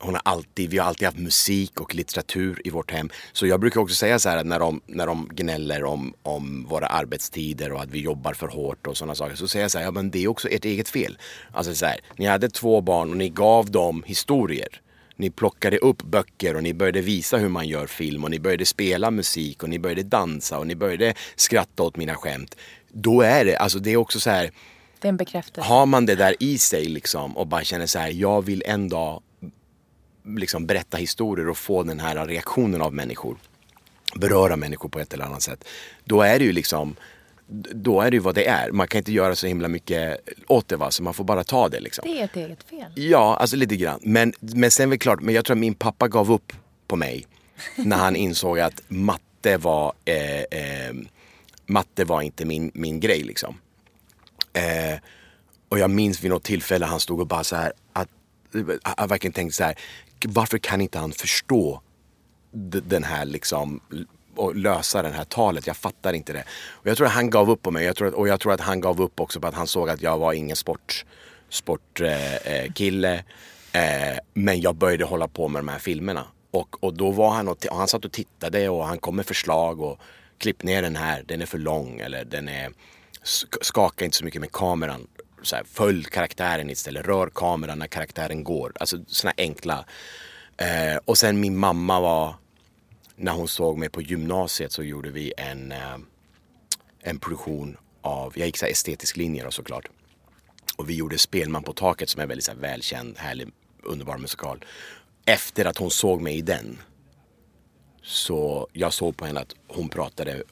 hon 0.00 0.14
har 0.14 0.22
alltid, 0.24 0.70
vi 0.70 0.78
har 0.78 0.86
alltid 0.86 1.06
haft 1.06 1.18
musik 1.18 1.80
och 1.80 1.94
litteratur 1.94 2.60
i 2.64 2.70
vårt 2.70 2.90
hem. 2.90 3.10
Så 3.32 3.46
jag 3.46 3.60
brukar 3.60 3.80
också 3.80 3.94
säga 3.94 4.18
så 4.18 4.28
här 4.28 4.36
att 4.36 4.46
när 4.46 4.58
de, 4.58 4.80
när 4.86 5.06
de 5.06 5.28
gnäller 5.32 5.84
om, 5.84 6.14
om 6.22 6.66
våra 6.68 6.86
arbetstider 6.86 7.72
och 7.72 7.82
att 7.82 7.90
vi 7.90 8.00
jobbar 8.00 8.34
för 8.34 8.48
hårt 8.48 8.86
och 8.86 8.96
sådana 8.96 9.14
saker. 9.14 9.36
Så 9.36 9.48
säger 9.48 9.64
jag 9.64 9.70
så 9.70 9.78
här, 9.78 9.84
ja 9.84 9.90
men 9.90 10.10
det 10.10 10.24
är 10.24 10.28
också 10.28 10.48
ert 10.48 10.64
eget 10.64 10.88
fel. 10.88 11.18
Alltså 11.52 11.74
så 11.74 11.86
här, 11.86 12.00
ni 12.16 12.26
hade 12.26 12.48
två 12.48 12.80
barn 12.80 13.10
och 13.10 13.16
ni 13.16 13.28
gav 13.28 13.70
dem 13.70 14.02
historier. 14.06 14.80
Ni 15.16 15.30
plockade 15.30 15.78
upp 15.78 16.02
böcker 16.02 16.56
och 16.56 16.62
ni 16.62 16.74
började 16.74 17.00
visa 17.00 17.36
hur 17.36 17.48
man 17.48 17.68
gör 17.68 17.86
film 17.86 18.24
och 18.24 18.30
ni 18.30 18.38
började 18.40 18.66
spela 18.66 19.10
musik 19.10 19.62
och 19.62 19.68
ni 19.68 19.78
började 19.78 20.02
dansa 20.02 20.58
och 20.58 20.66
ni 20.66 20.74
började 20.74 21.14
skratta 21.36 21.82
åt 21.82 21.96
mina 21.96 22.14
skämt. 22.14 22.56
Då 22.92 23.20
är 23.22 23.44
det, 23.44 23.56
alltså 23.56 23.78
det 23.78 23.90
är 23.90 23.96
också 23.96 24.20
så 24.20 24.30
här, 24.30 24.50
Det 25.00 25.08
är 25.08 25.10
en 25.10 25.16
bekräftelse. 25.16 25.68
har 25.68 25.86
man 25.86 26.06
det 26.06 26.14
där 26.14 26.34
i 26.40 26.58
sig 26.58 26.84
liksom 26.84 27.36
och 27.36 27.46
bara 27.46 27.64
känner 27.64 27.86
så 27.86 27.98
här, 27.98 28.08
jag 28.10 28.42
vill 28.42 28.62
en 28.66 28.88
dag 28.88 29.22
liksom 30.24 30.66
berätta 30.66 30.96
historier 30.96 31.48
och 31.48 31.58
få 31.58 31.82
den 31.82 32.00
här 32.00 32.26
reaktionen 32.26 32.82
av 32.82 32.94
människor. 32.94 33.36
Beröra 34.16 34.56
människor 34.56 34.88
på 34.88 34.98
ett 34.98 35.14
eller 35.14 35.24
annat 35.24 35.42
sätt. 35.42 35.64
Då 36.04 36.22
är 36.22 36.38
det 36.38 36.44
ju 36.44 36.52
liksom, 36.52 36.96
då 37.72 38.00
är 38.00 38.10
det 38.10 38.14
ju 38.14 38.20
vad 38.20 38.34
det 38.34 38.46
är. 38.46 38.70
Man 38.70 38.88
kan 38.88 38.98
inte 38.98 39.12
göra 39.12 39.36
så 39.36 39.46
himla 39.46 39.68
mycket 39.68 40.20
åt 40.46 40.68
det 40.68 40.76
va, 40.76 40.90
så 40.90 41.02
man 41.02 41.14
får 41.14 41.24
bara 41.24 41.44
ta 41.44 41.68
det 41.68 41.80
liksom. 41.80 42.04
Det 42.08 42.20
är 42.20 42.24
ett 42.24 42.36
eget 42.36 42.62
fel. 42.62 42.92
Ja, 42.94 43.36
alltså 43.36 43.56
lite 43.56 43.76
grann. 43.76 44.00
Men, 44.02 44.32
men 44.40 44.70
sen 44.70 44.88
är 44.88 44.90
det 44.90 44.98
klart, 44.98 45.20
men 45.20 45.34
jag 45.34 45.44
tror 45.44 45.54
att 45.54 45.60
min 45.60 45.74
pappa 45.74 46.08
gav 46.08 46.32
upp 46.32 46.52
på 46.86 46.96
mig 46.96 47.26
när 47.76 47.96
han 47.96 48.16
insåg 48.16 48.60
att 48.60 48.82
matte 48.88 49.56
var, 49.56 49.92
eh, 50.04 50.40
eh, 50.40 50.94
matte 51.66 52.04
var 52.04 52.22
inte 52.22 52.44
min, 52.44 52.70
min 52.74 53.00
grej 53.00 53.22
liksom. 53.22 53.58
Eh, 54.52 54.98
och 55.68 55.78
jag 55.78 55.90
minns 55.90 56.24
vid 56.24 56.30
något 56.30 56.42
tillfälle 56.42 56.86
han 56.86 57.00
stod 57.00 57.20
och 57.20 57.26
bara 57.26 57.44
så 57.44 57.56
här 57.56 57.72
att 57.92 58.08
jag 58.96 59.08
verkligen 59.08 59.32
tänkte 59.32 59.56
så 59.56 59.64
här, 59.64 59.78
varför 60.28 60.58
kan 60.58 60.80
inte 60.80 60.98
han 60.98 61.12
förstå 61.12 61.82
den 62.82 63.04
här 63.04 63.24
liksom 63.24 63.80
och 64.36 64.56
lösa 64.56 65.02
det 65.02 65.08
här 65.08 65.24
talet. 65.24 65.66
Jag 65.66 65.76
fattar 65.76 66.12
inte 66.12 66.32
det. 66.32 66.44
Och 66.70 66.86
jag 66.86 66.96
tror 66.96 67.06
att 67.06 67.12
han 67.12 67.30
gav 67.30 67.50
upp 67.50 67.62
på 67.62 67.70
mig. 67.70 67.84
Jag 67.84 67.96
tror 67.96 68.08
att, 68.08 68.14
och 68.14 68.28
jag 68.28 68.40
tror 68.40 68.52
att 68.52 68.60
han 68.60 68.80
gav 68.80 69.00
upp 69.00 69.20
också 69.20 69.40
på 69.40 69.46
att 69.46 69.54
han 69.54 69.66
såg 69.66 69.88
att 69.88 70.02
jag 70.02 70.18
var 70.18 70.32
ingen 70.32 70.56
sportkille. 70.56 71.10
Sport, 71.52 72.00
eh, 72.00 72.72
kille. 72.74 73.14
eh, 73.72 74.18
men 74.34 74.60
jag 74.60 74.74
började 74.74 75.04
hålla 75.04 75.28
på 75.28 75.48
med 75.48 75.60
de 75.60 75.68
här 75.68 75.78
filmerna. 75.78 76.26
Och, 76.50 76.84
och 76.84 76.94
då 76.94 77.10
var 77.10 77.30
han 77.30 77.48
och, 77.48 77.66
och 77.70 77.76
han 77.76 77.88
satt 77.88 78.04
och 78.04 78.12
tittade 78.12 78.68
och 78.68 78.86
han 78.86 78.98
kom 78.98 79.16
med 79.16 79.26
förslag 79.26 79.80
och 79.80 79.98
klipp 80.38 80.62
ner 80.62 80.82
den 80.82 80.96
här, 80.96 81.24
den 81.26 81.42
är 81.42 81.46
för 81.46 81.58
lång 81.58 82.00
eller 82.00 82.24
den 82.24 82.48
är 82.48 82.70
skaka 83.60 84.04
inte 84.04 84.16
så 84.16 84.24
mycket 84.24 84.40
med 84.40 84.52
kameran. 84.52 85.06
Så 85.42 85.56
här, 85.56 85.64
följ 85.64 86.04
karaktären 86.04 86.70
istället, 86.70 87.06
rör 87.06 87.30
kameran 87.34 87.78
när 87.78 87.86
karaktären 87.86 88.44
går. 88.44 88.72
Alltså 88.80 88.98
sådana 89.06 89.34
enkla. 89.36 89.84
Eh, 90.56 90.96
och 91.04 91.18
sen 91.18 91.40
min 91.40 91.56
mamma 91.56 92.00
var 92.00 92.34
när 93.16 93.32
hon 93.32 93.48
såg 93.48 93.78
mig 93.78 93.88
på 93.88 94.02
gymnasiet 94.02 94.72
så 94.72 94.82
gjorde 94.82 95.10
vi 95.10 95.32
en, 95.36 95.72
eh, 95.72 95.96
en 97.00 97.18
produktion 97.18 97.76
av, 98.02 98.32
jag 98.36 98.46
gick 98.46 98.58
så 98.58 98.64
här 98.64 98.72
estetisk 98.72 99.16
linje 99.16 99.44
då 99.44 99.50
såklart. 99.50 99.88
Och 100.76 100.90
vi 100.90 100.94
gjorde 100.94 101.18
Spelman 101.18 101.62
på 101.62 101.72
taket 101.72 102.08
som 102.08 102.22
är 102.22 102.26
väldigt 102.26 102.44
så 102.44 102.52
här 102.52 102.58
välkänd, 102.58 103.18
härlig, 103.18 103.48
underbar 103.82 104.18
musikal. 104.18 104.64
Efter 105.24 105.64
att 105.64 105.78
hon 105.78 105.90
såg 105.90 106.20
mig 106.20 106.36
i 106.36 106.42
den 106.42 106.78
så 108.02 108.68
jag 108.72 108.92
såg 108.92 109.16
på 109.16 109.26
henne 109.26 109.40
att 109.40 109.54
hon 109.68 109.88
pratade 109.88 110.42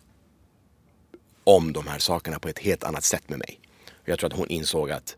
om 1.45 1.73
de 1.73 1.87
här 1.87 1.99
sakerna 1.99 2.39
på 2.39 2.49
ett 2.49 2.59
helt 2.59 2.85
annat 2.85 3.05
sätt 3.05 3.29
med 3.29 3.39
mig. 3.39 3.61
Jag 4.09 4.19
tror 4.19 4.31
att 4.33 4.37
hon 4.39 4.49
insåg 4.49 4.91
att 4.91 5.17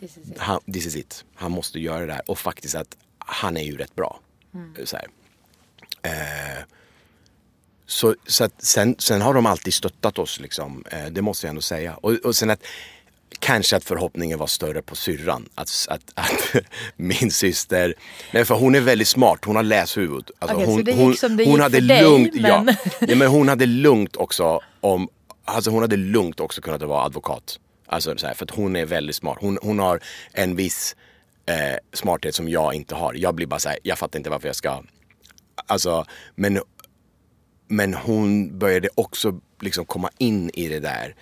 This 0.00 0.16
is 0.16 0.30
it. 0.30 0.38
han, 0.38 0.60
this 0.72 0.86
is 0.86 0.96
it. 0.96 1.24
Han 1.34 1.50
måste 1.50 1.78
göra 1.80 2.06
det 2.06 2.12
här 2.12 2.22
och 2.30 2.38
faktiskt 2.38 2.74
att 2.74 2.96
han 3.18 3.56
är 3.56 3.62
ju 3.62 3.76
rätt 3.76 3.94
bra. 3.94 4.20
Mm. 4.54 4.86
Så. 4.86 4.96
Eh, 6.02 6.12
så, 7.86 8.14
så 8.26 8.44
att 8.44 8.64
sen, 8.64 8.96
sen 8.98 9.20
har 9.22 9.34
de 9.34 9.46
alltid 9.46 9.74
stöttat 9.74 10.18
oss 10.18 10.40
liksom. 10.40 10.84
Eh, 10.90 11.06
det 11.06 11.22
måste 11.22 11.46
jag 11.46 11.48
ändå 11.50 11.62
säga. 11.62 11.94
Och, 11.96 12.12
och 12.12 12.36
sen 12.36 12.50
att 12.50 12.62
kanske 13.38 13.76
att 13.76 13.84
förhoppningen 13.84 14.38
var 14.38 14.46
större 14.46 14.82
på 14.82 14.96
syrran. 14.96 15.48
Att, 15.54 15.86
att, 15.88 16.02
att 16.14 16.56
min 16.96 17.30
syster, 17.30 17.94
nej 18.32 18.44
för 18.44 18.54
hon 18.54 18.74
är 18.74 18.80
väldigt 18.80 19.08
smart, 19.08 19.44
hon 19.44 19.56
har 19.56 19.62
läshuvud. 19.62 20.30
Alltså 20.38 20.64
så 20.64 20.70
hon, 20.70 20.86
hon, 20.86 21.16
hon 21.46 21.60
hade 21.60 21.78
för 21.80 21.88
dig, 21.88 22.02
lugnt, 22.02 22.34
men- 22.34 22.66
ja, 22.66 22.74
ja, 23.00 23.14
men 23.16 23.28
hon 23.28 23.48
hade 23.48 23.66
lugnt 23.66 24.16
också 24.16 24.60
om, 24.80 25.08
alltså 25.44 25.70
hon 25.70 25.82
hade 25.82 25.96
lugnt 25.96 26.40
också 26.40 26.60
kunnat 26.60 26.82
vara 26.82 27.04
advokat. 27.04 27.58
Alltså 27.88 28.18
så 28.18 28.26
här, 28.26 28.34
för 28.34 28.44
att 28.44 28.50
hon 28.50 28.76
är 28.76 28.86
väldigt 28.86 29.16
smart. 29.16 29.38
Hon, 29.40 29.58
hon 29.62 29.78
har 29.78 30.00
en 30.32 30.56
viss 30.56 30.96
eh, 31.46 31.76
smarthet 31.92 32.34
som 32.34 32.48
jag 32.48 32.74
inte 32.74 32.94
har. 32.94 33.14
Jag 33.14 33.34
blir 33.34 33.46
bara 33.46 33.60
så 33.60 33.68
här, 33.68 33.78
jag 33.82 33.98
fattar 33.98 34.18
inte 34.18 34.30
varför 34.30 34.48
jag 34.48 34.56
ska, 34.56 34.82
alltså, 35.66 36.04
men, 36.34 36.60
men 37.68 37.94
hon 37.94 38.58
började 38.58 38.88
också 38.94 39.40
liksom 39.60 39.84
komma 39.84 40.10
in 40.18 40.50
i 40.54 40.68
det 40.68 40.80
där. 40.80 41.14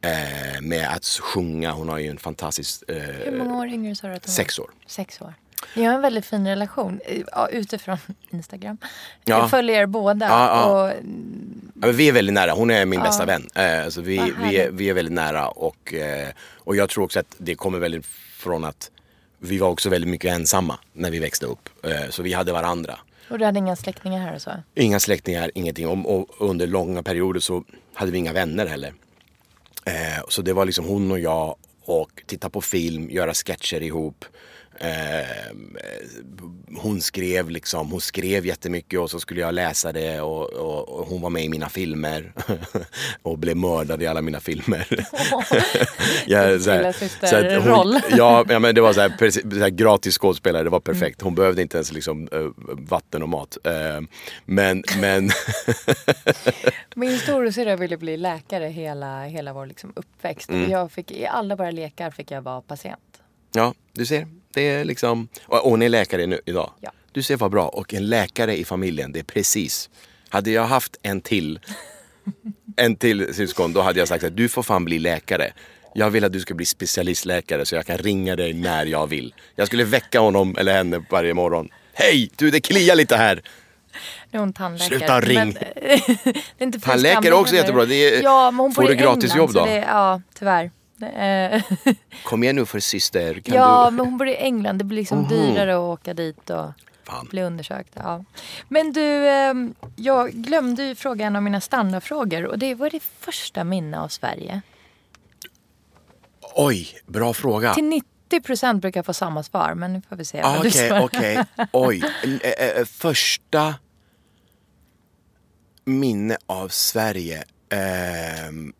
Eh, 0.00 0.60
med 0.60 0.88
att 0.88 1.04
sjunga. 1.04 1.72
Hon 1.72 1.88
har 1.88 1.98
ju 1.98 2.08
en 2.08 2.18
fantastisk... 2.18 2.82
Eh, 2.88 2.96
Hur 2.96 3.38
många 3.38 3.58
år 3.58 3.66
yngre 3.66 3.96
sa 3.96 4.08
du 4.08 4.14
att 4.14 4.26
hon 4.26 4.34
Sex 4.34 4.58
år. 4.58 4.70
Sex 4.86 5.20
år. 5.20 5.34
Ni 5.74 5.84
har 5.84 5.94
en 5.94 6.02
väldigt 6.02 6.26
fin 6.26 6.46
relation 6.46 7.00
eh, 7.04 7.22
ja, 7.32 7.48
utifrån 7.48 7.98
Instagram. 8.30 8.78
Ja. 9.24 9.38
Jag 9.38 9.50
följer 9.50 9.80
er 9.80 9.86
båda. 9.86 10.28
Ja. 10.28 10.64
Och, 10.86 10.92
Ja, 11.82 11.88
vi 11.92 12.08
är 12.08 12.12
väldigt 12.12 12.34
nära. 12.34 12.52
Hon 12.52 12.70
är 12.70 12.86
min 12.86 13.00
bästa 13.02 13.24
vän. 13.24 13.48
Eh, 13.54 13.88
så 13.88 14.00
vi, 14.00 14.32
vi, 14.42 14.56
är, 14.56 14.70
vi 14.70 14.88
är 14.90 14.94
väldigt 14.94 15.14
nära 15.14 15.48
och, 15.48 15.94
eh, 15.94 16.28
och 16.54 16.76
jag 16.76 16.88
tror 16.90 17.04
också 17.04 17.20
att 17.20 17.34
det 17.38 17.54
kommer 17.54 17.78
väldigt 17.78 18.06
från 18.38 18.64
att 18.64 18.90
vi 19.38 19.58
var 19.58 19.68
också 19.68 19.88
väldigt 19.90 20.10
mycket 20.10 20.32
ensamma 20.32 20.78
när 20.92 21.10
vi 21.10 21.18
växte 21.18 21.46
upp. 21.46 21.68
Så 22.10 22.22
vi 22.22 22.32
hade 22.32 22.52
varandra. 22.52 22.98
och 23.30 23.38
du 23.38 23.44
hade 23.44 23.58
inga 23.58 23.76
släktingar 23.76 24.20
här 24.20 24.34
och 24.34 24.42
så? 24.42 24.50
Inga 24.74 25.00
släktingar, 25.00 25.50
ingenting. 25.54 25.88
Och, 25.88 26.18
och 26.18 26.50
under 26.50 26.66
långa 26.66 27.02
perioder 27.02 27.40
så 27.40 27.64
hade 27.94 28.12
vi 28.12 28.18
inga 28.18 28.32
vänner 28.32 28.66
heller. 28.66 28.92
Så 30.28 30.42
det 30.42 30.52
var 30.52 30.64
liksom 30.64 30.84
hon 30.84 31.10
och 31.10 31.18
jag 31.18 31.56
och 31.84 32.22
titta 32.26 32.50
på 32.50 32.60
film, 32.60 33.10
göra 33.10 33.34
sketcher 33.34 33.82
ihop. 33.82 34.24
Eh, 34.80 35.56
hon 36.76 37.00
skrev 37.00 37.50
liksom, 37.50 37.90
hon 37.90 38.00
skrev 38.00 38.46
jättemycket 38.46 39.00
och 39.00 39.10
så 39.10 39.20
skulle 39.20 39.40
jag 39.40 39.54
läsa 39.54 39.92
det 39.92 40.20
och, 40.20 40.50
och, 40.52 40.88
och 41.00 41.06
hon 41.06 41.20
var 41.20 41.30
med 41.30 41.44
i 41.44 41.48
mina 41.48 41.68
filmer 41.68 42.32
och 43.22 43.38
blev 43.38 43.56
mördad 43.56 44.02
i 44.02 44.06
alla 44.06 44.22
mina 44.22 44.40
filmer. 44.40 44.86
Ja, 46.26 46.58
så 46.58 46.70
här- 46.70 46.92
så 47.26 47.36
att 47.36 47.62
hon- 47.76 48.00
ja, 48.18 48.44
ja, 48.48 48.58
men 48.58 48.74
det 48.74 48.80
var 48.80 48.92
så 48.92 49.00
här, 49.00 49.08
precis, 49.18 49.42
så 49.42 49.58
här, 49.58 49.68
gratis 49.70 50.18
skådespelare, 50.18 50.62
det 50.64 50.70
var 50.70 50.80
perfekt. 50.80 51.22
Hon 51.22 51.34
behövde 51.34 51.62
inte 51.62 51.76
ens 51.76 51.92
liksom, 51.92 52.28
eh, 52.32 52.46
vatten 52.88 53.22
och 53.22 53.28
mat. 53.28 53.56
Eh, 53.64 54.00
men, 54.44 54.82
men 55.00 55.30
Min 56.94 57.18
storasyrra 57.18 57.76
ville 57.76 57.96
bli 57.96 58.16
läkare 58.16 58.64
hela, 58.66 59.24
hela 59.24 59.52
vår 59.52 59.66
liksom 59.66 59.92
uppväxt. 59.96 60.48
Mm. 60.50 60.70
Jag 60.70 60.92
fick, 60.92 61.10
I 61.10 61.26
alla 61.26 61.56
våra 61.56 61.70
lekar 61.70 62.10
fick 62.10 62.30
jag 62.30 62.42
vara 62.42 62.60
patient. 62.60 63.00
Ja, 63.52 63.74
du 63.92 64.06
ser. 64.06 64.26
Det 64.54 64.62
är 64.68 64.84
liksom... 64.84 65.28
Och 65.46 65.58
hon 65.58 65.82
är 65.82 65.88
läkare 65.88 66.26
nu, 66.26 66.40
idag. 66.46 66.72
Ja. 66.80 66.90
Du 67.12 67.22
ser 67.22 67.36
vad 67.36 67.50
bra. 67.50 67.68
Och 67.68 67.94
en 67.94 68.06
läkare 68.08 68.56
i 68.56 68.64
familjen, 68.64 69.12
det 69.12 69.18
är 69.18 69.24
precis. 69.24 69.90
Hade 70.28 70.50
jag 70.50 70.64
haft 70.64 70.96
en 71.02 71.20
till, 71.20 71.60
en 72.76 72.96
till 72.96 73.34
syskon, 73.34 73.72
då 73.72 73.80
hade 73.80 73.98
jag 73.98 74.08
sagt 74.08 74.24
att 74.24 74.36
du 74.36 74.48
får 74.48 74.62
fan 74.62 74.84
bli 74.84 74.98
läkare. 74.98 75.52
Jag 75.94 76.10
vill 76.10 76.24
att 76.24 76.32
du 76.32 76.40
ska 76.40 76.54
bli 76.54 76.66
specialistläkare 76.66 77.66
så 77.66 77.74
jag 77.74 77.86
kan 77.86 77.98
ringa 77.98 78.36
dig 78.36 78.52
när 78.52 78.86
jag 78.86 79.06
vill. 79.06 79.34
Jag 79.56 79.66
skulle 79.66 79.84
väcka 79.84 80.20
honom 80.20 80.56
eller 80.58 80.72
henne 80.74 81.04
varje 81.10 81.34
morgon. 81.34 81.68
Hej! 81.92 82.30
Du, 82.36 82.50
det 82.50 82.60
kliar 82.60 82.96
lite 82.96 83.16
här. 83.16 83.42
Nu 84.30 84.36
är 84.36 84.40
hon 84.40 84.52
tandläkare. 84.52 84.98
Sluta 84.98 85.20
ring. 85.20 85.34
Men, 85.38 85.52
det 85.74 86.32
är 86.58 86.62
inte 86.62 86.80
Tandläkare 86.80 87.28
är 87.28 87.32
också 87.32 87.54
jättebra. 87.54 87.84
Det 87.84 87.94
är- 87.94 88.22
ja, 88.22 88.50
men 88.50 88.60
hon 88.60 88.74
får 88.74 88.82
du 88.82 88.92
i 88.92 88.96
gratis 88.96 89.24
England, 89.24 89.38
jobb 89.38 89.50
så 89.52 89.58
då? 89.58 89.64
Det, 89.64 89.76
ja, 89.88 90.20
tyvärr. 90.38 90.70
Eh, 91.02 91.62
Kom 92.24 92.42
igen 92.42 92.56
nu 92.56 92.66
för 92.66 92.80
syster. 92.80 93.40
Kan 93.40 93.54
ja, 93.54 93.90
du... 93.90 93.96
men 93.96 94.06
hon 94.06 94.18
bor 94.18 94.28
i 94.28 94.36
England. 94.36 94.78
Det 94.78 94.84
blir 94.84 94.98
liksom 94.98 95.18
Mhm. 95.18 95.28
dyrare 95.28 95.74
att 95.74 95.78
åka 96.00 96.14
dit 96.14 96.50
och 96.50 96.70
Fan. 97.04 97.26
bli 97.30 97.42
undersökt. 97.42 97.92
Ja. 97.94 98.24
Men 98.68 98.92
du, 98.92 99.26
eh, 99.28 99.54
jag 99.96 100.30
glömde 100.32 100.84
ju 100.84 100.94
fråga 100.94 101.26
en 101.26 101.36
av 101.36 101.42
mina 101.42 101.60
standardfrågor. 101.60 102.44
Och 102.46 102.58
det 102.58 102.74
var 102.74 102.90
det 102.90 103.00
första 103.20 103.64
minne 103.64 104.00
av 104.00 104.08
Sverige. 104.08 104.60
Oj, 106.56 106.88
bra 107.06 107.34
fråga. 107.34 107.74
Till 107.74 107.84
90 107.84 108.40
procent 108.44 108.82
brukar 108.82 108.98
jag 108.98 109.06
få 109.06 109.14
samma 109.14 109.42
svar. 109.42 109.74
Men 109.74 109.92
nu 109.92 110.02
får 110.08 110.16
vi 110.16 110.24
se. 110.24 110.40
Ah, 110.42 110.58
Okej, 110.58 110.70
svarar. 110.70 111.04
okej. 111.04 111.44
Oj. 111.72 112.02
Eh, 112.42 112.50
eh, 112.78 112.84
Första 112.84 113.74
minne 115.84 116.36
av 116.46 116.68
Sverige. 116.68 117.44
Ehm, 117.68 118.72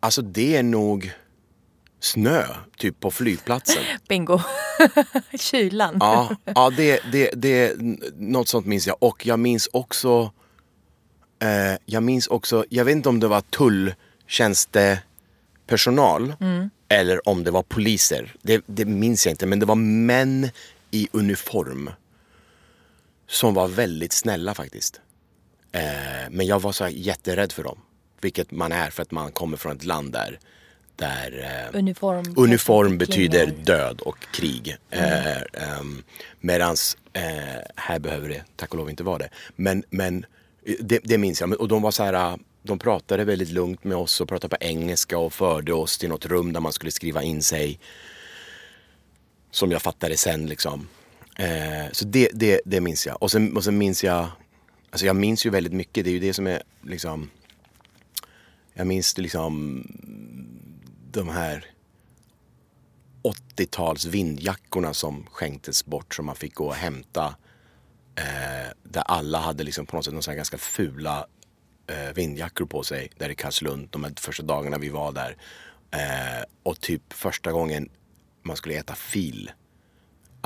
alltså 0.00 0.22
det 0.22 0.56
är 0.56 0.62
nog 0.62 1.12
snö, 2.00 2.44
typ 2.76 3.00
på 3.00 3.10
flygplatsen. 3.10 3.82
Bingo. 4.08 4.40
Kylan. 5.38 5.96
Ja, 6.00 6.36
ja 6.44 6.70
det, 6.76 7.00
det, 7.12 7.30
det, 7.34 7.76
något 8.16 8.48
sånt 8.48 8.66
minns 8.66 8.86
jag. 8.86 8.96
Och 9.00 9.26
jag 9.26 9.38
minns 9.38 9.68
också, 9.72 10.32
eh, 11.42 11.74
jag 11.84 12.02
minns 12.02 12.26
också, 12.26 12.64
jag 12.68 12.84
vet 12.84 12.92
inte 12.92 13.08
om 13.08 13.20
det 13.20 13.28
var 13.28 13.40
tulltjänstepersonal 13.40 16.34
eller 16.88 17.28
om 17.28 17.44
det 17.44 17.50
var 17.50 17.62
poliser. 17.62 18.34
Det, 18.42 18.62
det 18.66 18.84
minns 18.84 19.26
jag 19.26 19.32
inte, 19.32 19.46
men 19.46 19.58
det 19.58 19.66
var 19.66 19.74
män 19.74 20.50
i 20.90 21.08
uniform 21.12 21.90
som 23.28 23.54
var 23.54 23.68
väldigt 23.68 24.12
snälla 24.12 24.54
faktiskt. 24.54 25.00
Eh, 25.72 26.30
men 26.30 26.46
jag 26.46 26.60
var 26.60 26.72
så 26.72 26.84
här 26.84 26.90
jätterädd 26.90 27.52
för 27.52 27.64
dem. 27.64 27.78
Vilket 28.20 28.50
man 28.50 28.72
är 28.72 28.90
för 28.90 29.02
att 29.02 29.10
man 29.10 29.32
kommer 29.32 29.56
från 29.56 29.76
ett 29.76 29.84
land 29.84 30.12
där, 30.12 30.38
där 30.96 31.68
eh, 31.72 31.78
Uniform. 31.78 32.34
Uniform 32.36 32.98
betyder 32.98 33.46
död 33.46 34.00
och 34.00 34.18
krig. 34.32 34.76
Eh, 34.90 35.36
ehm, 35.36 36.02
medans 36.40 36.96
eh, 37.12 37.22
här 37.76 37.98
behöver 37.98 38.28
det 38.28 38.44
tack 38.56 38.70
och 38.70 38.78
lov 38.78 38.90
inte 38.90 39.02
vara 39.02 39.18
det. 39.18 39.28
Men, 39.56 39.84
men 39.90 40.26
eh, 40.66 40.74
det, 40.80 41.00
det 41.04 41.18
minns 41.18 41.40
jag. 41.40 41.60
Och 41.60 41.68
de 41.68 41.82
var 41.82 41.90
så 41.90 42.02
här, 42.02 42.38
de 42.62 42.78
pratade 42.78 43.24
väldigt 43.24 43.50
lugnt 43.50 43.84
med 43.84 43.96
oss 43.96 44.20
och 44.20 44.28
pratade 44.28 44.56
på 44.56 44.64
engelska 44.64 45.18
och 45.18 45.32
förde 45.32 45.72
oss 45.72 45.98
till 45.98 46.08
något 46.08 46.26
rum 46.26 46.52
där 46.52 46.60
man 46.60 46.72
skulle 46.72 46.90
skriva 46.90 47.22
in 47.22 47.42
sig. 47.42 47.78
Som 49.50 49.70
jag 49.70 49.82
fattade 49.82 50.16
sen 50.16 50.46
liksom. 50.46 50.88
Eh, 51.38 51.92
så 51.92 52.04
det, 52.04 52.30
det, 52.34 52.60
det 52.64 52.80
minns 52.80 53.06
jag. 53.06 53.22
Och 53.22 53.30
sen, 53.30 53.56
och 53.56 53.64
sen 53.64 53.78
minns 53.78 54.04
jag, 54.04 54.26
alltså 54.90 55.06
jag 55.06 55.16
minns 55.16 55.46
ju 55.46 55.50
väldigt 55.50 55.72
mycket. 55.72 56.04
Det 56.04 56.10
är 56.10 56.12
ju 56.12 56.20
det 56.20 56.34
som 56.34 56.46
är 56.46 56.62
liksom, 56.82 57.30
jag 58.78 58.86
minns 58.86 59.18
liksom 59.18 59.84
de 61.10 61.28
här 61.28 61.66
80-tals 63.22 64.04
vindjackorna 64.04 64.94
som 64.94 65.26
skänktes 65.26 65.86
bort 65.86 66.14
som 66.14 66.26
man 66.26 66.36
fick 66.36 66.54
gå 66.54 66.66
och 66.66 66.74
hämta. 66.74 67.36
Eh, 68.16 68.72
där 68.82 69.02
alla 69.02 69.38
hade 69.38 69.64
liksom 69.64 69.86
på 69.86 69.96
något 69.96 70.04
sätt 70.04 70.14
någon 70.14 70.36
ganska 70.36 70.58
fula 70.58 71.26
eh, 71.86 72.14
vindjackor 72.14 72.66
på 72.66 72.82
sig 72.82 73.10
där 73.16 73.28
i 73.28 73.34
Karlslund 73.34 73.88
de 73.90 74.04
här 74.04 74.12
första 74.16 74.42
dagarna 74.42 74.78
vi 74.78 74.88
var 74.88 75.12
där. 75.12 75.36
Eh, 75.90 76.44
och 76.62 76.80
typ 76.80 77.12
första 77.12 77.52
gången 77.52 77.88
man 78.42 78.56
skulle 78.56 78.74
äta 78.74 78.94
fil. 78.94 79.50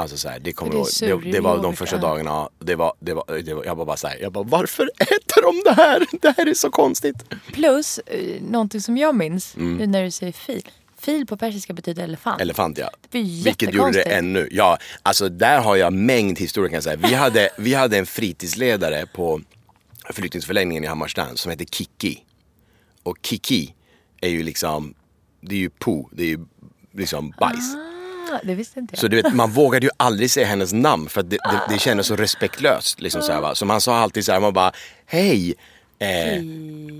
Alltså 0.03 0.17
så 0.17 0.29
här, 0.29 0.39
det 0.39 0.53
kommer 0.53 0.73
det 1.01 1.07
Det, 1.07 1.33
det 1.33 1.41
var 1.41 1.63
de 1.63 1.77
första 1.77 1.97
dagarna. 1.99 2.49
Det 2.59 2.75
var, 2.75 2.93
det 3.01 3.15
var, 3.15 3.43
det 3.43 3.55
var, 3.55 3.65
jag 3.65 3.75
var 3.75 3.85
bara 3.85 3.97
så 3.97 4.09
här, 4.09 4.19
jag 4.21 4.33
bara 4.33 4.45
varför 4.45 4.91
äter 4.99 5.43
de 5.43 5.63
det 5.65 5.83
här? 5.83 6.07
Det 6.21 6.35
här 6.37 6.47
är 6.47 6.55
så 6.55 6.71
konstigt. 6.71 7.17
Plus, 7.53 7.99
eh, 7.99 8.43
någonting 8.43 8.81
som 8.81 8.97
jag 8.97 9.15
minns, 9.15 9.57
Mm. 9.57 9.77
nu 9.77 9.87
när 9.87 10.03
du 10.05 10.11
säger 10.11 10.33
fil. 10.33 10.69
Fil 10.99 11.27
på 11.27 11.37
persiska 11.37 11.73
betyder 11.73 12.05
elefant. 12.05 12.41
Elefant 12.41 12.79
ja. 12.79 12.91
Det 13.11 13.19
Vilket 13.23 13.75
gjorde 13.75 13.93
det 13.93 14.03
ännu. 14.03 14.49
Ja, 14.51 14.79
alltså 15.03 15.29
där 15.29 15.61
har 15.61 15.77
jag 15.77 15.93
mängd 15.93 16.39
historia 16.39 16.69
kan 16.69 16.75
jag 16.75 16.85
säga. 16.85 16.97
Vi 16.97 17.15
hade, 17.15 17.49
vi 17.59 17.75
hade 17.75 17.99
en 17.99 18.07
fritidsledare 18.07 19.07
på 19.07 19.41
flyktingsförläggningen 20.11 20.85
i 20.85 20.87
Hammarstrand 20.87 21.39
som 21.39 21.51
hette 21.51 21.65
Kiki. 21.65 22.25
Och 23.03 23.17
Kiki 23.23 23.75
är 24.21 24.29
ju 24.29 24.43
liksom, 24.43 24.95
det 25.41 25.55
är 25.55 25.59
ju 25.59 25.71
po, 25.71 26.09
det 26.13 26.23
är 26.23 26.29
ju 26.29 26.39
liksom 26.93 27.35
bajs. 27.41 27.75
Ah, 27.75 27.92
det 28.43 28.55
visste 28.55 28.81
inte 28.81 28.95
jag. 28.95 29.01
Så 29.01 29.09
du 29.09 29.23
vet, 29.23 29.35
man 29.35 29.51
vågade 29.63 29.87
ju 29.87 29.91
aldrig 29.97 30.31
säga 30.31 30.47
hennes 30.47 30.73
namn 30.73 31.09
för 31.09 31.21
att 31.21 31.31
det, 31.31 31.37
det, 31.37 31.75
det 31.75 31.79
kändes 31.79 32.07
så 32.07 32.17
respektlöst. 32.17 33.01
Liksom, 33.01 33.23
så, 33.23 33.33
här, 33.33 33.41
va? 33.41 33.55
så 33.55 33.65
man 33.65 33.81
sa 33.81 33.97
alltid 33.97 34.25
så 34.25 34.33
här, 34.33 34.41
man 34.41 34.53
bara 34.53 34.73
hej. 35.07 35.55
Eh, 35.99 36.37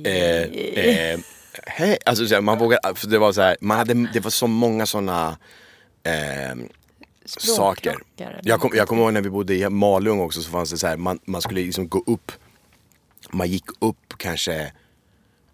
eh, 0.05 0.43
eh, 0.43 1.21
hej. 1.67 1.99
Alltså, 2.07 2.27
så 2.27 2.35
här, 2.35 2.41
man 2.41 2.59
vågade, 2.59 2.95
för 2.95 3.07
det 3.07 3.19
var 3.19 3.33
så 3.33 3.43
här, 3.43 3.57
man 3.61 3.79
hade, 3.79 3.95
det 4.13 4.21
var 4.21 4.31
så 4.31 4.47
många 4.47 4.87
sådana 4.87 5.37
eh, 6.03 6.57
saker. 7.27 7.97
Jag 8.43 8.61
kommer 8.61 8.77
jag 8.77 8.89
kommer 8.89 9.03
ihåg 9.03 9.13
när 9.13 9.21
vi 9.21 9.31
bodde 9.31 9.55
i 9.55 9.69
Malung 9.69 10.21
också 10.21 10.43
så 10.43 10.51
fanns 10.51 10.71
det 10.71 10.79
så 10.79 10.87
här, 10.87 10.97
man, 10.97 11.19
man 11.25 11.43
skulle 11.43 11.61
liksom 11.61 11.89
gå 11.89 12.05
upp, 12.07 12.33
man 13.31 13.49
gick 13.49 13.65
upp 13.79 14.15
kanske 14.17 14.73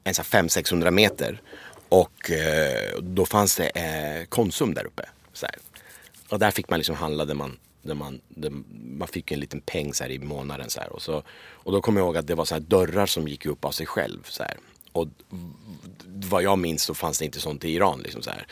en 0.04 0.14
så 0.14 0.22
här 0.22 0.42
500-600 0.42 0.90
meter 0.90 1.40
och 1.88 2.30
eh, 2.30 2.98
då 3.00 3.26
fanns 3.26 3.56
det 3.56 3.68
eh, 3.68 4.24
Konsum 4.24 4.74
där 4.74 4.86
uppe. 4.86 5.02
Så 5.32 5.46
här. 5.46 5.54
Och 6.30 6.38
där 6.38 6.50
fick 6.50 6.70
man 6.70 6.78
liksom 6.78 6.96
handla 6.96 7.24
där 7.24 7.34
man, 7.34 7.56
där 7.82 7.94
man, 7.94 8.20
där 8.28 8.52
man 8.98 9.08
fick 9.08 9.30
en 9.30 9.40
liten 9.40 9.60
peng 9.60 9.94
så 9.94 10.04
här 10.04 10.10
i 10.10 10.18
månaden. 10.18 10.70
Så 10.70 10.80
här. 10.80 10.92
Och, 10.92 11.02
så, 11.02 11.22
och 11.50 11.72
då 11.72 11.80
kommer 11.80 12.00
jag 12.00 12.06
ihåg 12.06 12.16
att 12.16 12.26
det 12.26 12.34
var 12.34 12.44
så 12.44 12.54
här 12.54 12.60
dörrar 12.60 13.06
som 13.06 13.28
gick 13.28 13.46
upp 13.46 13.64
av 13.64 13.70
sig 13.70 13.86
själv. 13.86 14.22
Så 14.28 14.42
här. 14.42 14.56
Och 14.92 15.08
vad 16.06 16.42
jag 16.42 16.58
minns 16.58 16.82
så 16.82 16.94
fanns 16.94 17.18
det 17.18 17.24
inte 17.24 17.40
sånt 17.40 17.64
i 17.64 17.70
Iran. 17.70 18.00
Liksom, 18.02 18.22
så 18.22 18.30
här. 18.30 18.46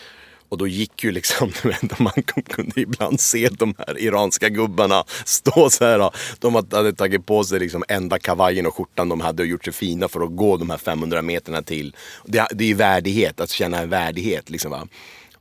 Och 0.48 0.58
då 0.58 0.66
gick 0.66 1.04
ju 1.04 1.12
liksom, 1.12 1.52
man 1.98 2.22
kunde 2.48 2.80
ibland 2.80 3.20
se 3.20 3.48
de 3.48 3.74
här 3.78 3.98
iranska 3.98 4.48
gubbarna 4.48 5.04
stå 5.24 5.70
så 5.70 5.84
här. 5.84 6.10
De 6.38 6.54
hade 6.54 6.92
tagit 6.92 7.26
på 7.26 7.44
sig 7.44 7.60
liksom 7.60 7.84
enda 7.88 8.18
kavajen 8.18 8.66
och 8.66 8.74
skjortan 8.74 9.08
de 9.08 9.20
hade 9.20 9.42
och 9.42 9.46
gjort 9.46 9.64
sig 9.64 9.72
fina 9.72 10.08
för 10.08 10.20
att 10.20 10.36
gå 10.36 10.56
de 10.56 10.70
här 10.70 10.78
500 10.78 11.22
meterna 11.22 11.62
till. 11.62 11.96
Det, 12.24 12.46
det 12.50 12.64
är 12.64 12.68
ju 12.68 12.74
värdighet, 12.74 13.40
att 13.40 13.50
känna 13.50 13.78
en 13.78 13.90
värdighet. 13.90 14.50
Liksom, 14.50 14.70
va? 14.70 14.88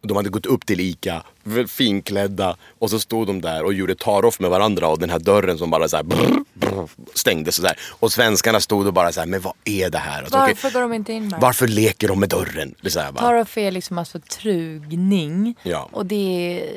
De 0.08 0.18
hade 0.18 0.30
gått 0.30 0.46
upp 0.46 0.66
till 0.66 0.80
ICA, 0.80 1.24
finklädda 1.68 2.58
och 2.80 2.90
så 2.90 3.00
stod 3.00 3.28
de 3.28 3.42
där 3.42 3.64
och 3.64 3.74
gjorde 3.74 3.96
tar-off 3.96 4.40
med 4.40 4.50
varandra 4.50 4.88
och 4.88 5.00
den 5.00 5.10
här 5.10 5.20
dörren 5.20 5.58
som 5.58 5.70
bara 5.70 5.88
så 5.88 5.96
här 5.96 6.04
brr, 6.04 6.44
brr, 6.54 6.90
stängdes. 7.14 7.60
Och, 7.60 7.62
så 7.62 7.68
här. 7.68 7.80
och 7.90 8.12
svenskarna 8.12 8.60
stod 8.60 8.88
och 8.88 8.94
bara 8.94 9.12
så 9.12 9.20
här, 9.20 9.28
men 9.28 9.42
vad 9.42 9.54
är 9.66 9.90
det 9.90 9.98
här? 9.98 10.22
Alltså, 10.22 10.38
Varför 10.38 10.72
går 10.72 10.82
de 10.82 10.94
inte 10.94 11.14
in 11.14 11.28
med 11.28 11.40
varför 11.40 11.68
leker 11.68 12.08
de 12.08 12.20
med 12.20 12.30
dörren? 12.30 12.76
Det 12.82 12.88
är 12.88 12.92
så 12.92 13.00
här, 13.00 13.12
bara, 13.12 13.20
Taroff 13.22 13.58
är 13.58 13.72
liksom 13.72 13.98
alltså 13.98 14.20
trugning. 14.20 15.56
Ja. 15.64 15.90
Och 15.92 16.06
det 16.06 16.16
är 16.16 16.70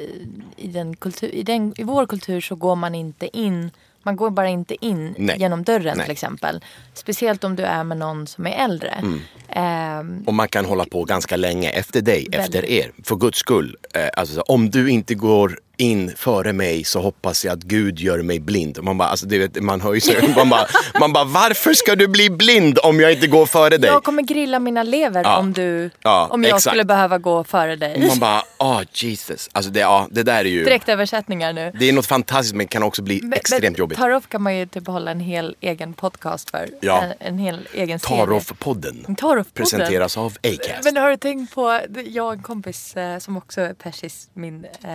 i, 0.57 0.69
den 0.69 0.97
kultur, 0.97 1.29
i, 1.29 1.43
den, 1.43 1.75
i 1.77 1.83
vår 1.83 2.07
kultur 2.07 2.41
så 2.41 2.55
går 2.55 2.77
man 2.77 2.95
inte 2.95 3.39
in 3.39 3.71
man 4.09 4.17
går 4.17 4.31
bara 4.31 4.49
inte 4.49 4.87
in 4.87 5.15
Nej. 5.19 5.37
genom 5.39 5.63
dörren 5.65 5.97
Nej. 5.97 6.05
till 6.07 6.13
exempel. 6.13 6.65
Speciellt 6.95 7.45
om 7.45 7.57
du 7.57 7.63
är 7.63 7.85
med 7.85 7.97
någon 7.97 8.27
som 8.27 8.47
är 8.47 8.51
äldre. 8.65 8.89
Mm. 8.91 9.21
Ehm, 9.49 10.25
Och 10.27 10.35
man 10.35 10.49
kan 10.49 10.65
hålla 10.65 10.85
på 10.85 11.05
ganska 11.05 11.37
länge 11.37 11.71
efter 11.71 12.01
dig, 12.03 12.27
Väldigt. 12.31 12.41
efter 12.41 12.71
er. 12.71 12.91
För 13.05 13.17
guds 13.17 13.39
skull. 13.39 13.77
Eh, 13.95 14.09
alltså, 14.17 14.35
så, 14.35 14.41
om 14.43 14.71
du 14.71 14.91
inte 14.91 15.15
går 15.15 15.59
in 15.79 16.13
före 16.17 16.53
mig 16.53 16.85
så 16.85 17.01
hoppas 17.01 17.45
jag 17.45 17.53
att 17.53 17.63
Gud 17.63 17.99
gör 18.01 18.23
mig 18.23 18.41
blind. 18.41 18.79
Man 18.83 18.99
bara, 18.99 19.09
alltså, 19.09 19.27
det, 19.27 19.39
vet- 19.39 19.63
man 19.63 19.81
hör 19.81 19.95
ju 19.95 20.01
så, 20.01 20.13
man 20.37 20.49
bara, 20.51 20.67
man 21.01 21.13
bara, 21.13 21.25
varför 21.25 21.75
ska 21.75 21.97
du 21.97 22.09
bli 22.09 22.31
blind 22.31 22.79
om 22.83 23.01
jag 23.01 23.13
inte 23.13 23.27
går 23.27 23.47
före 23.47 23.77
dig? 23.79 23.91
jag 23.91 24.05
kommer 24.05 24.23
grilla 24.23 24.59
mina 24.59 24.83
lever 24.83 25.23
Ja. 25.25 25.39
om, 25.39 25.53
du, 25.53 25.91
Ja, 26.03 26.29
om 26.31 26.43
jag 26.45 26.49
exakt. 26.49 26.63
skulle 26.63 26.85
behöva 26.85 27.19
gå 27.19 27.45
före 27.45 27.77
dig. 27.77 28.07
Man 28.09 28.19
bara, 28.19 28.43
åh 28.59 28.81
Jesus. 28.93 29.49
Alltså 29.53 29.71
det, 29.71 29.81
ja, 29.81 30.09
det 30.11 30.23
där 30.23 30.39
är 30.39 30.45
ju, 30.45 30.65
Direktöversättningar 30.65 31.53
nu. 31.53 31.73
det 31.79 31.89
är 31.89 31.93
något 31.93 32.07
fantastiskt 32.07 32.55
men 32.55 32.67
kan 32.69 32.83
också 32.83 33.03
bli 33.03 33.23
extremt 33.35 33.79
jobbigt. 33.79 33.99
Taroff 33.99 34.29
kan 34.29 34.43
man 34.43 34.57
ju 34.57 34.67
typ 34.67 34.87
hålla 34.87 35.11
en 35.11 35.21
hel 35.21 35.57
egen 35.61 35.95
podcast 35.95 36.51
för. 36.51 36.69
Ja. 36.81 37.03
En, 37.03 37.13
en 37.21 37.39
hel 37.39 37.69
egen 37.73 37.99
serie. 37.99 38.17
Taroff-podden 38.27 39.17
Taroff-podden. 39.17 39.45
presenteras 39.55 40.17
av 40.17 40.37
Acast. 40.43 40.85
Men 40.85 40.97
har 40.97 41.11
du 41.11 41.17
tänkt 41.17 41.55
på, 41.55 41.81
jag 42.07 42.27
och 42.27 42.33
en 42.33 42.43
kompis 42.43 42.97
eh, 42.97 43.19
som 43.19 43.37
också 43.37 43.61
är 43.61 43.75
persis, 43.75 44.29
min 44.35 44.65
eh, 44.65 44.91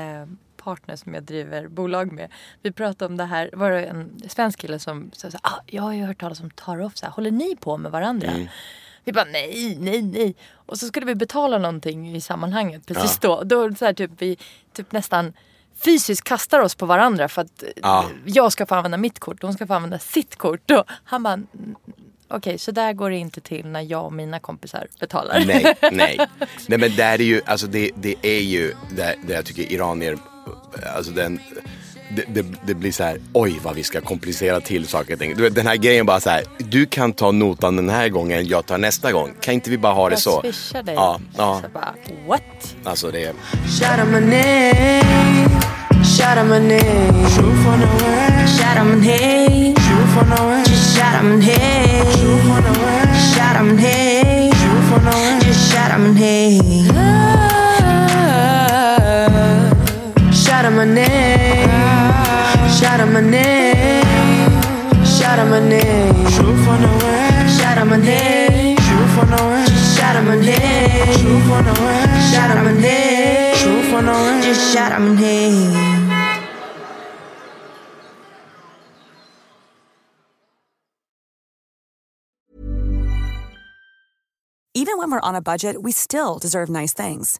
partner 0.64 0.95
som 0.95 1.14
jag 1.14 1.24
driver 1.24 1.68
bolag 1.68 2.11
med. 2.11 2.32
Vi 2.61 2.72
pratade 2.72 3.05
om 3.11 3.18
det 3.18 3.26
här, 3.26 3.49
var 3.53 3.72
det 3.72 3.86
en 3.86 4.20
svensk 4.30 4.59
kille 4.59 4.80
som 4.80 5.11
sa 5.14 5.30
ah, 5.41 5.51
jag 5.66 5.84
har 5.84 5.93
ju 5.93 6.03
hört 6.05 6.20
talas 6.20 6.39
om 6.39 6.49
Taroff, 6.49 6.97
så 6.97 7.05
här, 7.05 7.14
håller 7.14 7.32
ni 7.32 7.55
på 7.55 7.78
med 7.78 7.91
varandra? 7.91 8.28
Mm. 8.28 8.47
Vi 9.03 9.11
bara 9.14 9.26
nej, 9.26 9.78
nej, 9.80 10.01
nej. 10.01 10.36
Och 10.53 10.78
så 10.78 10.88
skulle 10.88 11.05
vi 11.05 11.16
betala 11.16 11.57
någonting 11.57 12.16
i 12.16 12.22
sammanhanget 12.22 12.86
precis 12.86 13.18
då. 13.20 13.43
Då 13.43 13.76
så 13.76 13.86
här, 13.86 13.93
typ, 13.93 14.11
vi 14.18 14.38
typ 14.74 14.91
nästan 14.91 15.34
fysiskt 15.86 16.24
kastar 16.24 16.59
oss 16.59 16.76
på 16.76 16.86
varandra 16.86 17.28
för 17.28 17.41
att 17.41 17.64
eh, 17.64 17.70
Ja. 17.76 18.05
jag 18.26 18.51
ska 18.51 18.66
få 18.66 18.76
använda 18.76 18.97
mitt 18.97 19.20
kort 19.20 19.43
och 19.43 19.47
hon 19.47 19.53
ska 19.53 19.68
få 19.68 19.74
använda 19.74 19.99
sitt 19.99 20.36
kort. 20.36 20.72
Och 20.72 20.84
han 21.03 21.24
bara, 21.24 21.34
"Mm, 21.34 21.76
okej 22.28 22.57
så 22.57 22.72
där 22.72 22.93
går 22.93 23.09
det 23.09 23.18
inte 23.18 23.41
till 23.41 23.66
när 23.68 23.82
jag 23.82 24.05
och 24.05 24.14
mina 24.14 24.39
kompisar 24.39 24.88
betalar. 24.99 25.43
Nej, 25.47 25.76
nej. 25.91 26.18
Nej 26.68 26.80
men 26.80 26.95
där 26.95 27.14
är 27.14 27.24
ju, 27.24 27.41
alltså 27.45 27.68
det, 27.68 27.91
det 27.95 28.16
är 28.22 28.41
ju 28.41 28.74
det, 28.95 29.16
det 29.28 29.34
jag 29.34 29.45
tycker 29.45 29.72
iranier, 29.72 30.18
alltså 30.96 31.12
den, 31.12 31.39
det, 32.16 32.24
det, 32.28 32.46
det 32.66 32.74
blir 32.74 32.91
så 32.91 33.04
här, 33.04 33.18
oj 33.34 33.60
vad 33.64 33.76
vi 33.76 33.84
ska 33.84 34.02
komplicera 34.02 34.60
till 34.62 34.88
saker 34.88 35.14
och 35.14 35.20
ting. 35.20 35.36
Du 35.36 35.44
vet, 35.44 35.56
Den 35.56 35.68
här 35.68 35.76
grejen 35.76 36.06
bara 36.06 36.20
så 36.20 36.30
här, 36.30 36.44
du 36.58 36.86
kan 36.86 37.14
ta 37.14 37.32
notan 37.32 37.76
den 37.76 37.89
här 37.89 38.10
gången, 38.10 38.48
jag 38.48 38.66
tar 38.66 38.78
nästa 38.78 39.12
gång. 39.12 39.34
Kan 39.41 39.54
inte 39.54 39.70
vi 39.70 39.78
bara 39.78 39.94
ha 39.94 40.10
det 40.10 40.14
Jag 40.14 40.20
så? 40.22 40.41
swishar 40.41 40.84
dig. 40.84 40.96
Ja, 40.96 41.20
ja. 41.38 41.62
Så 41.64 41.70
bara, 41.70 41.94
what? 42.28 42.76
Alltså 42.84 43.12
det 43.12 43.24
är, 43.24 43.34
Shout 43.68 44.00
out 44.00 44.08
my 44.08 44.20
name. 44.20 45.50
Shout 46.04 46.38
out 46.38 46.48
my 46.48 46.60
name. 46.60 47.30
Shoot 47.30 47.56
for 47.64 47.78
no 47.78 47.88
way. 48.06 48.48
Shout 48.48 48.78
out 48.78 48.88
my 48.88 49.08
name. 49.08 49.76
Shoot 49.76 50.10
for 50.16 50.26
no 50.26 50.50
way. 50.50 50.64
Just 50.66 50.98
shout 50.98 51.16
out 51.16 51.24
my 51.24 51.36
name. 51.46 52.12
Shoot 52.12 52.41
for 52.41 52.62
no 52.62 52.72
way. 52.86 53.14
Shout 53.34 53.56
out 53.56 53.66
my 53.66 53.74
name. 53.82 54.52
Shoot 54.52 54.84
for 54.89 55.00
no 55.02 55.12
way. 55.12 55.39
Just 55.39 55.72
shout 55.72 55.91
out 55.91 56.00
my 56.02 56.14
name. 56.20 57.22
Out 60.74 60.88
my 60.88 60.93
name. 60.93 61.69
Shout 62.69 62.99
out 62.99 63.11
my 63.11 63.21
name. 63.21 64.03
Shout 65.05 65.39
out 65.39 65.49
my 65.49 65.59
name. 65.59 66.30
Shoot 66.30 66.57
for 66.65 66.78
no 66.80 66.91
way. 66.97 67.47
Shout 67.47 67.78
out 67.78 67.88
my 67.88 67.97
name. 67.97 68.78
Shoot 68.78 69.07
for 69.15 69.26
no 69.26 69.49
way. 69.49 69.65
Shout 69.95 70.15
out 70.15 70.26
my 70.26 70.36
name. 70.36 71.17
Shoot 71.17 71.41
for 71.47 71.61
no 71.61 71.74
way. 71.86 72.05
Shout 72.32 72.51
out 72.51 72.63
my 72.63 72.74
name. 72.74 73.55
Shoot 73.55 73.84
for 73.91 74.01
no 74.01 74.13
way. 74.13 74.41
Just 74.41 74.74
shout 74.74 74.91
out 74.91 75.01
my 75.01 75.15
name. 75.15 76.03
Even 84.76 84.97
when 84.97 85.11
we're 85.11 85.21
on 85.21 85.36
a 85.36 85.41
budget, 85.41 85.84
we 85.84 85.91
still 85.91 86.39
deserve 86.39 86.67
nice 86.67 86.93
things. 86.93 87.39